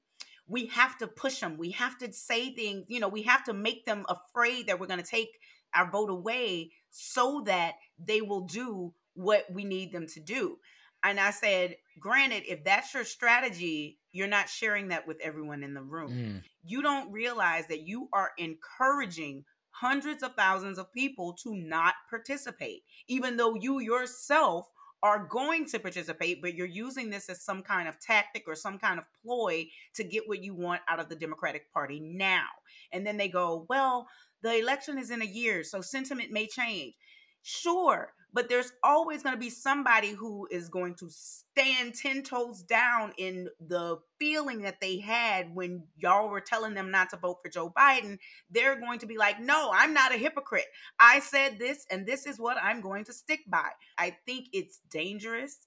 we 0.48 0.68
have 0.68 0.98
to 0.98 1.08
push 1.08 1.40
them. 1.40 1.58
We 1.58 1.72
have 1.72 1.98
to 2.00 2.12
say 2.12 2.54
things, 2.54 2.86
you 2.88 3.00
know, 3.00 3.08
we 3.08 3.22
have 3.24 3.44
to 3.46 3.54
make 3.54 3.86
them 3.86 4.06
afraid 4.10 4.68
that 4.68 4.80
we're 4.80 4.88
going 4.88 5.02
to 5.02 5.06
take 5.06 5.30
our 5.74 5.90
vote 5.90 6.10
away 6.10 6.72
so 6.90 7.44
that 7.46 7.76
they 7.98 8.22
will 8.22 8.42
do 8.42 8.94
what 9.14 9.46
we 9.52 9.64
need 9.64 9.94
them 9.94 10.08
to 10.08 10.20
do. 10.20 10.58
And 11.04 11.20
I 11.20 11.32
said, 11.32 11.78
granted, 12.00 12.44
if 12.48 12.64
that's 12.64 12.94
your 12.94 13.06
strategy, 13.06 13.98
you're 14.12 14.28
not 14.28 14.50
sharing 14.50 14.90
that 14.90 15.08
with 15.08 15.18
everyone 15.22 15.64
in 15.64 15.74
the 15.74 15.82
room. 15.82 16.12
Mm. 16.12 16.44
You 16.64 16.82
don't 16.82 17.12
realize 17.12 17.68
that 17.68 17.88
you 17.88 18.10
are 18.14 18.32
encouraging 18.38 19.46
hundreds 19.72 20.22
of 20.22 20.36
thousands 20.36 20.78
of 20.78 20.92
people 20.94 21.34
to 21.44 21.56
not 21.56 21.96
participate, 22.10 22.84
even 23.08 23.38
though 23.38 23.56
you 23.56 23.80
yourself 23.80 24.68
are 25.04 25.26
going 25.26 25.66
to 25.66 25.80
participate, 25.80 26.42
but 26.42 26.54
you're 26.54 26.68
using 26.68 27.10
this 27.10 27.30
as 27.30 27.42
some 27.42 27.64
kind 27.64 27.88
of 27.88 28.00
tactic 28.00 28.44
or 28.48 28.56
some 28.56 28.78
kind 28.78 29.00
of 29.00 29.06
ploy 29.24 29.68
to 29.96 30.04
get 30.04 30.28
what 30.28 30.44
you 30.44 30.54
want 30.54 30.82
out 30.88 31.00
of 31.00 31.10
the 31.10 31.16
Democratic 31.16 31.72
Party 31.74 32.00
now. 32.00 32.46
And 32.92 33.06
then 33.06 33.18
they 33.18 33.28
go, 33.28 33.66
well, 33.68 34.08
the 34.44 34.60
election 34.60 34.98
is 34.98 35.12
in 35.12 35.22
a 35.22 35.26
year, 35.26 35.64
so 35.64 35.82
sentiment 35.82 36.32
may 36.32 36.48
change. 36.48 36.94
Sure, 37.42 38.14
but 38.34 38.50
there's 38.50 38.72
always 38.84 39.24
going 39.24 39.36
to 39.36 39.40
be 39.40 39.50
somebody 39.50 40.12
who 40.12 40.48
is 40.52 40.70
going 40.70 40.96
to 40.96 41.10
stand 41.10 41.96
10 41.96 42.24
toes 42.24 42.64
down 42.64 43.14
in 43.18 43.50
the 43.60 43.98
feeling 44.20 44.62
that 44.62 44.80
they 44.80 45.00
had 45.00 45.54
when 45.54 45.84
y'all 45.98 46.30
were 46.30 46.42
telling 46.42 46.74
them 46.74 46.92
not 46.92 47.10
to 47.10 47.18
vote 47.18 47.38
for 47.44 47.50
Joe 47.50 47.72
Biden. 47.78 48.18
They're 48.50 48.80
going 48.80 49.00
to 49.00 49.06
be 49.06 49.18
like, 49.18 49.40
no, 49.40 49.72
I'm 49.74 49.94
not 49.94 50.14
a 50.14 50.18
hypocrite. 50.18 50.68
I 51.00 51.20
said 51.20 51.60
this, 51.60 51.86
and 51.92 52.06
this 52.06 52.26
is 52.26 52.40
what 52.40 52.58
I'm 52.62 52.82
going 52.82 53.04
to 53.06 53.14
stick 53.14 53.42
by. 53.48 53.70
I 53.98 54.16
think 54.26 54.48
it's 54.54 54.80
dangerous. 54.90 55.58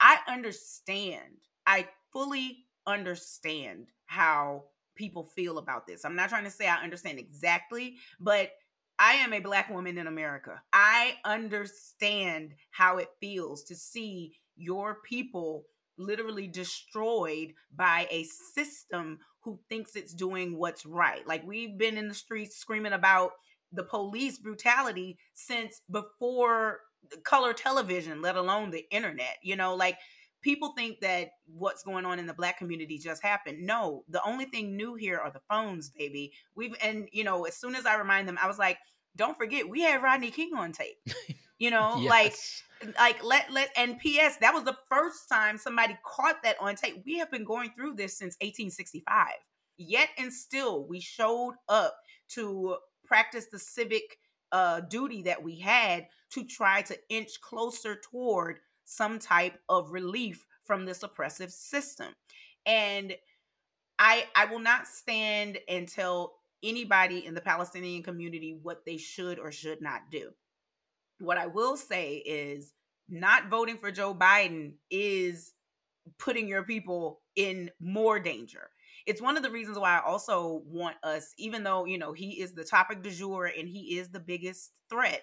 I 0.00 0.18
understand. 0.28 1.38
I 1.66 1.88
fully 2.12 2.64
understand 2.86 3.86
how 4.06 4.64
people 4.96 5.24
feel 5.24 5.58
about 5.58 5.86
this. 5.86 6.04
I'm 6.04 6.16
not 6.16 6.28
trying 6.28 6.44
to 6.44 6.50
say 6.50 6.66
I 6.66 6.82
understand 6.82 7.18
exactly, 7.18 7.96
but 8.18 8.50
I 9.00 9.14
am 9.14 9.32
a 9.32 9.40
black 9.40 9.70
woman 9.70 9.96
in 9.96 10.06
America. 10.06 10.60
I 10.74 11.14
understand 11.24 12.52
how 12.70 12.98
it 12.98 13.08
feels 13.18 13.64
to 13.64 13.74
see 13.74 14.34
your 14.56 14.98
people 15.02 15.64
literally 15.96 16.46
destroyed 16.46 17.54
by 17.74 18.06
a 18.10 18.24
system 18.24 19.20
who 19.40 19.58
thinks 19.70 19.96
it's 19.96 20.12
doing 20.12 20.58
what's 20.58 20.84
right. 20.84 21.26
Like 21.26 21.46
we've 21.46 21.78
been 21.78 21.96
in 21.96 22.08
the 22.08 22.14
streets 22.14 22.58
screaming 22.58 22.92
about 22.92 23.32
the 23.72 23.84
police 23.84 24.38
brutality 24.38 25.16
since 25.32 25.80
before 25.90 26.80
color 27.24 27.54
television, 27.54 28.20
let 28.20 28.36
alone 28.36 28.70
the 28.70 28.84
internet. 28.90 29.38
You 29.42 29.56
know, 29.56 29.74
like 29.74 29.96
people 30.42 30.72
think 30.76 31.00
that 31.00 31.30
what's 31.46 31.82
going 31.82 32.06
on 32.06 32.18
in 32.18 32.26
the 32.26 32.34
black 32.34 32.58
community 32.58 32.98
just 32.98 33.22
happened. 33.22 33.58
No, 33.62 34.04
the 34.08 34.22
only 34.24 34.46
thing 34.46 34.76
new 34.76 34.94
here 34.94 35.18
are 35.18 35.30
the 35.30 35.40
phones, 35.48 35.90
baby. 35.90 36.32
We've 36.54 36.74
and 36.82 37.08
you 37.12 37.24
know, 37.24 37.44
as 37.44 37.56
soon 37.56 37.74
as 37.74 37.86
I 37.86 37.96
remind 37.96 38.28
them, 38.28 38.38
I 38.40 38.46
was 38.46 38.58
like, 38.58 38.78
don't 39.16 39.36
forget, 39.36 39.68
we 39.68 39.82
had 39.82 40.02
Rodney 40.02 40.30
King 40.30 40.52
on 40.56 40.72
tape. 40.72 40.98
You 41.60 41.70
know, 41.70 42.02
like 42.08 42.34
like 42.98 43.22
let 43.22 43.52
let 43.52 43.68
and 43.76 43.98
ps 43.98 44.38
that 44.38 44.54
was 44.54 44.64
the 44.64 44.76
first 44.88 45.28
time 45.28 45.58
somebody 45.58 45.98
caught 46.02 46.42
that 46.42 46.56
on 46.58 46.74
tape 46.74 47.02
we 47.04 47.18
have 47.18 47.30
been 47.30 47.44
going 47.44 47.70
through 47.76 47.94
this 47.94 48.16
since 48.16 48.34
1865 48.40 49.26
yet 49.76 50.08
and 50.16 50.32
still 50.32 50.86
we 50.86 51.00
showed 51.00 51.54
up 51.68 51.94
to 52.28 52.76
practice 53.04 53.46
the 53.52 53.58
civic 53.58 54.16
uh 54.52 54.80
duty 54.80 55.22
that 55.22 55.42
we 55.42 55.58
had 55.58 56.06
to 56.30 56.44
try 56.44 56.80
to 56.80 56.96
inch 57.10 57.40
closer 57.42 58.00
toward 58.10 58.60
some 58.90 59.18
type 59.18 59.58
of 59.68 59.92
relief 59.92 60.44
from 60.64 60.84
this 60.84 61.02
oppressive 61.02 61.50
system 61.50 62.08
and 62.66 63.14
i 63.98 64.24
i 64.36 64.44
will 64.46 64.58
not 64.58 64.86
stand 64.86 65.58
and 65.68 65.88
tell 65.88 66.34
anybody 66.62 67.24
in 67.24 67.34
the 67.34 67.40
palestinian 67.40 68.02
community 68.02 68.58
what 68.62 68.84
they 68.84 68.96
should 68.96 69.38
or 69.38 69.50
should 69.50 69.80
not 69.80 70.02
do 70.10 70.30
what 71.20 71.38
I 71.38 71.46
will 71.46 71.76
say 71.76 72.16
is 72.16 72.72
not 73.08 73.48
voting 73.48 73.76
for 73.76 73.90
Joe 73.90 74.14
Biden 74.14 74.74
is 74.90 75.52
putting 76.18 76.48
your 76.48 76.62
people 76.62 77.20
in 77.36 77.70
more 77.80 78.18
danger. 78.18 78.70
It's 79.06 79.22
one 79.22 79.36
of 79.36 79.42
the 79.42 79.50
reasons 79.50 79.78
why 79.78 79.98
I 79.98 80.06
also 80.06 80.62
want 80.66 80.96
us, 81.02 81.34
even 81.38 81.62
though, 81.62 81.84
you 81.84 81.98
know, 81.98 82.12
he 82.12 82.40
is 82.40 82.52
the 82.52 82.64
topic 82.64 83.02
du 83.02 83.10
jour 83.10 83.46
and 83.46 83.68
he 83.68 83.98
is 83.98 84.08
the 84.08 84.20
biggest 84.20 84.72
threat, 84.88 85.22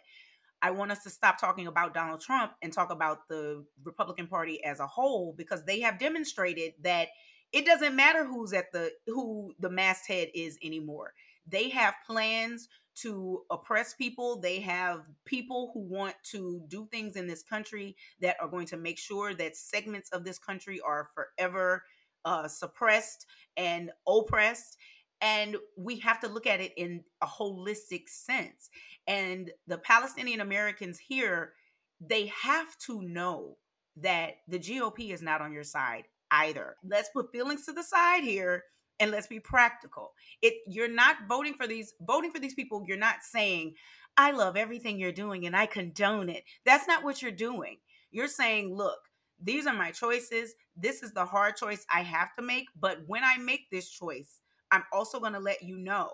I 0.62 0.72
want 0.72 0.91
us 0.91 1.03
to 1.03 1.10
stop 1.10 1.39
talking 1.39 1.68
about 1.68 1.93
Donald 1.93 2.22
Trump 2.22 2.53
and 2.62 2.74
talk 2.74 2.91
about 2.91 3.28
the 3.28 3.66
Republican 3.84 4.28
Party 4.28 4.64
as 4.64 4.80
a 4.80 4.88
whole 4.88 5.34
because 5.38 5.64
they 5.66 5.82
have 5.82 5.99
demonstrated 5.99 6.74
that 6.82 7.10
it 7.51 7.66
doesn't 7.66 7.95
matter 7.95 8.26
who's 8.26 8.53
at 8.53 8.72
the 8.72 8.91
who 9.05 9.53
the 9.60 9.70
masthead 9.70 10.30
is 10.34 10.58
anymore. 10.64 11.14
They 11.47 11.70
have 11.70 11.93
plans 12.05 12.68
to 13.01 13.43
oppress 13.51 13.93
people. 13.93 14.39
They 14.39 14.60
have 14.62 15.01
people 15.26 15.72
who 15.74 15.82
want 15.82 16.16
to 16.32 16.62
do 16.68 16.88
things 16.91 17.16
in 17.16 17.28
this 17.28 17.43
country 17.43 17.95
that 18.22 18.38
are 18.41 18.47
going 18.47 18.66
to 18.68 18.78
make 18.78 18.97
sure 18.97 19.34
that 19.36 19.55
segments 19.55 20.10
of 20.10 20.24
this 20.24 20.39
country 20.39 20.82
are 20.82 21.10
forever 21.14 21.84
uh, 22.26 22.47
suppressed 22.47 23.26
and 23.55 23.91
oppressed. 24.08 24.78
And 25.22 25.57
we 25.76 25.99
have 25.99 26.20
to 26.22 26.28
look 26.28 26.45
at 26.45 26.61
it 26.61 26.74
in 26.78 27.03
a 27.22 27.26
holistic 27.26 28.07
sense. 28.07 28.70
And 29.07 29.51
the 29.68 29.80
Palestinian 29.80 30.41
Americans 30.41 30.99
here, 30.99 31.53
they 31.99 32.28
have 32.28 32.78
to 32.86 33.01
know 33.01 33.57
that 33.97 34.36
the 34.47 34.59
GOP 34.59 35.11
is 35.11 35.22
not 35.22 35.41
on 35.41 35.51
your 35.51 35.63
side 35.63 36.03
either. 36.32 36.76
Let's 36.88 37.09
put 37.09 37.32
feelings 37.32 37.65
to 37.65 37.74
the 37.74 37.84
side 37.84 38.24
here 38.24 38.63
and 38.99 39.11
let's 39.11 39.28
be 39.28 39.39
practical. 39.39 40.13
It 40.41 40.55
you're 40.68 40.88
not 40.88 41.15
voting 41.28 41.53
for 41.53 41.68
these 41.68 41.93
voting 42.01 42.32
for 42.32 42.39
these 42.39 42.53
people, 42.53 42.84
you're 42.88 42.97
not 42.97 43.24
saying 43.24 43.76
I 44.18 44.32
love 44.32 44.57
everything 44.57 44.99
you're 44.99 45.11
doing 45.11 45.45
and 45.45 45.55
I 45.55 45.68
condone 45.68 46.30
it. 46.30 46.43
That's 46.65 46.88
not 46.88 47.03
what 47.03 47.22
you're 47.22 47.32
doing. 47.32 47.78
You're 48.11 48.28
saying, 48.28 48.76
look, 48.76 48.97
these 49.41 49.68
are 49.68 49.74
my 49.74 49.91
choices. 49.91 50.55
This 50.76 51.03
is 51.03 51.13
the 51.13 51.26
hard 51.26 51.55
choice 51.55 51.86
I 51.93 52.01
have 52.01 52.34
to 52.36 52.41
make, 52.41 52.65
but 52.80 52.97
when 53.05 53.24
I 53.24 53.38
make 53.38 53.70
this 53.72 53.88
choice, 53.89 54.39
I'm 54.72 54.84
also 54.91 55.20
going 55.20 55.34
to 55.34 55.39
let 55.39 55.63
you 55.63 55.78
know 55.78 56.09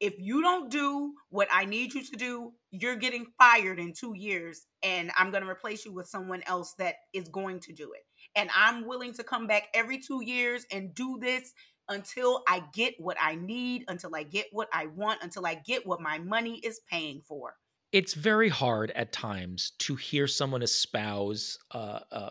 if 0.00 0.14
you 0.18 0.40
don't 0.40 0.70
do 0.70 1.12
what 1.28 1.46
I 1.52 1.66
need 1.66 1.92
you 1.92 2.02
to 2.02 2.16
do, 2.16 2.52
you're 2.70 2.96
getting 2.96 3.26
fired 3.38 3.78
in 3.78 3.92
two 3.92 4.14
years, 4.16 4.66
and 4.82 5.10
I'm 5.16 5.30
going 5.30 5.42
to 5.42 5.48
replace 5.48 5.84
you 5.84 5.92
with 5.92 6.08
someone 6.08 6.42
else 6.46 6.74
that 6.78 6.94
is 7.12 7.28
going 7.28 7.60
to 7.60 7.72
do 7.72 7.92
it. 7.92 8.00
And 8.34 8.48
I'm 8.56 8.86
willing 8.86 9.12
to 9.14 9.22
come 9.22 9.46
back 9.46 9.68
every 9.74 9.98
two 9.98 10.24
years 10.24 10.64
and 10.72 10.94
do 10.94 11.18
this 11.20 11.52
until 11.88 12.42
I 12.48 12.62
get 12.72 12.94
what 12.98 13.18
I 13.20 13.34
need, 13.34 13.84
until 13.88 14.16
I 14.16 14.22
get 14.22 14.46
what 14.52 14.68
I 14.72 14.86
want, 14.86 15.22
until 15.22 15.44
I 15.44 15.54
get 15.54 15.86
what 15.86 16.00
my 16.00 16.18
money 16.18 16.58
is 16.60 16.80
paying 16.90 17.20
for. 17.20 17.54
It's 17.92 18.14
very 18.14 18.48
hard 18.48 18.92
at 18.92 19.12
times 19.12 19.72
to 19.80 19.96
hear 19.96 20.26
someone 20.26 20.62
espouse 20.62 21.58
uh, 21.72 22.00
uh, 22.10 22.30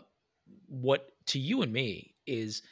what 0.66 1.06
to 1.26 1.38
you 1.38 1.62
and 1.62 1.72
me 1.72 2.14
is 2.26 2.62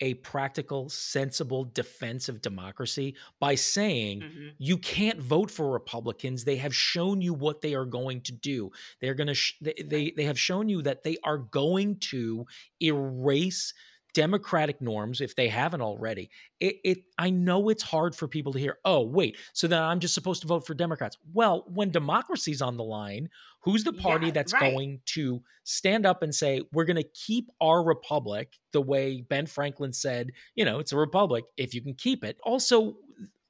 a 0.00 0.14
practical, 0.14 0.88
sensible 0.88 1.64
defense 1.64 2.28
of 2.28 2.42
democracy 2.42 3.16
by 3.40 3.54
saying 3.54 4.20
mm-hmm. 4.20 4.48
you 4.58 4.78
can't 4.78 5.20
vote 5.20 5.50
for 5.50 5.70
Republicans. 5.70 6.44
They 6.44 6.56
have 6.56 6.74
shown 6.74 7.20
you 7.20 7.32
what 7.32 7.62
they 7.62 7.74
are 7.74 7.86
going 7.86 8.20
to 8.22 8.32
do. 8.32 8.70
They're 9.00 9.14
going 9.14 9.28
to 9.28 9.34
sh- 9.34 9.56
they, 9.60 9.74
they 9.84 10.12
they 10.16 10.24
have 10.24 10.38
shown 10.38 10.68
you 10.68 10.82
that 10.82 11.02
they 11.02 11.16
are 11.24 11.38
going 11.38 11.96
to 12.10 12.46
erase 12.82 13.72
democratic 14.16 14.80
norms 14.80 15.20
if 15.20 15.36
they 15.36 15.46
haven't 15.46 15.82
already. 15.82 16.30
It, 16.58 16.76
it, 16.84 16.98
i 17.18 17.28
know 17.28 17.68
it's 17.68 17.82
hard 17.82 18.14
for 18.14 18.26
people 18.26 18.54
to 18.54 18.58
hear 18.58 18.78
oh 18.86 19.02
wait 19.02 19.36
so 19.52 19.68
then 19.68 19.82
i'm 19.82 20.00
just 20.00 20.14
supposed 20.14 20.40
to 20.40 20.48
vote 20.48 20.66
for 20.66 20.72
democrats. 20.72 21.18
Well 21.34 21.64
when 21.68 21.90
democracy's 21.90 22.62
on 22.62 22.78
the 22.78 22.82
line 22.82 23.28
who's 23.60 23.84
the 23.84 23.92
party 23.92 24.28
yeah, 24.28 24.32
that's 24.32 24.54
right. 24.54 24.72
going 24.72 25.00
to 25.16 25.42
stand 25.64 26.06
up 26.06 26.22
and 26.22 26.34
say 26.34 26.62
we're 26.72 26.86
going 26.86 26.96
to 26.96 27.08
keep 27.26 27.50
our 27.60 27.84
republic 27.84 28.54
the 28.72 28.80
way 28.80 29.20
ben 29.20 29.44
franklin 29.44 29.92
said 29.92 30.32
you 30.54 30.64
know 30.64 30.78
it's 30.78 30.92
a 30.92 30.96
republic 30.96 31.44
if 31.58 31.74
you 31.74 31.82
can 31.82 31.92
keep 31.92 32.24
it? 32.24 32.38
Also 32.42 32.96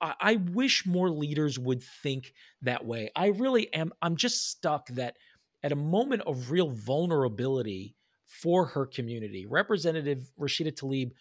I, 0.00 0.14
I 0.20 0.36
wish 0.52 0.84
more 0.84 1.10
leaders 1.10 1.58
would 1.58 1.82
think 1.82 2.34
that 2.62 2.84
way. 2.84 3.10
I 3.14 3.28
really 3.28 3.72
am 3.72 3.92
i'm 4.02 4.16
just 4.16 4.50
stuck 4.50 4.88
that 4.88 5.16
at 5.62 5.70
a 5.70 5.76
moment 5.76 6.22
of 6.26 6.50
real 6.50 6.70
vulnerability 6.70 7.94
for 8.42 8.66
her 8.66 8.86
community. 8.86 9.46
Representative 9.46 10.30
Rashida 10.38 10.72
Tlaib, 10.72 11.12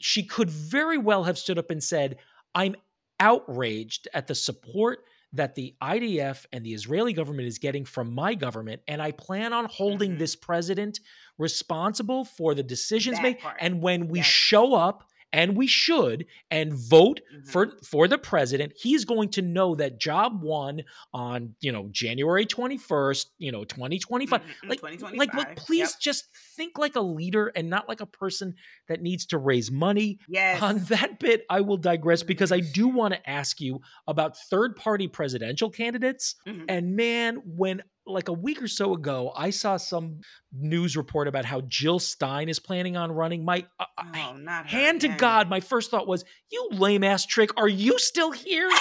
she 0.00 0.24
could 0.24 0.50
very 0.50 0.98
well 0.98 1.24
have 1.24 1.38
stood 1.38 1.58
up 1.58 1.70
and 1.70 1.82
said, 1.82 2.18
I'm 2.54 2.74
outraged 3.20 4.08
at 4.12 4.26
the 4.26 4.34
support 4.34 5.04
that 5.34 5.54
the 5.54 5.74
IDF 5.82 6.44
and 6.52 6.64
the 6.64 6.74
Israeli 6.74 7.14
government 7.14 7.48
is 7.48 7.58
getting 7.58 7.84
from 7.84 8.12
my 8.14 8.34
government, 8.34 8.82
and 8.86 9.00
I 9.00 9.12
plan 9.12 9.52
on 9.52 9.64
holding 9.64 10.10
mm-hmm. 10.10 10.18
this 10.18 10.36
president 10.36 11.00
responsible 11.38 12.24
for 12.24 12.54
the 12.54 12.62
decisions 12.62 13.16
that 13.16 13.22
made. 13.22 13.38
Part. 13.38 13.56
And 13.60 13.80
when 13.80 14.08
we 14.08 14.18
yes. 14.18 14.26
show 14.26 14.74
up 14.74 15.04
and 15.32 15.56
we 15.56 15.66
should 15.66 16.26
and 16.50 16.72
vote 16.72 17.20
mm-hmm. 17.34 17.48
for 17.48 17.72
for 17.82 18.06
the 18.08 18.18
president 18.18 18.72
he's 18.76 19.04
going 19.04 19.28
to 19.28 19.42
know 19.42 19.74
that 19.74 19.98
job 19.98 20.42
one 20.42 20.82
on 21.12 21.54
you 21.60 21.72
know 21.72 21.88
january 21.90 22.46
21st 22.46 23.26
you 23.38 23.52
know 23.52 23.64
2025 23.64 24.40
mm-hmm. 24.40 24.68
like 24.68 24.78
2025. 24.78 25.18
like 25.18 25.34
look 25.34 25.56
please 25.56 25.92
yep. 25.92 26.00
just 26.00 26.28
think 26.56 26.78
like 26.78 26.96
a 26.96 27.00
leader 27.00 27.52
and 27.54 27.68
not 27.70 27.88
like 27.88 28.00
a 28.00 28.06
person 28.06 28.54
that 28.88 29.00
needs 29.00 29.26
to 29.26 29.38
raise 29.38 29.70
money 29.70 30.18
yes. 30.28 30.60
on 30.62 30.78
that 30.84 31.18
bit 31.18 31.44
i 31.48 31.60
will 31.60 31.76
digress 31.76 32.22
because 32.22 32.52
i 32.52 32.60
do 32.60 32.88
want 32.88 33.14
to 33.14 33.30
ask 33.30 33.60
you 33.60 33.80
about 34.06 34.36
third 34.36 34.76
party 34.76 35.08
presidential 35.08 35.70
candidates 35.70 36.36
mm-hmm. 36.46 36.64
and 36.68 36.96
man 36.96 37.36
when 37.44 37.82
like 38.06 38.28
a 38.28 38.32
week 38.32 38.62
or 38.62 38.68
so 38.68 38.94
ago, 38.94 39.32
I 39.36 39.50
saw 39.50 39.76
some 39.76 40.20
news 40.52 40.96
report 40.96 41.28
about 41.28 41.44
how 41.44 41.60
Jill 41.62 41.98
Stein 41.98 42.48
is 42.48 42.58
planning 42.58 42.96
on 42.96 43.12
running. 43.12 43.44
My 43.44 43.66
uh, 43.78 43.84
uh 43.96 44.04
oh, 44.16 44.36
not 44.36 44.66
hand 44.66 45.02
to 45.02 45.08
God, 45.08 45.48
my 45.48 45.60
first 45.60 45.90
thought 45.90 46.06
was, 46.06 46.24
"You 46.50 46.68
lame 46.72 47.04
ass 47.04 47.24
trick, 47.26 47.50
are 47.56 47.68
you 47.68 47.98
still 47.98 48.32
here?" 48.32 48.68
what 48.68 48.78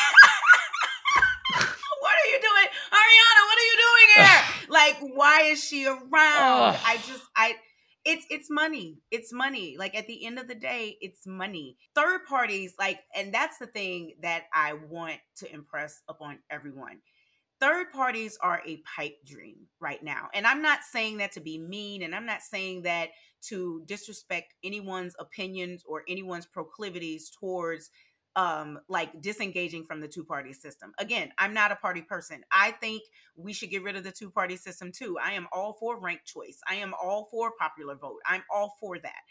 are 2.15 2.29
you 2.29 2.39
doing, 2.39 2.67
Ariana? 2.91 3.41
What 3.45 3.57
are 3.57 3.65
you 3.65 3.77
doing 3.77 4.07
here? 4.15 4.41
like, 4.69 4.97
why 5.15 5.41
is 5.43 5.63
she 5.63 5.85
around? 5.85 6.77
I 6.85 6.99
just, 7.07 7.23
I. 7.35 7.55
It's 8.03 8.25
it's 8.31 8.49
money. 8.49 8.97
It's 9.11 9.31
money. 9.31 9.75
Like 9.77 9.95
at 9.95 10.07
the 10.07 10.25
end 10.25 10.39
of 10.39 10.47
the 10.47 10.55
day, 10.55 10.97
it's 11.01 11.27
money. 11.27 11.77
Third 11.93 12.21
parties, 12.27 12.73
like, 12.79 12.97
and 13.15 13.31
that's 13.31 13.59
the 13.59 13.67
thing 13.67 14.15
that 14.23 14.45
I 14.51 14.73
want 14.73 15.19
to 15.37 15.53
impress 15.53 16.01
upon 16.09 16.39
everyone 16.49 16.97
third 17.61 17.91
parties 17.93 18.37
are 18.41 18.61
a 18.65 18.77
pipe 18.77 19.17
dream 19.25 19.67
right 19.79 20.03
now. 20.03 20.27
And 20.33 20.47
I'm 20.47 20.61
not 20.61 20.79
saying 20.83 21.17
that 21.17 21.31
to 21.33 21.39
be 21.39 21.59
mean, 21.59 22.01
and 22.01 22.13
I'm 22.13 22.25
not 22.25 22.41
saying 22.41 22.81
that 22.81 23.09
to 23.43 23.83
disrespect 23.85 24.55
anyone's 24.63 25.15
opinions 25.19 25.83
or 25.87 26.03
anyone's 26.09 26.45
proclivities 26.45 27.29
towards 27.29 27.89
um 28.37 28.79
like 28.87 29.21
disengaging 29.21 29.83
from 29.83 29.99
the 29.99 30.07
two 30.07 30.23
party 30.23 30.53
system. 30.53 30.93
Again, 30.99 31.31
I'm 31.37 31.53
not 31.53 31.71
a 31.71 31.75
party 31.75 32.01
person. 32.01 32.41
I 32.51 32.71
think 32.71 33.03
we 33.35 33.51
should 33.51 33.69
get 33.69 33.83
rid 33.83 33.97
of 33.97 34.05
the 34.05 34.11
two 34.11 34.31
party 34.31 34.55
system 34.55 34.91
too. 34.91 35.17
I 35.21 35.33
am 35.33 35.47
all 35.51 35.73
for 35.73 35.99
ranked 35.99 36.25
choice. 36.25 36.59
I 36.69 36.75
am 36.75 36.93
all 36.93 37.27
for 37.29 37.51
popular 37.59 37.95
vote. 37.95 38.19
I'm 38.25 38.43
all 38.53 38.75
for 38.79 38.97
that. 38.99 39.21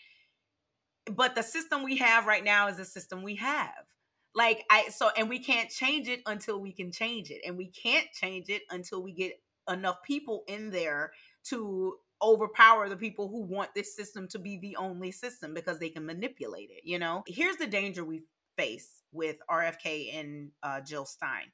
But 1.15 1.35
the 1.35 1.43
system 1.43 1.83
we 1.83 1.97
have 1.97 2.27
right 2.27 2.45
now 2.45 2.69
is 2.69 2.77
the 2.77 2.85
system 2.85 3.23
we 3.23 3.37
have 3.37 3.87
like 4.35 4.65
i 4.71 4.89
so 4.89 5.11
and 5.17 5.29
we 5.29 5.39
can't 5.39 5.71
change 5.71 6.09
it 6.09 6.21
until 6.27 6.61
we 6.61 6.73
can 6.73 6.93
change 6.93 7.31
it 7.31 7.41
and 7.47 7.57
we 7.57 7.67
can't 7.67 8.07
change 8.13 8.49
it 8.49 8.63
until 8.71 9.03
we 9.03 9.13
get 9.13 9.33
enough 9.69 10.03
people 10.05 10.45
in 10.49 10.71
there 10.71 11.13
to 11.45 11.95
overpower 12.23 12.89
the 12.89 12.97
people 12.97 13.29
who 13.29 13.43
want 13.43 13.71
this 13.75 13.97
system 13.97 14.29
to 14.29 14.39
be 14.39 14.59
the 14.59 14.77
only 14.77 15.11
system 15.11 15.55
because 15.55 15.79
they 15.79 15.89
can 15.89 16.05
manipulate 16.07 16.71
it 16.71 16.83
you 16.85 16.99
know? 16.99 17.23
Here's 17.27 17.57
the 17.57 17.67
danger 17.67 18.05
we 18.05 18.23
face 18.57 19.03
with 19.13 19.37
rfk 19.51 20.19
and 20.19 20.51
uh, 20.63 20.81
jill 20.81 21.05
stein. 21.05 21.51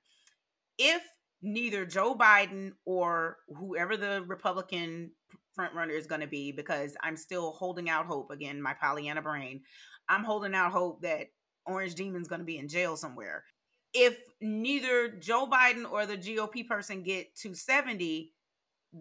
If 0.79 1.03
neither 1.43 1.85
joe 1.85 2.14
biden 2.14 2.72
or 2.85 3.37
whoever 3.55 3.97
the 3.97 4.24
republican 4.27 5.11
frontrunner 5.57 5.97
is 5.97 6.07
going 6.07 6.22
to 6.22 6.27
be 6.27 6.51
because 6.51 6.97
i'm 7.03 7.16
still 7.16 7.53
holding 7.53 7.91
out 7.91 8.07
hope 8.07 8.31
again 8.31 8.61
my 8.61 8.74
pollyanna 8.81 9.20
brain 9.20 9.61
i'm 10.09 10.24
holding 10.24 10.55
out 10.55 10.72
hope 10.72 11.03
that 11.03 11.27
Orange 11.67 11.95
Demon's 11.95 12.29
going 12.29 12.41
to 12.41 12.45
be 12.45 12.59
in 12.59 12.69
jail 12.69 12.97
somewhere. 12.97 13.45
If 13.93 14.19
neither 14.41 15.09
Joe 15.09 15.47
Biden 15.47 15.91
or 15.91 16.07
the 16.07 16.17
GOP 16.17 16.67
person 16.67 17.03
get 17.03 17.35
270, 17.37 18.33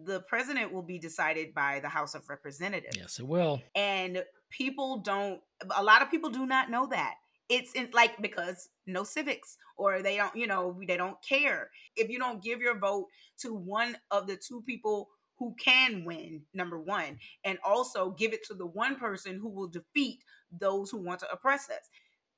the 0.04 0.20
president 0.20 0.72
will 0.72 0.82
be 0.82 0.98
decided 0.98 1.54
by 1.54 1.80
the 1.80 1.88
House 1.88 2.14
of 2.14 2.28
Representatives. 2.28 2.96
Yes, 2.96 3.18
it 3.18 3.26
will. 3.26 3.62
And 3.74 4.24
people 4.50 4.98
don't, 4.98 5.40
a 5.76 5.82
lot 5.82 6.02
of 6.02 6.10
people 6.10 6.30
do 6.30 6.46
not 6.46 6.70
know 6.70 6.86
that. 6.88 7.14
It's 7.48 7.72
in, 7.72 7.90
like 7.92 8.20
because 8.20 8.68
no 8.86 9.04
civics 9.04 9.56
or 9.76 10.02
they 10.02 10.16
don't, 10.16 10.34
you 10.34 10.48
know, 10.48 10.80
they 10.86 10.96
don't 10.96 11.16
care. 11.22 11.70
If 11.94 12.10
you 12.10 12.18
don't 12.18 12.42
give 12.42 12.60
your 12.60 12.78
vote 12.78 13.06
to 13.38 13.54
one 13.54 13.96
of 14.10 14.26
the 14.26 14.36
two 14.36 14.62
people 14.62 15.08
who 15.38 15.54
can 15.62 16.04
win, 16.04 16.42
number 16.54 16.80
one, 16.80 17.18
and 17.44 17.58
also 17.64 18.10
give 18.10 18.32
it 18.32 18.44
to 18.46 18.54
the 18.54 18.66
one 18.66 18.96
person 18.96 19.38
who 19.38 19.48
will 19.48 19.68
defeat 19.68 20.24
those 20.50 20.90
who 20.90 20.98
want 20.98 21.20
to 21.20 21.30
oppress 21.30 21.68
us 21.70 21.88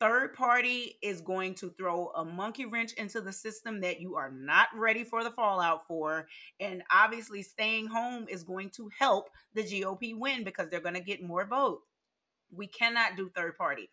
third 0.01 0.34
party 0.34 0.96
is 1.03 1.20
going 1.20 1.55
to 1.55 1.70
throw 1.70 2.09
a 2.16 2.24
monkey 2.24 2.66
wrench 2.66 2.92
into 2.94 3.20
the 3.20 3.32
system 3.32 3.80
that 3.80 4.01
you 4.01 4.16
are 4.16 4.30
not 4.30 4.68
ready 4.74 5.05
for 5.05 5.24
the 5.24 5.30
fallout 5.30 5.86
for. 5.86 6.26
And 6.61 6.82
obviously, 6.92 7.42
staying 7.42 7.86
home 7.86 8.26
is 8.28 8.42
going 8.42 8.70
to 8.70 8.90
help 8.96 9.28
the 9.55 9.62
GOP 9.62 10.18
win 10.18 10.44
because 10.44 10.68
they're 10.68 10.80
going 10.80 10.94
to 10.94 11.01
get 11.01 11.22
more 11.22 11.46
votes. 11.46 11.82
We 12.51 12.66
cannot 12.66 13.16
do 13.16 13.30
third 13.34 13.57
party. 13.59 13.90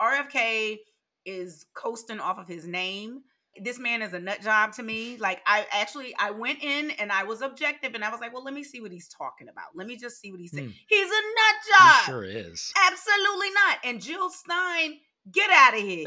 RFK 0.00 0.78
is 1.24 1.66
coasting 1.74 2.20
off 2.20 2.38
of 2.38 2.48
his 2.48 2.66
name. 2.66 3.22
This 3.62 3.78
man 3.78 4.00
is 4.00 4.14
a 4.14 4.18
nut 4.18 4.40
job 4.42 4.72
to 4.74 4.82
me. 4.82 5.18
Like 5.18 5.42
I 5.46 5.66
actually 5.72 6.14
I 6.18 6.30
went 6.30 6.64
in 6.64 6.90
and 6.92 7.12
I 7.12 7.24
was 7.24 7.42
objective 7.42 7.94
and 7.94 8.02
I 8.02 8.10
was 8.10 8.18
like, 8.18 8.32
well, 8.32 8.42
let 8.42 8.54
me 8.54 8.64
see 8.64 8.80
what 8.80 8.90
he's 8.90 9.08
talking 9.08 9.48
about. 9.48 9.66
Let 9.74 9.86
me 9.86 9.96
just 9.96 10.20
see 10.20 10.32
what 10.32 10.40
he's 10.40 10.52
saying. 10.52 10.70
Mm. 10.70 10.74
He's 10.88 11.06
a 11.06 11.10
nut 11.10 11.78
job. 11.78 12.00
He 12.00 12.12
sure 12.12 12.24
is. 12.24 12.72
Absolutely 12.90 13.50
not. 13.50 13.78
And 13.84 14.00
Jill 14.00 14.30
Stein 14.30 14.98
Get 15.30 15.50
out 15.50 15.74
of 15.74 15.80
here. 15.80 16.04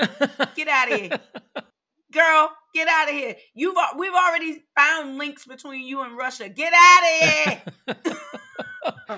Get 0.55 0.67
out 0.67 0.91
of 0.91 0.99
here. 0.99 1.19
Girl, 2.11 2.51
get 2.73 2.87
out 2.87 3.09
of 3.09 3.13
here. 3.13 3.35
You've 3.53 3.75
we've 3.97 4.13
already 4.13 4.63
found 4.77 5.17
links 5.17 5.45
between 5.45 5.85
you 5.85 6.01
and 6.01 6.15
Russia. 6.15 6.47
Get 6.47 6.73
out 6.73 7.03
of 7.03 7.97
here. 7.97 8.09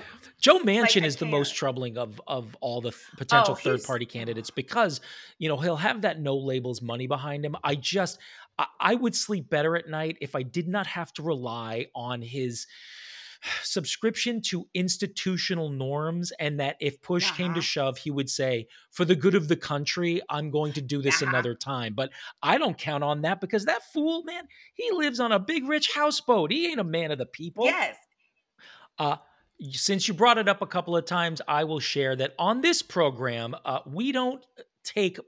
Joe 0.40 0.60
Manchin 0.60 0.80
like, 0.80 1.04
is 1.04 1.16
the 1.16 1.26
most 1.26 1.54
troubling 1.54 1.96
of 1.96 2.20
of 2.26 2.56
all 2.60 2.80
the 2.80 2.90
oh, 2.90 3.16
potential 3.16 3.52
oh, 3.52 3.62
third 3.62 3.84
party 3.84 4.04
candidates 4.04 4.50
because 4.50 5.00
you 5.38 5.48
know 5.48 5.56
he'll 5.56 5.76
have 5.76 6.02
that 6.02 6.20
no 6.20 6.36
labels 6.36 6.82
money 6.82 7.06
behind 7.06 7.44
him. 7.44 7.56
I 7.62 7.76
just 7.76 8.18
I, 8.58 8.66
I 8.80 8.94
would 8.94 9.14
sleep 9.14 9.48
better 9.48 9.76
at 9.76 9.88
night 9.88 10.18
if 10.20 10.34
I 10.34 10.42
did 10.42 10.66
not 10.66 10.86
have 10.88 11.12
to 11.14 11.22
rely 11.22 11.86
on 11.94 12.22
his 12.22 12.66
subscription 13.62 14.40
to 14.42 14.66
institutional 14.74 15.70
norms 15.70 16.32
and 16.38 16.58
that 16.60 16.76
if 16.80 17.00
push 17.00 17.26
uh-huh. 17.26 17.36
came 17.36 17.54
to 17.54 17.60
uh-huh. 17.60 17.60
shove 17.60 17.98
he 17.98 18.10
would 18.10 18.28
say 18.28 18.66
for 18.90 19.04
the 19.04 19.14
good 19.14 19.34
of 19.34 19.48
the 19.48 19.56
country 19.56 20.20
i'm 20.28 20.50
going 20.50 20.72
to 20.72 20.80
do 20.80 21.00
this 21.00 21.22
uh-huh. 21.22 21.30
another 21.30 21.54
time 21.54 21.94
but 21.94 22.10
i 22.42 22.58
don't 22.58 22.78
count 22.78 23.04
on 23.04 23.22
that 23.22 23.40
because 23.40 23.64
that 23.64 23.82
fool 23.92 24.22
man 24.24 24.44
he 24.74 24.90
lives 24.92 25.20
on 25.20 25.32
a 25.32 25.38
big 25.38 25.68
rich 25.68 25.92
houseboat 25.94 26.50
he 26.50 26.66
ain't 26.66 26.80
a 26.80 26.84
man 26.84 27.10
of 27.10 27.18
the 27.18 27.26
people 27.26 27.64
yes 27.64 27.96
uh 28.98 29.16
since 29.70 30.06
you 30.06 30.14
brought 30.14 30.38
it 30.38 30.48
up 30.48 30.62
a 30.62 30.66
couple 30.66 30.96
of 30.96 31.04
times 31.04 31.40
i 31.46 31.64
will 31.64 31.80
share 31.80 32.16
that 32.16 32.34
on 32.38 32.60
this 32.60 32.82
program 32.82 33.54
uh, 33.64 33.80
we 33.86 34.12
don't 34.12 34.44
take 34.84 35.18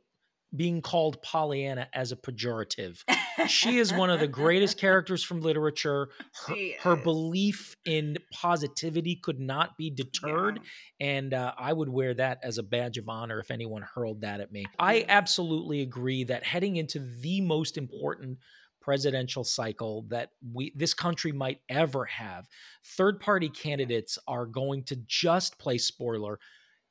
being 0.54 0.82
called 0.82 1.22
Pollyanna 1.22 1.88
as 1.94 2.12
a 2.12 2.16
pejorative. 2.16 3.02
she 3.46 3.78
is 3.78 3.92
one 3.92 4.10
of 4.10 4.20
the 4.20 4.26
greatest 4.26 4.78
characters 4.80 5.22
from 5.22 5.40
literature. 5.40 6.08
Her, 6.46 6.56
her, 6.80 6.96
belief 6.96 7.76
in 7.84 8.18
positivity 8.32 9.16
could 9.16 9.38
not 9.38 9.76
be 9.76 9.90
deterred. 9.90 10.60
Yeah. 10.98 11.06
And 11.06 11.34
uh, 11.34 11.52
I 11.56 11.72
would 11.72 11.88
wear 11.88 12.14
that 12.14 12.40
as 12.42 12.58
a 12.58 12.62
badge 12.62 12.98
of 12.98 13.08
honor 13.08 13.38
if 13.38 13.50
anyone 13.50 13.82
hurled 13.82 14.22
that 14.22 14.40
at 14.40 14.50
me. 14.50 14.66
I 14.78 15.04
absolutely 15.08 15.82
agree 15.82 16.24
that 16.24 16.44
heading 16.44 16.76
into 16.76 16.98
the 16.98 17.40
most 17.40 17.76
important 17.78 18.38
presidential 18.80 19.44
cycle 19.44 20.06
that 20.08 20.30
we 20.52 20.72
this 20.74 20.94
country 20.94 21.32
might 21.32 21.60
ever 21.68 22.06
have 22.06 22.48
third 22.82 23.20
party 23.20 23.50
candidates 23.50 24.18
are 24.26 24.46
going 24.46 24.82
to 24.82 24.96
just 25.06 25.58
play 25.58 25.76
spoiler 25.76 26.38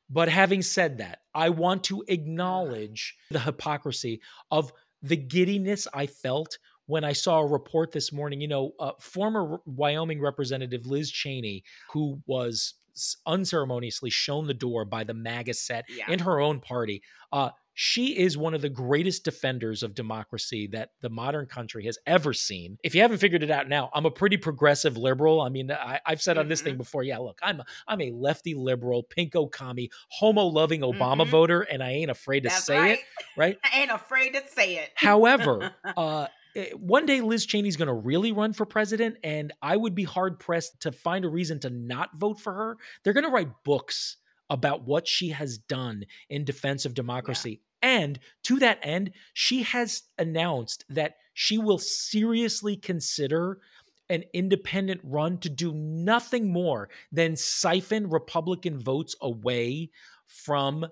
but 0.10 0.30
having 0.30 0.62
said 0.62 0.98
that, 0.98 1.20
I 1.34 1.50
want 1.50 1.84
to 1.86 2.04
acknowledge 2.08 3.16
the 3.30 3.40
hypocrisy 3.40 4.22
of 4.52 4.74
the 5.02 5.18
giddiness 5.18 5.88
I 5.94 6.08
felt 6.08 6.58
when 6.88 7.04
I 7.04 7.14
saw 7.14 7.40
a 7.40 7.46
report 7.46 7.92
this 7.92 8.12
morning. 8.12 8.42
You 8.42 8.48
know, 8.48 8.72
uh, 8.80 8.92
former 9.00 9.60
Wyoming 9.66 10.20
Representative 10.20 10.86
Liz 10.86 11.12
Cheney, 11.12 11.64
who 11.92 12.22
was 12.26 12.74
unceremoniously 13.26 14.10
shown 14.10 14.48
the 14.48 14.54
door 14.54 14.84
by 14.86 15.04
the 15.04 15.14
MAGA 15.14 15.54
set 15.54 15.86
yeah. 15.90 16.12
in 16.12 16.20
her 16.20 16.40
own 16.40 16.60
party, 16.60 17.02
uh, 17.32 17.52
she 17.82 18.08
is 18.20 18.38
one 18.38 18.54
of 18.54 18.62
the 18.62 18.68
greatest 18.68 19.24
defenders 19.24 19.84
of 19.84 19.96
democracy 19.96 20.68
that 20.68 20.90
the 21.00 21.10
modern 21.10 21.46
country 21.46 21.86
has 21.86 21.98
ever 22.06 22.34
seen. 22.34 22.78
If 22.84 22.94
you 22.94 23.02
haven't 23.02 23.20
figured 23.20 23.42
it 23.42 23.50
out 23.50 23.70
now, 23.70 23.90
I'm 23.94 24.06
a 24.06 24.12
pretty 24.12 24.36
progressive 24.36 24.98
liberal. 24.98 25.40
I 25.40 25.48
mean, 25.48 25.72
I, 25.72 26.02
have 26.04 26.22
said 26.22 26.38
on 26.38 26.50
this 26.50 26.62
thing 26.62 26.74
mm-hmm. 26.74 26.80
before, 26.80 27.04
yeah, 27.04 27.20
look, 27.20 27.40
I'm 27.42 27.62
a, 27.62 27.66
I'm 27.88 28.02
a 28.02 28.12
lefty 28.12 28.54
liberal, 28.54 29.06
pinko 29.06 29.50
commie, 29.50 29.92
homo 30.10 30.44
loving 30.44 30.82
Obama 30.82 31.22
mm-hmm. 31.22 31.30
voter, 31.30 31.62
and 31.62 31.82
I 31.82 31.92
ain't 31.92 32.12
afraid 32.12 32.42
to 32.42 32.50
That's 32.50 32.66
say 32.66 32.78
right. 32.78 32.92
it. 32.92 33.00
Right? 33.38 33.58
I 33.74 33.80
ain't 33.80 33.92
afraid 33.92 34.34
to 34.34 34.44
say 34.46 34.76
it. 34.76 34.90
However, 34.96 35.74
uh, 35.96 36.28
eh, 36.58 36.72
one 36.74 37.06
day 37.06 37.22
Liz 37.22 37.46
Cheney's 37.46 37.78
going 37.78 37.88
to 37.88 37.94
really 37.94 38.34
run 38.34 38.52
for 38.52 38.66
president, 38.66 39.20
and 39.24 39.54
I 39.62 39.78
would 39.78 39.96
be 39.96 40.04
hard 40.04 40.38
pressed 40.38 40.82
to 40.82 40.92
find 40.92 41.24
a 41.24 41.30
reason 41.30 41.62
to 41.62 41.70
not 41.70 42.10
vote 42.18 42.42
for 42.42 42.54
her. 42.54 42.78
They're 43.06 43.14
going 43.14 43.24
to 43.24 43.32
write 43.32 43.64
books 43.64 44.18
about 44.50 44.86
what 44.86 45.08
she 45.08 45.30
has 45.30 45.58
done 45.58 46.04
in 46.30 46.44
defense 46.44 46.86
of 46.86 46.94
democracy. 46.94 47.62
And 47.82 48.20
to 48.44 48.60
that 48.60 48.80
end, 48.84 49.12
she 49.34 49.64
has 49.64 50.04
announced 50.18 50.86
that 50.90 51.16
she 51.34 51.58
will 51.58 51.78
seriously 51.78 52.76
consider 52.76 53.60
an 54.10 54.24
independent 54.34 55.02
run 55.04 55.38
to 55.38 55.50
do 55.50 55.74
nothing 55.74 56.52
more 56.52 56.90
than 57.12 57.36
siphon 57.36 58.10
Republican 58.10 58.80
votes 58.80 59.16
away 59.22 59.90
from 60.26 60.86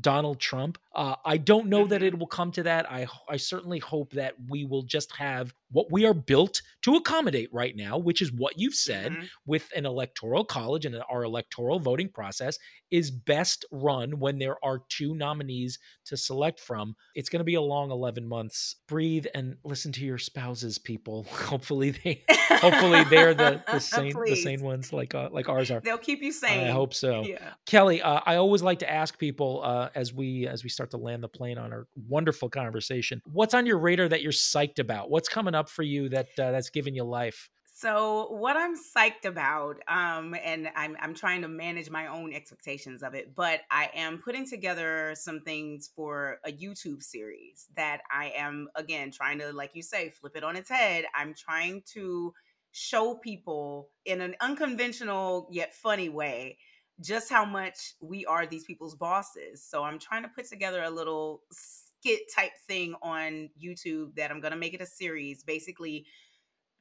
Donald 0.00 0.40
Trump. 0.40 0.78
Uh, 0.94 1.16
I 1.24 1.36
don't 1.36 1.68
know 1.68 1.86
that 1.86 1.96
mm-hmm. 1.96 2.06
it 2.06 2.18
will 2.18 2.26
come 2.26 2.52
to 2.52 2.62
that. 2.64 2.90
I 2.90 3.06
I 3.28 3.36
certainly 3.36 3.78
hope 3.78 4.12
that 4.12 4.34
we 4.48 4.64
will 4.64 4.82
just 4.82 5.16
have 5.16 5.54
what 5.70 5.90
we 5.90 6.04
are 6.04 6.14
built 6.14 6.62
to 6.82 6.96
accommodate 6.96 7.48
right 7.52 7.74
now, 7.74 7.98
which 7.98 8.20
is 8.20 8.30
what 8.32 8.58
you've 8.58 8.74
said 8.74 9.12
mm-hmm. 9.12 9.24
with 9.46 9.70
an 9.74 9.86
electoral 9.86 10.44
college 10.44 10.84
and 10.84 10.96
our 11.10 11.24
electoral 11.24 11.78
voting 11.78 12.08
process 12.08 12.58
is 12.90 13.10
best 13.10 13.64
run 13.72 14.18
when 14.18 14.38
there 14.38 14.62
are 14.62 14.82
two 14.90 15.14
nominees 15.14 15.78
to 16.04 16.16
select 16.16 16.60
from. 16.60 16.94
It's 17.14 17.30
going 17.30 17.40
to 17.40 17.44
be 17.44 17.54
a 17.54 17.62
long 17.62 17.90
11 17.90 18.28
months. 18.28 18.76
Breathe 18.86 19.26
and 19.34 19.56
listen 19.64 19.92
to 19.92 20.04
your 20.04 20.18
spouses, 20.18 20.78
people. 20.78 21.24
hopefully 21.30 21.90
they 21.90 22.22
hopefully 22.50 23.04
they're 23.04 23.34
the 23.34 23.62
the 23.72 23.78
same 23.80 24.12
the 24.12 24.36
same 24.36 24.60
ones 24.60 24.92
like 24.92 25.14
uh, 25.14 25.30
like 25.32 25.48
ours 25.48 25.70
are. 25.70 25.80
They'll 25.80 25.98
keep 25.98 26.22
you 26.22 26.32
sane. 26.32 26.66
I 26.66 26.70
hope 26.70 26.92
so. 26.92 27.24
Yeah. 27.24 27.52
Kellee, 27.66 28.02
uh, 28.02 28.20
I 28.26 28.36
always 28.36 28.62
like 28.62 28.80
to 28.80 28.90
ask 28.90 29.18
people 29.18 29.62
uh, 29.82 29.88
as 29.94 30.12
we 30.12 30.46
as 30.46 30.62
we 30.62 30.70
start 30.70 30.90
to 30.92 30.96
land 30.96 31.22
the 31.22 31.28
plane 31.28 31.58
on 31.58 31.72
our 31.72 31.86
wonderful 32.08 32.48
conversation, 32.48 33.20
what's 33.32 33.54
on 33.54 33.66
your 33.66 33.78
radar 33.78 34.08
that 34.08 34.22
you're 34.22 34.32
psyched 34.32 34.78
about? 34.78 35.10
What's 35.10 35.28
coming 35.28 35.54
up 35.54 35.68
for 35.68 35.82
you 35.82 36.08
that 36.10 36.28
uh, 36.38 36.52
that's 36.52 36.70
giving 36.70 36.94
you 36.94 37.04
life? 37.04 37.50
So 37.74 38.28
what 38.30 38.56
I'm 38.56 38.76
psyched 38.76 39.24
about, 39.24 39.80
um, 39.88 40.36
and 40.44 40.68
I'm 40.76 40.96
I'm 41.00 41.14
trying 41.14 41.42
to 41.42 41.48
manage 41.48 41.90
my 41.90 42.06
own 42.06 42.32
expectations 42.32 43.02
of 43.02 43.14
it, 43.14 43.34
but 43.34 43.62
I 43.70 43.90
am 43.94 44.18
putting 44.18 44.48
together 44.48 45.14
some 45.16 45.40
things 45.40 45.90
for 45.96 46.38
a 46.46 46.52
YouTube 46.52 47.02
series 47.02 47.66
that 47.76 48.02
I 48.10 48.32
am 48.36 48.68
again 48.76 49.10
trying 49.10 49.40
to, 49.40 49.52
like 49.52 49.72
you 49.74 49.82
say, 49.82 50.10
flip 50.10 50.36
it 50.36 50.44
on 50.44 50.54
its 50.54 50.68
head. 50.68 51.06
I'm 51.14 51.34
trying 51.34 51.82
to 51.94 52.32
show 52.70 53.16
people 53.16 53.90
in 54.04 54.20
an 54.20 54.36
unconventional 54.40 55.48
yet 55.50 55.74
funny 55.74 56.08
way 56.08 56.58
just 57.00 57.30
how 57.30 57.44
much 57.44 57.94
we 58.00 58.24
are 58.26 58.46
these 58.46 58.64
people's 58.64 58.94
bosses. 58.94 59.64
So 59.64 59.82
I'm 59.82 59.98
trying 59.98 60.22
to 60.22 60.28
put 60.28 60.46
together 60.46 60.82
a 60.82 60.90
little 60.90 61.42
skit 61.50 62.20
type 62.34 62.52
thing 62.66 62.94
on 63.02 63.50
YouTube 63.62 64.14
that 64.16 64.30
I'm 64.30 64.40
going 64.40 64.52
to 64.52 64.58
make 64.58 64.74
it 64.74 64.80
a 64.80 64.86
series 64.86 65.42
basically 65.42 66.06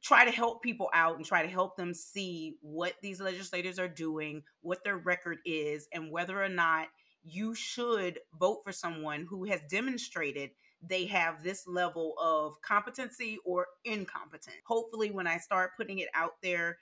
try 0.03 0.25
to 0.25 0.31
help 0.31 0.63
people 0.63 0.89
out 0.93 1.17
and 1.17 1.25
try 1.25 1.43
to 1.43 1.47
help 1.47 1.77
them 1.77 1.93
see 1.93 2.55
what 2.61 2.93
these 3.01 3.21
legislators 3.21 3.77
are 3.77 3.87
doing, 3.87 4.41
what 4.61 4.83
their 4.83 4.97
record 4.97 5.37
is, 5.45 5.87
and 5.93 6.11
whether 6.11 6.43
or 6.43 6.49
not 6.49 6.87
you 7.23 7.53
should 7.53 8.19
vote 8.39 8.61
for 8.63 8.71
someone 8.71 9.27
who 9.29 9.45
has 9.45 9.61
demonstrated 9.69 10.49
they 10.81 11.05
have 11.05 11.43
this 11.43 11.67
level 11.67 12.15
of 12.19 12.59
competency 12.63 13.37
or 13.45 13.67
incompetence. 13.85 14.57
Hopefully, 14.65 15.11
when 15.11 15.27
I 15.27 15.37
start 15.37 15.77
putting 15.77 15.99
it 15.99 16.09
out 16.15 16.33
there, 16.41 16.79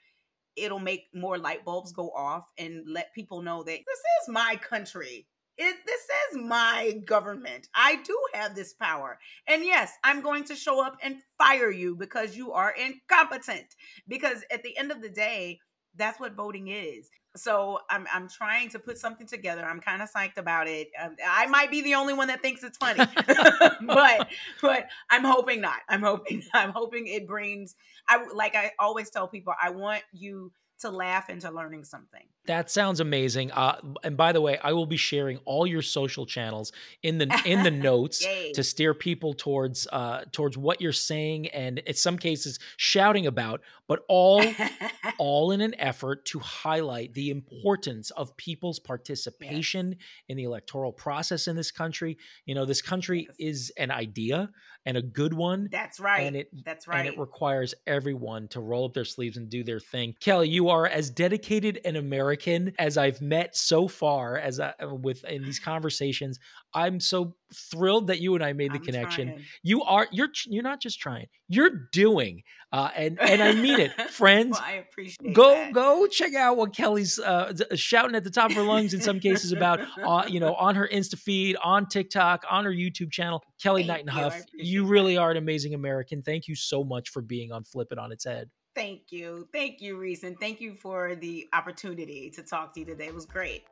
it'll 0.56 0.78
make 0.78 1.06
more 1.14 1.38
light 1.38 1.64
bulbs 1.64 1.92
go 1.92 2.10
off 2.10 2.44
and 2.58 2.84
let 2.86 3.14
people 3.14 3.42
know 3.42 3.62
that 3.62 3.78
this 3.86 3.98
is 4.22 4.28
my 4.28 4.56
country. 4.56 5.26
It, 5.58 5.76
this 5.84 6.00
is 6.30 6.42
my 6.42 7.00
government. 7.04 7.68
I 7.74 7.96
do 7.96 8.18
have 8.32 8.54
this 8.54 8.72
power. 8.72 9.18
And 9.46 9.62
yes, 9.62 9.92
I'm 10.02 10.22
going 10.22 10.44
to 10.44 10.56
show 10.56 10.84
up 10.84 10.96
and 11.02 11.18
fire 11.36 11.70
you 11.70 11.96
because 11.96 12.34
you 12.34 12.52
are 12.52 12.74
incompetent. 12.74 13.66
Because 14.08 14.42
at 14.50 14.62
the 14.62 14.76
end 14.78 14.90
of 14.90 15.02
the 15.02 15.10
day, 15.10 15.58
that's 15.96 16.18
what 16.18 16.34
voting 16.34 16.68
is. 16.68 17.10
So 17.36 17.78
I'm 17.88 18.06
I'm 18.12 18.28
trying 18.28 18.70
to 18.70 18.78
put 18.78 18.98
something 18.98 19.26
together. 19.26 19.64
I'm 19.64 19.80
kind 19.80 20.02
of 20.02 20.12
psyched 20.12 20.36
about 20.36 20.66
it. 20.66 20.88
Um, 21.00 21.16
I 21.26 21.46
might 21.46 21.70
be 21.70 21.80
the 21.80 21.94
only 21.94 22.12
one 22.12 22.28
that 22.28 22.42
thinks 22.42 22.64
it's 22.64 22.76
funny, 22.76 23.04
but 23.86 24.28
but 24.60 24.88
I'm 25.10 25.24
hoping 25.24 25.60
not. 25.60 25.80
I'm 25.88 26.02
hoping 26.02 26.42
I'm 26.54 26.70
hoping 26.70 27.06
it 27.06 27.28
brings. 27.28 27.76
I 28.08 28.26
like 28.34 28.56
I 28.56 28.72
always 28.78 29.10
tell 29.10 29.28
people 29.28 29.54
I 29.62 29.70
want 29.70 30.02
you 30.12 30.52
to 30.80 30.90
laugh 30.90 31.30
into 31.30 31.50
learning 31.50 31.84
something. 31.84 32.24
That 32.46 32.70
sounds 32.70 33.00
amazing. 33.00 33.52
Uh, 33.52 33.80
and 34.02 34.16
by 34.16 34.32
the 34.32 34.40
way, 34.40 34.58
I 34.62 34.72
will 34.72 34.86
be 34.86 34.96
sharing 34.96 35.38
all 35.44 35.66
your 35.66 35.82
social 35.82 36.26
channels 36.26 36.72
in 37.02 37.18
the 37.18 37.42
in 37.44 37.62
the 37.62 37.70
notes 37.90 38.26
to 38.54 38.64
steer 38.64 38.94
people 38.94 39.34
towards 39.34 39.86
uh, 39.92 40.24
towards 40.32 40.56
what 40.56 40.80
you're 40.80 40.92
saying, 40.92 41.48
and 41.48 41.78
in 41.78 41.94
some 41.94 42.18
cases 42.18 42.58
shouting 42.76 43.26
about, 43.26 43.60
but 43.86 44.00
all 44.08 44.42
all 45.18 45.52
in 45.52 45.60
an 45.60 45.74
effort 45.78 46.24
to 46.26 46.38
highlight 46.38 47.14
the 47.14 47.30
importance 47.30 48.10
of 48.12 48.36
people's 48.36 48.78
participation 48.78 49.90
yes. 49.90 49.98
in 50.28 50.36
the 50.36 50.44
electoral 50.44 50.92
process 50.92 51.46
in 51.46 51.56
this 51.56 51.70
country. 51.70 52.16
You 52.46 52.54
know, 52.54 52.64
this 52.64 52.82
country 52.82 53.28
yes. 53.28 53.36
is 53.38 53.72
an 53.76 53.90
idea 53.90 54.50
and 54.86 54.96
a 54.96 55.02
good 55.02 55.34
one. 55.34 55.68
That's 55.70 56.00
right. 56.00 56.26
And 56.26 56.36
it 56.36 56.48
that's 56.64 56.88
right. 56.88 57.00
And 57.00 57.08
it 57.08 57.18
requires 57.18 57.74
everyone 57.86 58.48
to 58.48 58.60
roll 58.60 58.86
up 58.86 58.94
their 58.94 59.04
sleeves 59.04 59.36
and 59.36 59.48
do 59.48 59.62
their 59.62 59.80
thing. 59.80 60.14
Kellee, 60.20 60.48
you 60.48 60.68
are 60.68 60.86
as 60.86 61.10
dedicated 61.10 61.80
an 61.84 61.96
American 61.96 62.72
as 62.78 62.96
I've 62.96 63.20
met 63.20 63.56
so 63.56 63.88
far 63.88 64.38
as 64.38 64.60
I, 64.60 64.72
uh, 64.80 64.94
with 64.94 65.24
in 65.24 65.44
these 65.44 65.58
conversations. 65.64 66.38
I'm 66.74 67.00
so 67.00 67.34
thrilled 67.54 68.06
that 68.08 68.20
you 68.20 68.34
and 68.34 68.44
I 68.44 68.52
made 68.52 68.72
the 68.72 68.78
I'm 68.78 68.84
connection. 68.84 69.28
Trying. 69.28 69.44
You 69.62 69.82
are 69.82 70.08
you're 70.10 70.30
you're 70.46 70.62
not 70.62 70.80
just 70.80 71.00
trying. 71.00 71.26
You're 71.50 71.88
doing. 71.92 72.44
Uh, 72.72 72.88
and 72.94 73.20
and 73.20 73.42
I 73.42 73.52
mean 73.52 73.80
it, 73.80 73.92
friends. 74.10 74.52
well, 74.52 74.62
I 74.64 74.74
appreciate 74.74 75.34
go 75.34 75.50
that. 75.50 75.72
go 75.72 76.06
check 76.06 76.34
out 76.34 76.56
what 76.56 76.72
Kellee's 76.72 77.18
uh, 77.18 77.52
shouting 77.74 78.14
at 78.14 78.22
the 78.22 78.30
top 78.30 78.50
of 78.50 78.56
her 78.56 78.62
lungs 78.62 78.94
in 78.94 79.00
some 79.00 79.18
cases 79.18 79.50
about 79.50 79.80
uh, 80.00 80.24
you 80.28 80.38
know 80.38 80.54
on 80.54 80.76
her 80.76 80.88
Insta 80.90 81.18
feed, 81.18 81.56
on 81.64 81.88
TikTok, 81.88 82.44
on 82.48 82.64
her 82.64 82.70
YouTube 82.70 83.10
channel. 83.10 83.42
Kellee 83.60 83.82
Knighten 83.82 84.06
Hough, 84.06 84.40
you, 84.52 84.82
you 84.82 84.86
really 84.86 85.16
are 85.16 85.32
an 85.32 85.36
amazing 85.36 85.74
American. 85.74 86.22
Thank 86.22 86.46
you 86.46 86.54
so 86.54 86.84
much 86.84 87.08
for 87.08 87.20
being 87.20 87.50
on 87.50 87.64
Flip 87.64 87.88
It 87.90 87.98
on 87.98 88.12
its 88.12 88.24
head. 88.24 88.48
Thank 88.76 89.10
you. 89.10 89.48
Thank 89.52 89.80
you, 89.80 89.96
Reese. 89.96 90.22
And 90.22 90.38
thank 90.38 90.60
you 90.60 90.74
for 90.74 91.16
the 91.16 91.48
opportunity 91.52 92.30
to 92.30 92.42
talk 92.42 92.72
to 92.74 92.80
you 92.80 92.86
today. 92.86 93.08
It 93.08 93.14
was 93.14 93.26
great. 93.26 93.64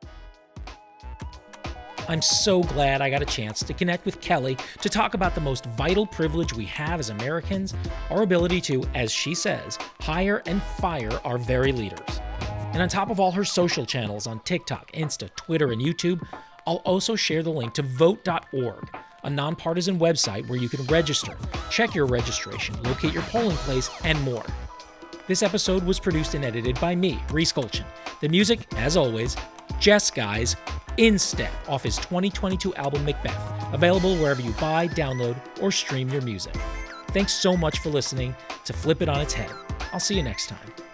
I'm 2.09 2.23
so 2.23 2.63
glad 2.63 3.03
I 3.03 3.11
got 3.11 3.21
a 3.21 3.25
chance 3.25 3.59
to 3.59 3.71
connect 3.71 4.03
with 4.03 4.19
Kellee 4.19 4.57
to 4.81 4.89
talk 4.89 5.13
about 5.13 5.35
the 5.35 5.41
most 5.41 5.65
vital 5.77 6.07
privilege 6.07 6.53
we 6.53 6.65
have 6.65 6.99
as 6.99 7.11
Americans 7.11 7.75
our 8.09 8.23
ability 8.23 8.61
to, 8.61 8.83
as 8.95 9.11
she 9.11 9.35
says, 9.35 9.77
hire 10.01 10.41
and 10.47 10.59
fire 10.79 11.11
our 11.23 11.37
very 11.37 11.71
leaders. 11.71 12.19
And 12.73 12.81
on 12.81 12.89
top 12.89 13.11
of 13.11 13.19
all 13.19 13.31
her 13.31 13.45
social 13.45 13.85
channels 13.85 14.25
on 14.25 14.39
TikTok, 14.39 14.91
Insta, 14.93 15.29
Twitter, 15.35 15.71
and 15.71 15.79
YouTube, 15.79 16.27
I'll 16.65 16.77
also 16.77 17.15
share 17.15 17.43
the 17.43 17.51
link 17.51 17.75
to 17.75 17.83
vote.org, 17.83 18.89
a 19.23 19.29
nonpartisan 19.29 19.99
website 19.99 20.49
where 20.49 20.57
you 20.57 20.67
can 20.67 20.83
register, 20.85 21.37
check 21.69 21.93
your 21.93 22.07
registration, 22.07 22.81
locate 22.81 23.13
your 23.13 23.21
polling 23.23 23.57
place, 23.57 23.87
and 24.03 24.19
more. 24.23 24.45
This 25.27 25.43
episode 25.43 25.83
was 25.83 25.99
produced 25.99 26.33
and 26.33 26.43
edited 26.43 26.79
by 26.79 26.95
me, 26.95 27.21
Reese 27.31 27.51
Colchin. 27.51 27.85
The 28.19 28.29
music, 28.29 28.65
as 28.77 28.97
always, 28.97 29.37
Jess 29.79 30.09
Guys, 30.09 30.55
Instead, 30.99 31.49
off 31.69 31.83
his 31.83 31.95
2022 31.95 32.75
album 32.75 33.05
Macbeth, 33.05 33.73
available 33.73 34.17
wherever 34.17 34.41
you 34.41 34.51
buy, 34.59 34.85
download, 34.89 35.37
or 35.61 35.71
stream 35.71 36.09
your 36.09 36.21
music. 36.21 36.53
Thanks 37.11 37.31
so 37.31 37.55
much 37.55 37.79
for 37.79 37.89
listening 37.89 38.35
to 38.65 38.73
Flip 38.73 39.01
It 39.01 39.07
on 39.07 39.21
Its 39.21 39.33
Head. 39.33 39.49
I'll 39.93 40.01
see 40.01 40.15
you 40.15 40.23
next 40.23 40.47
time. 40.47 40.88